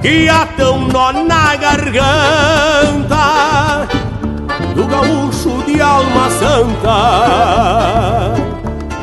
que 0.04 0.28
um 0.62 0.88
nó 0.88 1.12
na 1.12 1.56
garganta 1.56 3.53
gaúcho 4.94 5.62
de 5.64 5.80
alma 5.80 6.30
santa, 6.30 6.96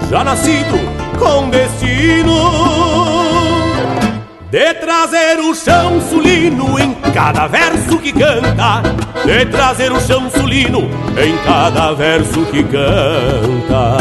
já 0.10 0.24
nascido 0.24 0.80
com 1.20 1.50
destino 1.50 2.62
de 4.50 4.74
trazer 4.76 5.40
o 5.40 5.54
chão 5.54 6.00
sulino 6.10 6.80
em 6.80 6.94
cada 7.14 7.48
verso 7.48 7.98
que 8.00 8.14
canta, 8.14 8.82
de 9.26 9.46
trazer 9.46 9.92
o 9.92 10.00
chão 10.00 10.30
sulino 10.30 10.90
em 11.18 11.38
cada 11.46 11.94
verso 11.94 12.46
que 12.46 12.64
canta. 12.64 13.98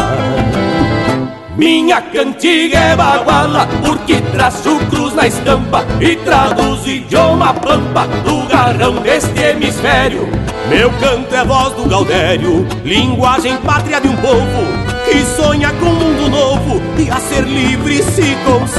Minha 1.57 2.01
cantiga 2.01 2.79
é 2.79 2.97
baguala, 2.97 3.69
porque 3.85 4.21
traço 4.33 4.77
cruz 4.89 5.15
na 5.15 5.27
estampa 5.27 5.85
e 6.01 6.17
traduz 6.17 6.87
idioma 6.87 7.53
pampa 7.53 8.07
do 8.25 8.49
garrão 8.49 8.95
deste 8.95 9.39
hemisfério. 9.39 10.29
Meu 10.71 10.89
canto 11.01 11.35
é 11.35 11.45
voz 11.45 11.75
do 11.75 11.89
Gaudério, 11.89 12.65
linguagem 12.85 13.57
pátria 13.57 14.01
de 14.01 14.07
um 14.07 14.15
povo 14.15 14.63
que 15.05 15.25
sonha 15.37 15.73
com 15.73 15.87
um 15.87 15.95
mundo 15.95 16.31
novo 16.31 16.81
e 16.97 17.11
a 17.11 17.17
ser 17.17 17.43
livre 17.43 18.01
se 18.05 18.37
concentra. 18.45 18.71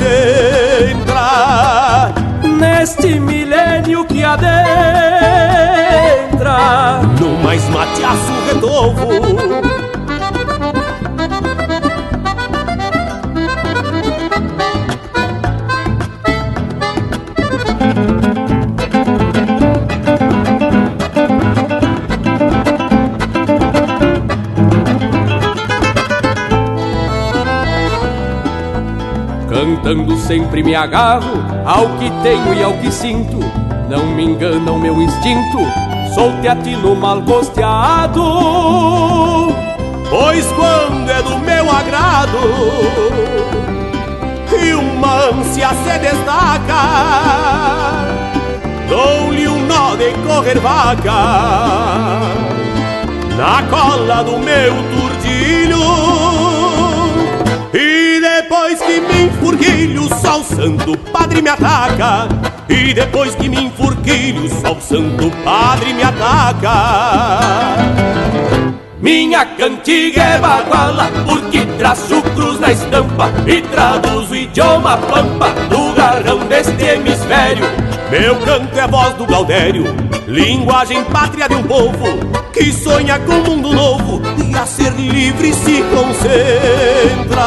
Neste 2.57 3.19
milênio 3.19 4.05
que 4.05 4.23
adentra, 4.23 4.51
no 7.19 7.38
mais 7.43 7.68
mateaço 7.68 8.31
redovo. 8.47 9.70
Cantando 29.91 30.15
sempre 30.19 30.63
me 30.63 30.73
agarro 30.73 31.43
ao 31.65 31.89
que 31.97 32.09
tenho 32.23 32.53
e 32.53 32.63
ao 32.63 32.72
que 32.76 32.89
sinto. 32.89 33.39
Não 33.89 34.05
me 34.05 34.23
engana 34.23 34.72
o 34.72 34.80
meu 34.80 35.01
instinto, 35.01 35.57
sou 36.15 36.31
teatino 36.41 36.95
mal 36.95 37.19
gosteado. 37.19 38.23
Pois 40.09 40.47
quando 40.53 41.09
é 41.09 41.22
do 41.22 41.38
meu 41.39 41.69
agrado 41.69 42.38
e 44.63 44.73
uma 44.76 45.26
ânsia 45.26 45.72
se 45.84 45.99
destaca, 45.99 46.84
dou-lhe 48.88 49.45
um 49.49 49.65
nó 49.65 49.95
de 49.97 50.13
correr 50.26 50.57
vaca 50.61 51.11
na 53.35 53.61
cola 53.69 54.23
do 54.23 54.38
meu 54.38 54.73
turdilho. 54.93 56.50
Depois 58.72 58.88
que 58.88 59.02
me 59.02 59.23
enfurquilho, 59.23 60.07
só 60.22 60.39
o 60.39 60.43
santo 60.45 60.98
padre 61.11 61.41
me 61.41 61.49
ataca. 61.49 62.30
E 62.69 62.93
depois 62.93 63.35
que 63.35 63.49
me 63.49 63.65
enfurquilho, 63.65 64.48
só 64.61 64.72
o 64.72 64.80
santo 64.80 65.30
padre 65.43 65.93
me 65.93 66.02
ataca. 66.02 67.76
Minha 69.02 69.45
cantiga 69.45 70.23
é 70.23 70.38
baguala, 70.38 71.11
porque 71.26 71.65
traço 71.77 72.22
cruz 72.34 72.61
na 72.61 72.72
estampa 72.72 73.30
e 73.45 73.61
traduz 73.61 74.31
o 74.31 74.35
idioma 74.38 74.95
pampa 74.99 75.49
do 75.69 75.93
garrão 75.93 76.39
deste 76.48 76.81
hemisfério. 76.81 77.65
Meu 78.10 78.38
canto 78.38 78.80
é 78.80 78.88
voz 78.88 79.14
do 79.15 79.26
Gaudério, 79.26 79.93
linguagem 80.27 81.03
pátria 81.03 81.49
de 81.49 81.56
um 81.56 81.64
povo 81.64 82.07
que 82.53 82.72
sonha 82.72 83.19
com 83.19 83.34
um 83.34 83.43
mundo 83.43 83.73
novo 83.73 84.22
e 84.49 84.56
a 84.56 84.65
ser 84.65 84.93
livre 84.93 85.53
se 85.53 85.84
concentra. 85.93 87.41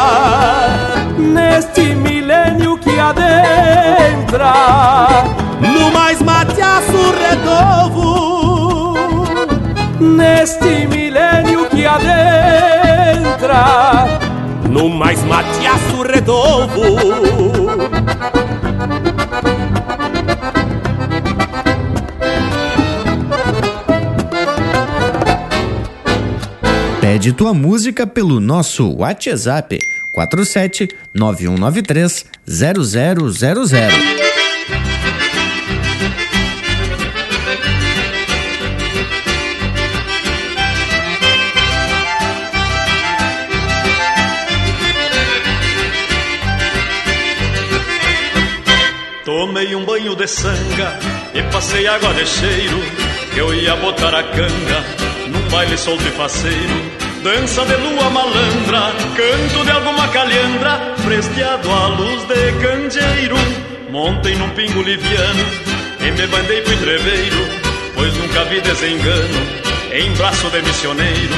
Neste 1.32 1.94
milênio 1.94 2.76
que 2.78 2.98
adentra, 3.00 4.52
no 5.60 5.90
mais 5.90 6.20
mateaço 6.20 7.12
redovo. 7.18 8.94
Neste 9.98 10.86
milênio 10.86 11.66
que 11.70 11.86
adentra, 11.86 13.64
no 14.68 14.90
mais 14.90 15.24
mateaço 15.24 16.02
redovo. 16.02 16.98
Pede 27.00 27.32
tua 27.32 27.54
música 27.54 28.06
pelo 28.06 28.40
nosso 28.40 28.92
WhatsApp 28.96 29.78
47 30.14 30.88
9193 31.12 32.26
0000. 32.46 33.34
Tomei 49.24 49.74
um 49.74 49.84
banho 49.84 50.14
de 50.14 50.28
sanga 50.28 50.96
e 51.34 51.42
passei 51.50 51.88
água 51.88 52.14
de 52.14 52.24
cheiro 52.24 52.80
eu 53.36 53.52
ia 53.52 53.74
botar 53.76 54.14
a 54.14 54.22
canga 54.22 54.84
num 55.28 55.48
baile 55.50 55.76
solto 55.76 56.06
e 56.06 56.10
faceiro 56.12 57.03
Dança 57.24 57.64
de 57.64 57.74
lua 57.76 58.10
malandra, 58.10 58.92
canto 59.16 59.64
de 59.64 59.70
alguma 59.70 60.06
calhandra 60.08 60.94
Presteado 61.04 61.70
à 61.70 61.86
luz 61.88 62.22
de 62.24 62.52
candeeiro 62.60 63.36
Montei 63.90 64.34
num 64.36 64.50
pingo 64.50 64.82
liviano 64.82 65.44
e 66.00 66.10
me 66.10 66.26
bandei 66.26 66.60
pro 66.60 66.74
entreveiro 66.74 67.48
Pois 67.94 68.14
nunca 68.18 68.44
vi 68.44 68.60
desengano 68.60 69.64
em 69.94 70.12
braço 70.14 70.50
de 70.50 70.60
missioneiro. 70.62 71.34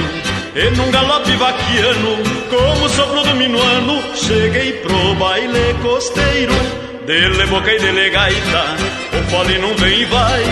E 0.55 0.71
num 0.77 0.91
galope 0.91 1.37
vaquiano, 1.37 2.17
como 2.49 2.89
sopro 2.89 3.23
do 3.23 3.35
minuano, 3.35 4.03
cheguei 4.15 4.73
pro 4.73 5.15
baile 5.17 5.75
costeiro. 5.83 6.55
Dele 7.07 7.47
boca 7.47 7.71
e 7.71 7.79
dele 7.79 8.11
gaita, 8.11 8.65
o 9.13 9.31
fole 9.31 9.59
não 9.59 9.77
vem 9.77 10.01
e 10.01 10.05
vai, 10.07 10.43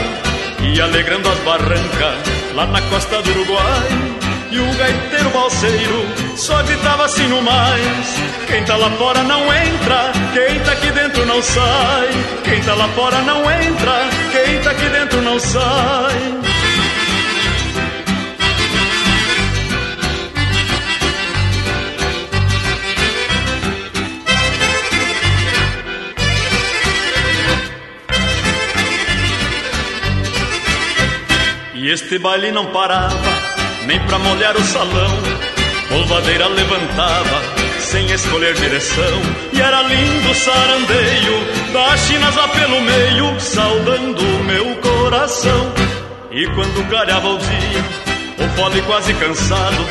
e 0.62 0.81
alegrando 0.81 1.28
as 1.28 1.39
barrancas, 1.39 2.55
lá 2.55 2.66
na 2.66 2.82
costa 2.82 3.23
do 3.23 3.31
Uruguai. 3.31 4.34
E 4.50 4.58
o 4.58 4.74
gaiteiro 4.76 5.30
balseiro 5.30 6.06
só 6.36 6.62
gritava 6.62 7.04
assim 7.04 7.26
no 7.28 7.42
mais. 7.42 8.14
Quem 8.46 8.64
tá 8.64 8.76
lá 8.76 8.90
fora 8.92 9.22
não 9.22 9.42
entra, 9.52 10.12
quem 10.32 10.60
tá 10.60 10.72
aqui 10.72 10.90
dentro 10.92 11.26
não 11.26 11.42
sai. 11.42 12.08
Quem 12.44 12.62
tá 12.62 12.74
lá 12.74 12.88
fora 12.88 13.22
não 13.22 13.50
entra, 13.50 14.08
quem 14.32 14.60
tá 14.60 14.70
aqui 14.70 14.88
dentro 14.88 15.22
não 15.22 15.40
sai. 15.40 16.34
E 31.74 31.90
este 31.90 32.18
baile 32.18 32.50
não 32.50 32.72
parava 32.72 33.43
nem 33.86 34.01
pra 34.01 34.19
molhar 34.19 34.56
o 34.56 34.65
salão. 34.65 35.19
Polvadeira 35.89 36.48
levantava, 36.48 37.43
sem 37.78 38.11
escolher 38.11 38.55
direção. 38.55 39.23
E 39.52 39.61
era 39.61 39.82
lindo 39.82 40.31
o 40.31 40.35
sarandeio, 40.35 41.73
das 41.73 42.01
chinas 42.01 42.35
lá 42.35 42.48
pelo 42.48 42.81
meio, 42.81 43.40
saudando 43.40 44.20
o 44.20 44.44
meu 44.44 44.74
coração. 44.77 45.73
E 46.31 46.47
quando 46.48 46.89
clareava 46.89 47.28
o 47.28 47.39
dia, 47.39 47.85
o 48.39 48.56
fole 48.56 48.82
quase 48.82 49.15
cansado, 49.15 49.86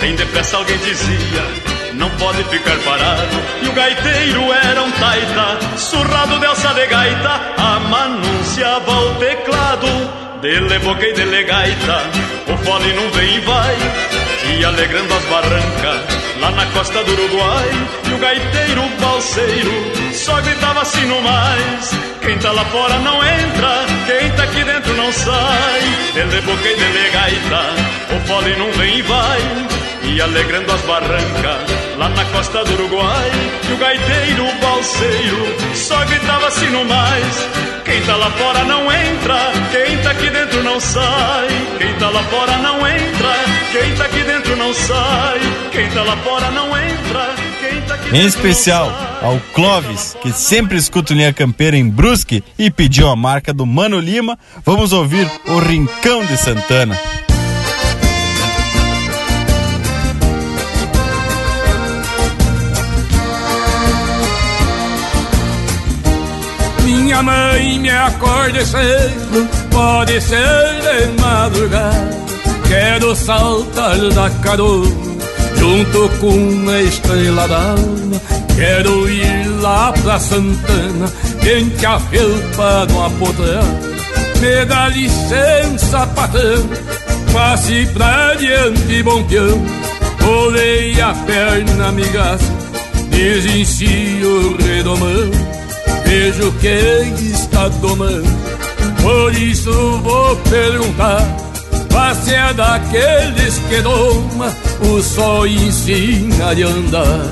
bem 0.00 0.14
depressa 0.14 0.56
alguém 0.56 0.78
dizia. 0.78 1.68
Não 1.94 2.10
pode 2.10 2.44
ficar 2.44 2.76
parado 2.84 3.42
E 3.60 3.66
o 3.66 3.72
gaiteiro 3.72 4.52
era 4.52 4.82
um 4.82 4.90
taita 4.92 5.76
Surrado 5.76 6.38
de 6.38 6.46
alça 6.46 6.68
de 6.74 6.86
gaita 6.86 7.40
Amanunciava 7.56 8.92
o 8.92 9.14
teclado 9.16 10.27
Dele 10.40 10.78
boca 10.78 11.04
e 11.04 11.12
dele 11.14 11.42
gaita, 11.42 12.02
o 12.46 12.56
fole 12.58 12.92
não 12.92 13.10
vem 13.10 13.34
e 13.34 13.40
vai, 13.40 13.76
e 14.56 14.64
alegrando 14.64 15.12
as 15.12 15.24
barrancas, 15.24 16.40
lá 16.40 16.50
na 16.52 16.64
costa 16.66 17.02
do 17.02 17.12
Uruguai, 17.12 17.68
e 18.08 18.14
o 18.14 18.18
gaiteiro 18.18 18.82
balseiro 19.00 19.72
só 20.12 20.40
gritava 20.40 20.82
assim 20.82 21.04
no 21.06 21.20
mais, 21.22 21.90
quem 22.22 22.38
tá 22.38 22.52
lá 22.52 22.64
fora 22.66 22.98
não 23.00 23.16
entra, 23.16 23.86
quem 24.06 24.30
tá 24.30 24.44
aqui 24.44 24.62
dentro 24.62 24.96
não 24.96 25.12
sai, 25.12 25.80
dele 26.14 26.40
boca 26.42 26.68
e 26.68 26.76
dele 26.76 27.10
gaita, 27.10 28.16
o 28.16 28.26
fole 28.28 28.56
não 28.58 28.70
vem 28.74 28.98
e 28.98 29.02
vai, 29.02 29.40
e 30.08 30.20
alegrando 30.22 30.72
as 30.72 30.80
barrancas, 30.82 31.70
lá 31.98 32.08
na 32.08 32.24
costa 32.26 32.64
do 32.64 32.72
Uruguai. 32.74 33.30
E 33.68 33.72
o 33.72 33.76
gaiteiro, 33.76 34.44
o 34.44 34.60
balseiro, 34.60 35.56
só 35.74 36.04
gritava 36.06 36.48
assim 36.48 36.68
no 36.70 36.84
mais: 36.84 37.48
Quem 37.84 38.00
tá 38.02 38.16
lá 38.16 38.30
fora 38.30 38.64
não 38.64 38.82
entra, 38.92 39.52
quem 39.70 39.98
tá 39.98 40.10
aqui 40.10 40.30
dentro 40.30 40.62
não 40.62 40.80
sai. 40.80 41.48
Quem 41.78 41.94
tá 41.94 42.10
lá 42.10 42.22
fora 42.24 42.56
não 42.58 42.76
entra, 42.86 43.34
quem 43.72 43.94
tá 43.94 44.04
aqui 44.04 44.22
dentro 44.22 44.56
não 44.56 44.72
sai. 44.72 45.40
Quem 45.72 45.90
tá 45.90 46.02
lá 46.02 46.16
fora 46.16 46.50
não 46.50 46.66
entra, 46.76 47.34
quem 47.60 47.80
tá 47.82 47.94
aqui 47.94 48.16
Em 48.16 48.26
especial 48.26 48.90
ao 49.22 49.38
Clóvis, 49.52 50.16
que 50.22 50.32
sempre 50.32 50.76
escuta 50.76 51.12
Linha 51.12 51.32
Campeira 51.32 51.76
em 51.76 51.88
Brusque 51.88 52.42
e 52.58 52.70
pediu 52.70 53.08
a 53.08 53.16
marca 53.16 53.52
do 53.52 53.66
Mano 53.66 53.98
Lima, 53.98 54.38
vamos 54.64 54.92
ouvir 54.92 55.30
o 55.46 55.58
Rincão 55.58 56.24
de 56.24 56.36
Santana. 56.36 56.98
Minha 67.08 67.22
mãe 67.22 67.78
me 67.78 67.88
acorde 67.88 68.66
cedo, 68.66 69.48
pode 69.70 70.20
ser 70.20 70.36
de 70.36 71.22
madrugada. 71.22 72.10
Quero 72.68 73.16
saltar 73.16 73.96
da 74.10 74.28
carona, 74.42 74.94
junto 75.56 76.06
com 76.20 76.68
a 76.68 76.82
estrela 76.82 77.48
d'alma. 77.48 78.20
Quero 78.54 79.08
ir 79.08 79.46
lá 79.62 79.90
pra 79.90 80.18
Santana, 80.18 81.10
quente 81.40 81.86
a 81.86 81.98
felpa 81.98 82.86
numa 82.90 83.08
potrada. 83.12 83.80
Me 84.42 84.64
dá 84.66 84.88
licença, 84.88 86.06
patrão, 86.08 86.68
passe 87.32 87.86
pra 87.94 88.34
diante, 88.34 89.02
bom 89.02 89.22
peão. 89.22 89.64
Olhei 90.28 91.00
a 91.00 91.14
perna, 91.14 91.88
amigas, 91.88 92.42
desencio 93.08 94.28
o 94.28 94.56
redomão. 94.62 95.58
Vejo 96.08 96.50
quem 96.52 97.14
está 97.32 97.68
tomando, 97.82 98.24
por 99.02 99.34
isso 99.34 99.70
vou 99.98 100.34
perguntar. 100.36 101.20
Você 101.90 102.34
é 102.34 102.54
daqueles 102.54 103.58
que 103.68 103.82
doma, 103.82 104.56
o 104.80 105.02
sol 105.02 105.46
ensina 105.46 106.54
de 106.54 106.62
andar. 106.62 107.26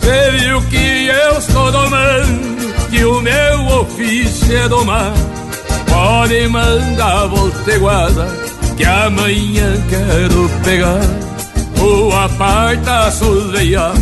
Viu 0.00 0.62
que 0.70 1.08
eu 1.08 1.38
estou 1.38 1.70
domando, 1.70 2.74
que 2.88 3.04
o 3.04 3.20
meu 3.20 3.66
ofício 3.80 4.56
é 4.56 4.66
domar. 4.66 5.12
Pode 5.94 6.48
mandar 6.48 7.28
volteguada 7.28 8.26
Que 8.76 8.84
amanhã 8.84 9.72
quero 9.88 10.50
pegar. 10.64 11.00
O 11.80 12.12
aparta 12.12 13.12
soleia 13.12 13.92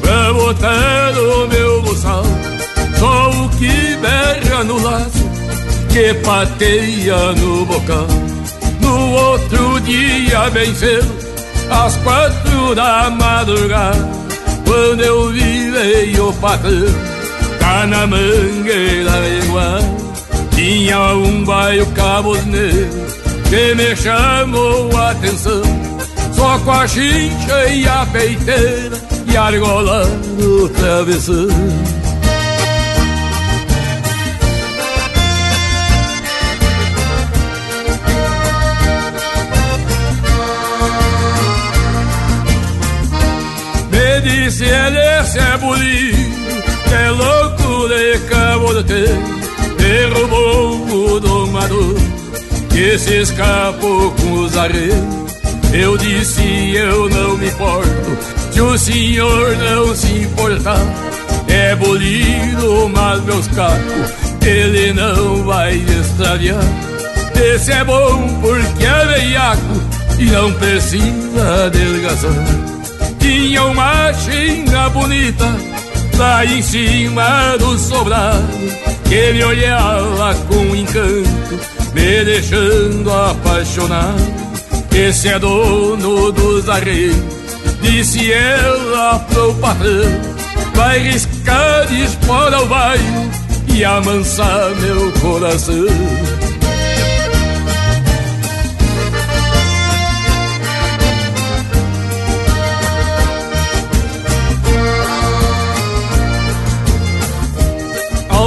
Pra 0.00 0.32
botar 0.32 1.12
no 1.14 1.46
meu 1.46 1.82
bolsal 1.82 2.24
Só 2.98 3.30
o 3.30 3.48
que 3.50 3.96
berra 3.96 4.64
no 4.64 4.82
laço 4.82 5.30
Que 5.90 6.14
pateia 6.14 7.32
no 7.32 7.64
bocal. 7.64 8.06
No 8.80 9.12
outro 9.12 9.80
dia 9.82 10.50
bem 10.50 10.74
cedo 10.74 11.14
Às 11.70 11.94
quatro 11.98 12.74
da 12.74 13.08
madrugada 13.10 14.08
Quando 14.64 15.00
eu 15.00 15.30
vi 15.30 15.70
veio 15.70 16.28
o 16.30 16.32
patrão 16.34 16.70
Tá 17.60 17.86
na 17.86 18.06
mangueira 18.06 19.09
tinha 20.70 21.14
um 21.14 21.44
baio 21.44 21.84
cabosneiro 21.86 23.06
que 23.48 23.74
me 23.74 23.96
chamou 23.96 24.96
a 24.96 25.10
atenção. 25.10 25.62
Só 26.32 26.58
com 26.60 26.70
a 26.70 26.86
chincha 26.86 27.66
e 27.66 27.88
a 27.88 28.06
peiteira 28.06 28.96
e 29.26 29.36
argola 29.36 30.04
no 30.38 30.68
travessão 30.68 31.48
Me 43.90 44.20
disse 44.22 44.64
ele, 44.64 44.98
esse 45.20 45.38
é 45.38 45.56
bonito, 45.58 46.94
é 46.94 47.10
louco 47.10 47.88
de 47.88 48.18
cabo 48.28 48.82
de 48.82 49.39
ter 51.20 51.28
derrubou 51.28 51.44
o 51.44 51.46
domador 51.46 51.94
que 52.70 52.98
se 52.98 53.22
escapou 53.22 54.10
com 54.12 54.32
os 54.44 54.56
arreios. 54.56 55.30
Eu 55.72 55.96
disse 55.96 56.42
eu 56.74 57.08
não 57.08 57.36
me 57.36 57.46
importo 57.46 58.18
se 58.52 58.60
o 58.60 58.78
senhor 58.78 59.56
não 59.56 59.94
se 59.94 60.12
importar. 60.12 60.80
É 61.48 61.74
bolido, 61.76 62.88
mas 62.88 63.24
meus 63.24 63.46
cacos 63.48 64.12
ele 64.44 64.92
não 64.92 65.44
vai 65.44 65.74
extraviar. 65.74 66.62
Esse 67.34 67.72
é 67.72 67.84
bom 67.84 68.40
porque 68.40 68.84
é 68.84 69.06
veiaco 69.06 69.82
e 70.18 70.24
não 70.26 70.52
precisa 70.54 71.70
delgaçar. 71.70 72.30
Tinha 73.18 73.64
uma 73.64 74.12
china 74.14 74.88
bonita 74.90 75.69
lá 76.20 76.44
em 76.44 76.60
cima 76.60 77.56
do 77.58 77.78
sobrado 77.78 78.46
que 79.08 79.32
me 79.32 79.42
olhava 79.42 80.34
com 80.46 80.76
encanto, 80.76 81.58
me 81.94 82.24
deixando 82.24 83.10
apaixonado. 83.10 84.50
Esse 84.94 85.28
é 85.28 85.38
dono 85.38 86.30
dos 86.30 86.68
arreios, 86.68 87.16
disse 87.80 88.30
ela 88.30 89.18
pro 89.30 89.54
patrão. 89.54 90.20
Vai 90.74 90.98
riscar 90.98 91.86
de 91.86 92.02
espora 92.02 92.60
o 92.60 92.66
bairro 92.66 93.30
e 93.74 93.82
amansar 93.82 94.70
meu 94.78 95.10
coração. 95.22 95.86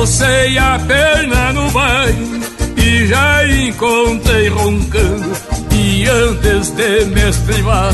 Alcei 0.04 0.58
a 0.58 0.78
perna 0.86 1.54
no 1.54 1.72
baile 1.72 2.42
e 2.76 3.08
já 3.08 3.48
encontrei 3.48 4.50
roncando. 4.50 5.32
E 5.72 6.06
antes 6.10 6.72
de 6.72 7.06
me 7.06 7.30
estribar, 7.30 7.94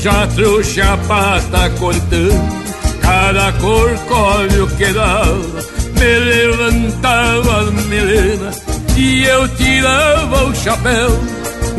já 0.00 0.28
trouxe 0.28 0.80
a 0.80 0.96
pata 1.08 1.68
cortando. 1.70 2.62
Cada 3.02 3.50
corcólio 3.54 4.68
que 4.76 4.92
dava, 4.92 5.64
me 5.98 6.18
levantava 6.20 7.62
a 7.62 7.70
melena 7.88 8.52
e 8.96 9.24
eu 9.24 9.48
tirava 9.48 10.44
o 10.44 10.54
chapéu 10.54 11.20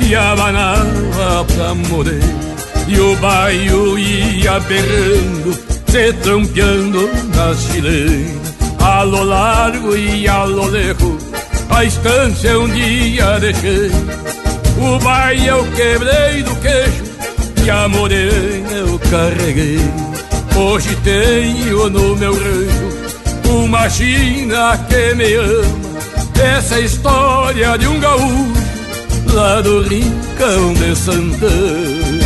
e 0.06 0.14
abanava 0.14 1.46
pra 1.46 1.74
morrer. 1.74 2.20
E 2.90 3.00
o 3.00 3.16
baio 3.16 3.98
ia 3.98 4.60
berrando, 4.60 5.58
se 5.88 6.12
trampeando 6.22 7.10
na 7.34 7.56
chilena. 7.56 8.41
A 8.82 9.04
lo 9.04 9.24
largo 9.24 9.96
e 9.96 10.28
a 10.28 10.44
lo 10.44 10.70
a 11.72 11.86
estância 11.86 12.60
um 12.60 12.68
dia 12.70 13.40
deixei. 13.40 13.92
O 14.78 15.00
baio 15.00 15.44
eu 15.44 15.64
quebrei 15.72 16.44
do 16.44 16.56
queixo 16.58 17.04
e 17.66 17.70
a 17.70 17.88
morena 17.88 18.72
eu 18.72 19.00
carreguei. 19.00 19.80
Hoje 20.56 20.96
tenho 21.04 21.90
no 21.90 22.16
meu 22.18 22.34
rancho 22.34 23.02
uma 23.50 23.90
china 23.90 24.78
que 24.90 25.16
me 25.16 25.34
ama. 25.34 25.92
Essa 26.58 26.80
história 26.80 27.78
de 27.78 27.88
um 27.88 28.00
gaúcho 28.00 28.62
lá 29.34 29.62
do 29.62 29.82
rincão 29.82 30.74
de 30.74 30.96
Santana. 30.96 32.21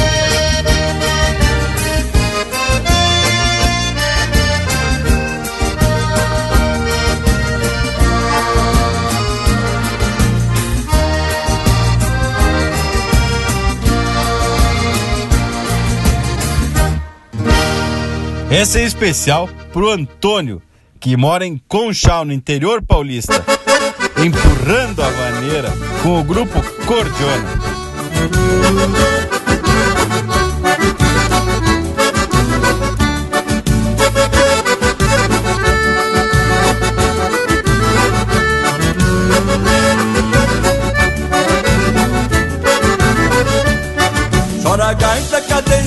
Essa 18.56 18.80
é 18.80 18.84
especial 18.84 19.50
pro 19.74 19.90
Antônio, 19.90 20.62
que 20.98 21.18
mora 21.18 21.46
em 21.46 21.62
Conchal, 21.68 22.24
no 22.24 22.32
interior 22.32 22.82
paulista, 22.82 23.44
empurrando 24.18 25.04
a 25.04 25.10
vaneira 25.10 25.74
com 26.02 26.22
o 26.22 26.24
grupo 26.24 26.62
Cordiona. 26.86 27.50
Chora 44.64 44.94
gaita, 44.94 45.42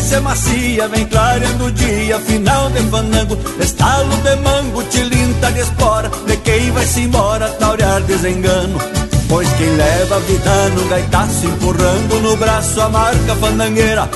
cadência 0.08 0.20
macia, 0.20 0.88
vem 0.88 1.04
clareando 1.06 1.66
o 1.66 1.72
dia, 1.72 2.18
final 2.20 2.70
de 2.70 2.82
fandango, 2.84 3.38
estalo 3.60 4.16
de 4.16 4.36
mango, 4.36 4.82
tilinta 4.84 5.52
de 5.52 5.60
espora, 5.60 6.10
de 6.26 6.36
quem 6.38 6.70
vai-se 6.72 7.00
embora, 7.00 7.48
taurear 7.50 8.00
desengano. 8.02 8.78
Pois 9.28 9.48
quem 9.52 9.68
leva 9.76 10.16
a 10.16 10.20
vida 10.20 10.68
no 10.70 10.88
gaitaço, 10.88 11.46
empurrando 11.46 12.20
no 12.22 12.36
braço 12.36 12.80
a 12.80 12.88
marca 12.88 13.36
fandangueira, 13.36 14.08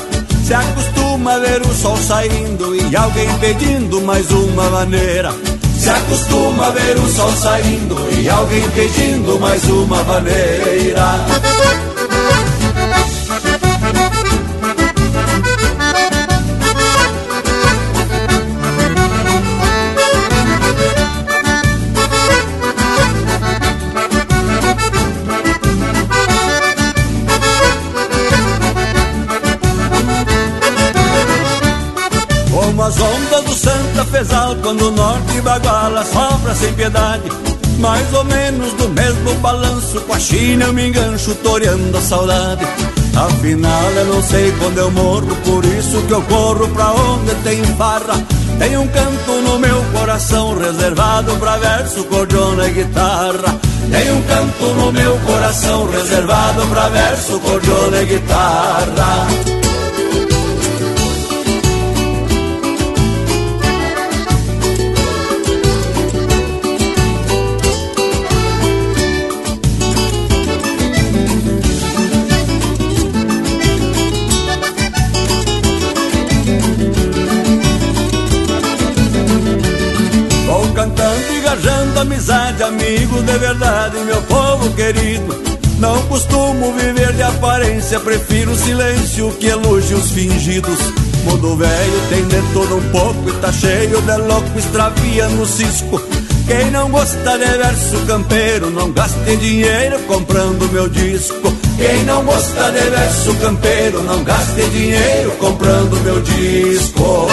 se 0.44 0.55
acostuma 0.55 1.35
a 1.35 1.39
ver 1.39 1.60
o 1.60 1.74
sol 1.74 1.97
saindo 1.98 2.74
e 2.74 2.97
alguém 2.97 3.28
pedindo 3.39 4.01
mais 4.01 4.31
uma 4.31 4.70
maneira. 4.70 5.32
Se 5.78 5.90
acostuma 5.90 6.69
a 6.69 6.70
ver 6.70 6.97
o 6.97 7.09
sol 7.09 7.32
saindo 7.32 7.97
e 8.19 8.28
alguém 8.31 8.69
pedindo 8.70 9.39
mais 9.39 9.62
uma 9.64 10.02
maneira. 10.05 11.02
Baguala 35.53 36.05
sopra 36.05 36.55
sem 36.55 36.73
piedade. 36.73 37.24
Mais 37.79 38.12
ou 38.15 38.24
menos 38.24 38.73
do 38.74 38.89
mesmo 38.91 39.35
balanço 39.41 40.01
Com 40.03 40.12
a 40.12 40.19
China 40.19 40.66
eu 40.66 40.73
me 40.73 40.89
engancho 40.89 41.35
toreando 41.37 41.97
a 41.97 42.01
saudade. 42.01 42.65
Afinal 43.15 43.91
eu 43.97 44.05
não 44.07 44.23
sei 44.23 44.51
quando 44.53 44.79
eu 44.79 44.91
morro 44.91 45.37
Por 45.45 45.65
isso 45.65 46.01
que 46.03 46.12
eu 46.12 46.23
corro 46.23 46.69
pra 46.69 46.93
onde 46.93 47.35
tem 47.43 47.62
farra. 47.77 48.23
Tem 48.59 48.77
um 48.77 48.87
canto 48.87 49.33
no 49.43 49.59
meu 49.59 49.83
coração 49.93 50.57
Reservado 50.57 51.37
pra 51.37 51.57
verso, 51.57 52.05
cordiona 52.05 52.69
e 52.69 52.73
guitarra. 52.73 53.61
Tem 53.91 54.12
um 54.12 54.23
canto 54.23 54.65
no 54.74 54.93
meu 54.93 55.19
coração 55.27 55.91
Reservado 55.91 56.66
pra 56.69 56.89
verso, 56.89 57.41
cordiona 57.41 58.03
e 58.03 58.07
guitarra 58.07 59.61
de 87.83 87.95
aparência, 87.97 88.01
prefiro 88.01 88.53
o 88.53 88.57
silêncio 88.57 89.33
que 89.39 89.47
elogios 89.47 90.11
fingidos. 90.11 90.79
Mundo 91.25 91.57
velho 91.57 92.01
tem 92.09 92.25
de 92.27 92.53
todo 92.53 92.77
um 92.77 92.91
pouco 92.91 93.29
e 93.29 93.33
tá 93.35 93.53
cheio 93.53 94.01
de 94.01 94.17
louco, 94.17 94.59
extravia 94.59 95.29
no 95.29 95.47
cisco. 95.47 96.01
Quem 96.47 96.71
não 96.71 96.91
gosta 96.91 97.39
de 97.39 97.59
verso 97.59 98.07
campeiro, 98.07 98.71
não 98.71 98.91
gaste 98.93 99.37
dinheiro 99.37 99.99
comprando 100.01 100.73
meu 100.73 100.89
disco. 100.89 101.53
Quem 101.77 102.05
não 102.05 102.25
gosta 102.25 102.71
de 102.73 102.91
verso 102.91 103.35
campeiro, 103.37 104.03
não 104.03 104.25
gaste 104.25 104.63
dinheiro 104.71 105.31
comprando 105.39 106.01
meu 106.03 106.21
disco. 106.21 107.29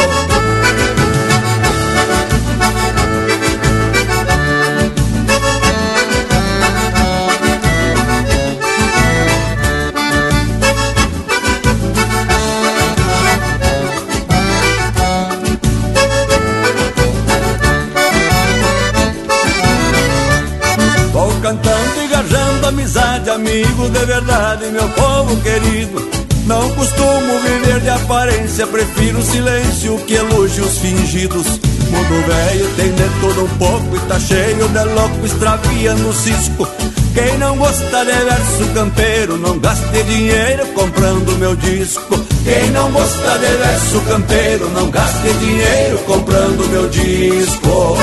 Povo 25.29 25.41
querido. 25.41 26.09
Não 26.45 26.69
costumo 26.71 27.39
viver 27.41 27.79
de 27.81 27.89
aparência, 27.89 28.65
prefiro 28.65 29.21
silêncio 29.21 29.97
que 30.07 30.15
elogios 30.15 30.79
fingidos. 30.79 31.45
Mundo 31.45 32.27
velho 32.27 32.69
tem 32.75 32.91
de 32.91 33.19
todo 33.21 33.43
um 33.43 33.57
pouco 33.57 33.95
e 33.95 33.99
tá 34.07 34.19
cheio 34.19 34.67
de 34.67 34.83
louco, 34.93 35.25
extravia 35.25 35.93
no 35.93 36.13
cisco. 36.13 36.67
Quem 37.13 37.37
não 37.37 37.57
gosta 37.57 38.05
de 38.05 38.11
verso 38.11 38.73
campeiro, 38.73 39.37
não 39.37 39.59
gaste 39.59 40.03
dinheiro 40.03 40.65
comprando 40.67 41.37
meu 41.37 41.55
disco. 41.55 42.19
Quem 42.43 42.71
não 42.71 42.91
gosta 42.91 43.37
de 43.37 43.57
verso 43.57 44.01
campeiro, 44.01 44.69
não 44.69 44.89
gaste 44.89 45.33
dinheiro 45.39 45.97
comprando 46.05 46.69
meu 46.69 46.87
disco. 46.89 47.97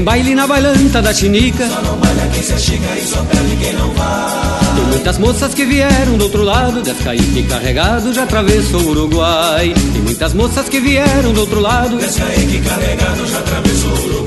Tem 0.00 0.04
baile 0.04 0.34
na 0.34 0.46
bailanta 0.46 1.02
da 1.02 1.12
chinica. 1.12 1.68
Só 1.68 1.82
não 1.82 1.96
baila 1.98 2.26
quem 2.32 2.42
se 2.42 2.52
achica 2.54 2.96
e 2.96 3.06
só 3.06 3.22
perde 3.22 3.56
quem 3.56 3.72
não 3.74 3.92
vai. 3.92 4.74
Tem 4.74 4.84
muitas 4.86 5.18
moças 5.18 5.54
que 5.54 5.64
vieram 5.64 6.16
do 6.16 6.24
outro 6.24 6.42
lado, 6.42 6.82
descaíque 6.82 7.42
carregado 7.42 8.12
já 8.12 8.22
atravessou 8.22 8.80
o 8.80 8.88
Uruguai. 8.90 9.74
Tem 9.92 10.02
muitas 10.02 10.32
moças 10.32 10.68
que 10.68 10.80
vieram 10.80 11.32
do 11.32 11.40
outro 11.40 11.60
lado, 11.60 11.98
descaíque 11.98 12.60
carregado 12.60 13.26
já 13.26 13.38
atravessou 13.40 13.90
o 13.90 14.04
Uruguai. 14.04 14.19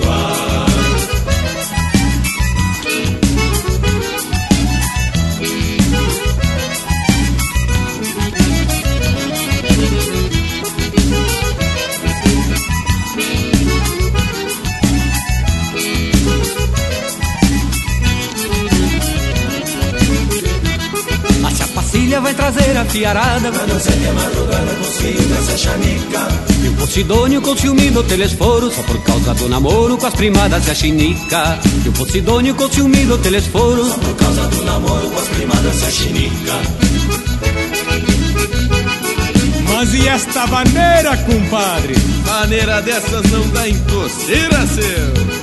Filha 22.44 22.52
vai 22.52 22.52
trazer 22.52 22.78
a 22.78 22.86
fiarada 22.86 23.52
Pra 23.52 23.68
não 23.68 23.80
ser 23.80 24.07
a 24.07 24.14
madrugada 24.14 24.76
consiga 24.76 25.36
essa 25.36 25.57
chanica 25.57 26.28
E 26.64 26.68
o 26.68 26.74
Posidônio 26.74 27.41
com 27.41 27.56
ciúme 27.56 27.90
do 27.90 28.03
telesforo 28.03 28.72
Só 28.72 28.84
por 28.84 29.02
causa 29.03 29.34
do 29.34 29.49
namoro 29.49 29.98
com 29.98 30.07
as 30.07 30.14
primadas 30.14 30.68
e 30.68 30.72
a 30.72 30.76
chinica 30.76 31.60
E 31.86 31.90
o 31.90 31.91
Posidônio 31.94 32.56
com 32.56 32.70
ciúme 32.70 33.06
do 33.06 33.18
telesforo 33.18 33.86
Só 33.86 33.98
por 33.98 34.15
causa 34.15 34.48
do 34.48 34.64
namoro 34.64 35.10
com 35.10 35.20
as 35.20 35.28
primadas 35.30 35.82
e 35.82 35.86
a 35.86 35.91
chinica 35.91 36.53
Mas 39.68 39.94
e 39.94 40.07
esta 40.07 40.48
maneira, 40.48 41.18
compadre? 41.18 41.95
Maneira 42.26 42.82
dessas 42.82 43.24
não 43.32 43.48
dá 43.49 43.68
em 43.68 43.78
coceira, 43.80 44.68
seu 44.68 45.43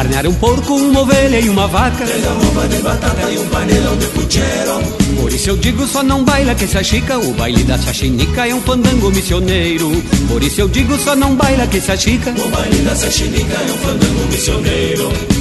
Carnear 0.00 0.26
um 0.26 0.32
porco, 0.32 0.76
uma 0.76 1.00
ovelha 1.00 1.38
e 1.38 1.50
uma 1.50 1.68
vaca. 1.68 2.06
Três 2.06 2.26
arroba 2.26 2.66
de 2.68 2.78
batata 2.78 3.30
e 3.30 3.38
um 3.38 3.46
panelão 3.48 3.94
de 3.98 4.06
puchero 4.06 4.80
Por 5.20 5.30
isso 5.30 5.50
eu 5.50 5.58
digo 5.58 5.86
só 5.86 6.02
não 6.02 6.24
baila 6.24 6.54
que 6.54 6.66
se 6.66 6.78
achica 6.78 7.18
O 7.18 7.34
baile 7.34 7.62
da 7.64 7.76
sachinica 7.76 8.46
é 8.46 8.54
um 8.54 8.62
fandango 8.62 9.10
missioneiro 9.10 9.90
Por 10.26 10.42
isso 10.42 10.62
eu 10.62 10.68
digo 10.68 10.98
só 10.98 11.14
não 11.14 11.36
baila 11.36 11.66
que 11.66 11.82
se 11.82 11.92
achica 11.92 12.30
O 12.30 12.48
baile 12.48 12.78
da 12.78 12.96
sachinica 12.96 13.52
é 13.52 13.72
um 13.72 13.76
fandango 13.76 14.26
missioneiro 14.30 15.39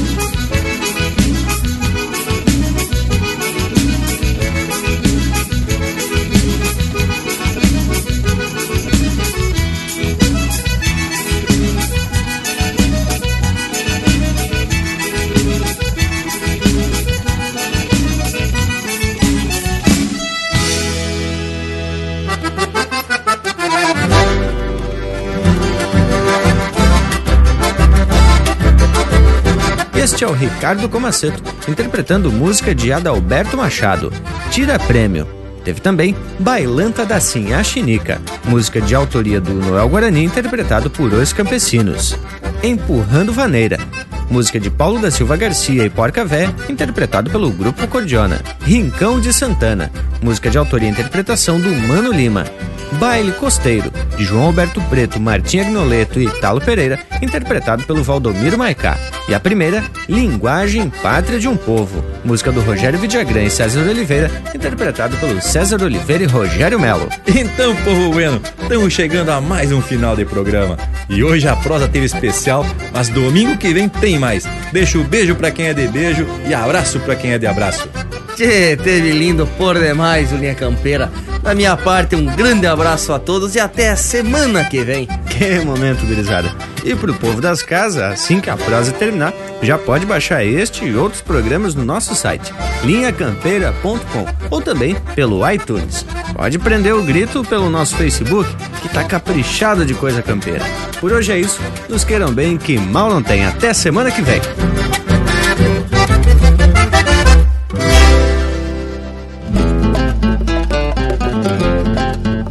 Este 30.19 30.25
é 30.25 30.27
o 30.27 30.33
Ricardo 30.33 30.89
Comaceto, 30.89 31.41
interpretando 31.65 32.29
música 32.29 32.75
de 32.75 32.91
Adalberto 32.91 33.55
Machado, 33.55 34.11
Tira 34.51 34.77
Prêmio. 34.77 35.25
Teve 35.63 35.79
também 35.79 36.13
Bailanta 36.37 37.05
da 37.05 37.21
Sinha 37.21 37.63
Chinica, 37.63 38.21
música 38.43 38.81
de 38.81 38.93
autoria 38.93 39.39
do 39.39 39.53
Noel 39.53 39.87
Guarani, 39.87 40.25
interpretado 40.25 40.89
por 40.89 41.13
Os 41.13 41.31
Campesinos. 41.31 42.19
Empurrando 42.61 43.31
Vaneira, 43.31 43.79
música 44.29 44.59
de 44.59 44.69
Paulo 44.69 44.99
da 44.99 45.09
Silva 45.09 45.37
Garcia 45.37 45.85
e 45.85 45.89
Porca 45.89 46.25
Vé, 46.25 46.53
interpretado 46.67 47.31
pelo 47.31 47.49
Grupo 47.49 47.87
Cordiona. 47.87 48.41
Rincão 48.59 49.21
de 49.21 49.31
Santana, 49.31 49.89
música 50.21 50.49
de 50.49 50.57
autoria 50.57 50.89
e 50.89 50.91
interpretação 50.91 51.61
do 51.61 51.73
Mano 51.87 52.11
Lima. 52.11 52.43
Baile 52.99 53.31
Costeiro, 53.31 53.89
de 54.17 54.25
João 54.25 54.47
Alberto 54.47 54.81
Preto, 54.89 55.17
Martim 55.17 55.59
Agnoleto 55.59 56.19
e 56.19 56.25
Italo 56.25 56.59
Pereira, 56.59 56.99
interpretado 57.21 57.85
pelo 57.85 58.03
Valdomiro 58.03 58.57
Maicá. 58.57 58.97
E 59.29 59.33
a 59.35 59.39
primeira, 59.39 59.83
Linguagem 60.07 60.89
Pátria 60.89 61.39
de 61.39 61.47
um 61.47 61.55
Povo, 61.55 62.03
música 62.25 62.51
do 62.51 62.61
Rogério 62.61 62.97
Vidagrã 62.97 63.43
e 63.43 63.49
César 63.51 63.87
Oliveira, 63.87 64.31
interpretado 64.55 65.15
pelo 65.17 65.39
César 65.39 65.83
Oliveira 65.83 66.23
e 66.23 66.25
Rogério 66.25 66.79
Melo. 66.79 67.07
Então, 67.27 67.75
povo 67.83 68.11
bueno, 68.11 68.41
estamos 68.59 68.91
chegando 68.91 69.29
a 69.29 69.39
mais 69.39 69.71
um 69.71 69.83
final 69.83 70.15
de 70.15 70.25
programa. 70.25 70.77
E 71.07 71.23
hoje 71.23 71.47
a 71.47 71.55
prosa 71.55 71.87
teve 71.87 72.07
especial, 72.07 72.65
mas 72.91 73.09
domingo 73.09 73.55
que 73.55 73.71
vem 73.71 73.87
tem 73.87 74.17
mais. 74.17 74.45
Deixo 74.73 74.99
o 74.99 75.03
beijo 75.03 75.35
para 75.35 75.51
quem 75.51 75.67
é 75.67 75.75
de 75.75 75.87
beijo 75.87 76.25
e 76.47 76.53
abraço 76.53 76.99
para 76.99 77.15
quem 77.15 77.33
é 77.33 77.37
de 77.37 77.45
abraço. 77.45 77.87
Tchê, 78.35 78.75
teve 78.77 79.11
lindo 79.11 79.45
por 79.59 79.77
demais, 79.77 80.31
Linha 80.31 80.55
Campeira. 80.55 81.11
Da 81.41 81.55
minha 81.55 81.75
parte, 81.77 82.15
um 82.15 82.25
grande 82.25 82.67
abraço 82.67 83.13
a 83.13 83.19
todos 83.19 83.55
e 83.55 83.59
até 83.59 83.95
semana 83.95 84.65
que 84.65 84.83
vem. 84.83 85.07
Que 85.29 85.59
momento, 85.59 86.05
gurizada. 86.05 86.53
E 86.83 86.93
pro 86.95 87.13
povo 87.13 87.41
das 87.41 87.63
casas, 87.63 88.01
assim 88.01 88.39
que 88.39 88.49
a 88.49 88.57
prosa 88.57 88.91
terminar, 88.91 89.33
já 89.61 89.77
pode 89.77 90.05
baixar 90.05 90.43
este 90.43 90.85
e 90.85 90.95
outros 90.95 91.21
programas 91.21 91.75
no 91.75 91.85
nosso 91.85 92.13
site, 92.15 92.53
linhacampeira.com 92.83 94.25
ou 94.49 94.61
também 94.61 94.95
pelo 95.15 95.49
iTunes. 95.49 96.05
Pode 96.35 96.59
prender 96.59 96.93
o 96.93 97.03
grito 97.03 97.43
pelo 97.43 97.69
nosso 97.69 97.95
Facebook, 97.95 98.49
que 98.81 98.89
tá 98.89 99.03
caprichado 99.03 99.85
de 99.85 99.93
coisa 99.93 100.21
campeira. 100.21 100.65
Por 100.99 101.11
hoje 101.11 101.31
é 101.31 101.39
isso, 101.39 101.59
nos 101.87 102.03
queiram 102.03 102.31
bem, 102.31 102.57
que 102.57 102.77
mal 102.77 103.09
não 103.09 103.23
tem. 103.23 103.45
Até 103.45 103.73
semana 103.73 104.11
que 104.11 104.21
vem. 104.21 104.41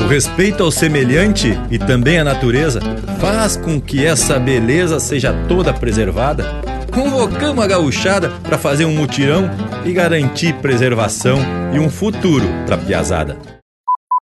Respeito 0.09 0.63
ao 0.63 0.71
semelhante 0.71 1.53
e 1.71 1.79
também 1.79 2.19
à 2.19 2.25
natureza 2.25 2.81
faz 3.21 3.59
com 3.59 3.79
que 3.79 4.05
essa 4.05 4.39
beleza 4.39 4.99
seja 4.99 5.35
toda 5.47 5.73
preservada. 5.73 6.45
Convocamos 6.91 7.63
a 7.63 7.67
gauchada 7.67 8.31
para 8.43 8.57
fazer 8.57 8.87
um 8.87 8.97
mutirão 8.97 9.51
e 9.85 9.93
garantir 9.93 10.55
preservação 10.55 11.39
e 11.75 11.79
um 11.79 11.91
futuro 11.91 12.47
para 12.67 12.77
a 12.77 12.79
piazada. 12.79 13.58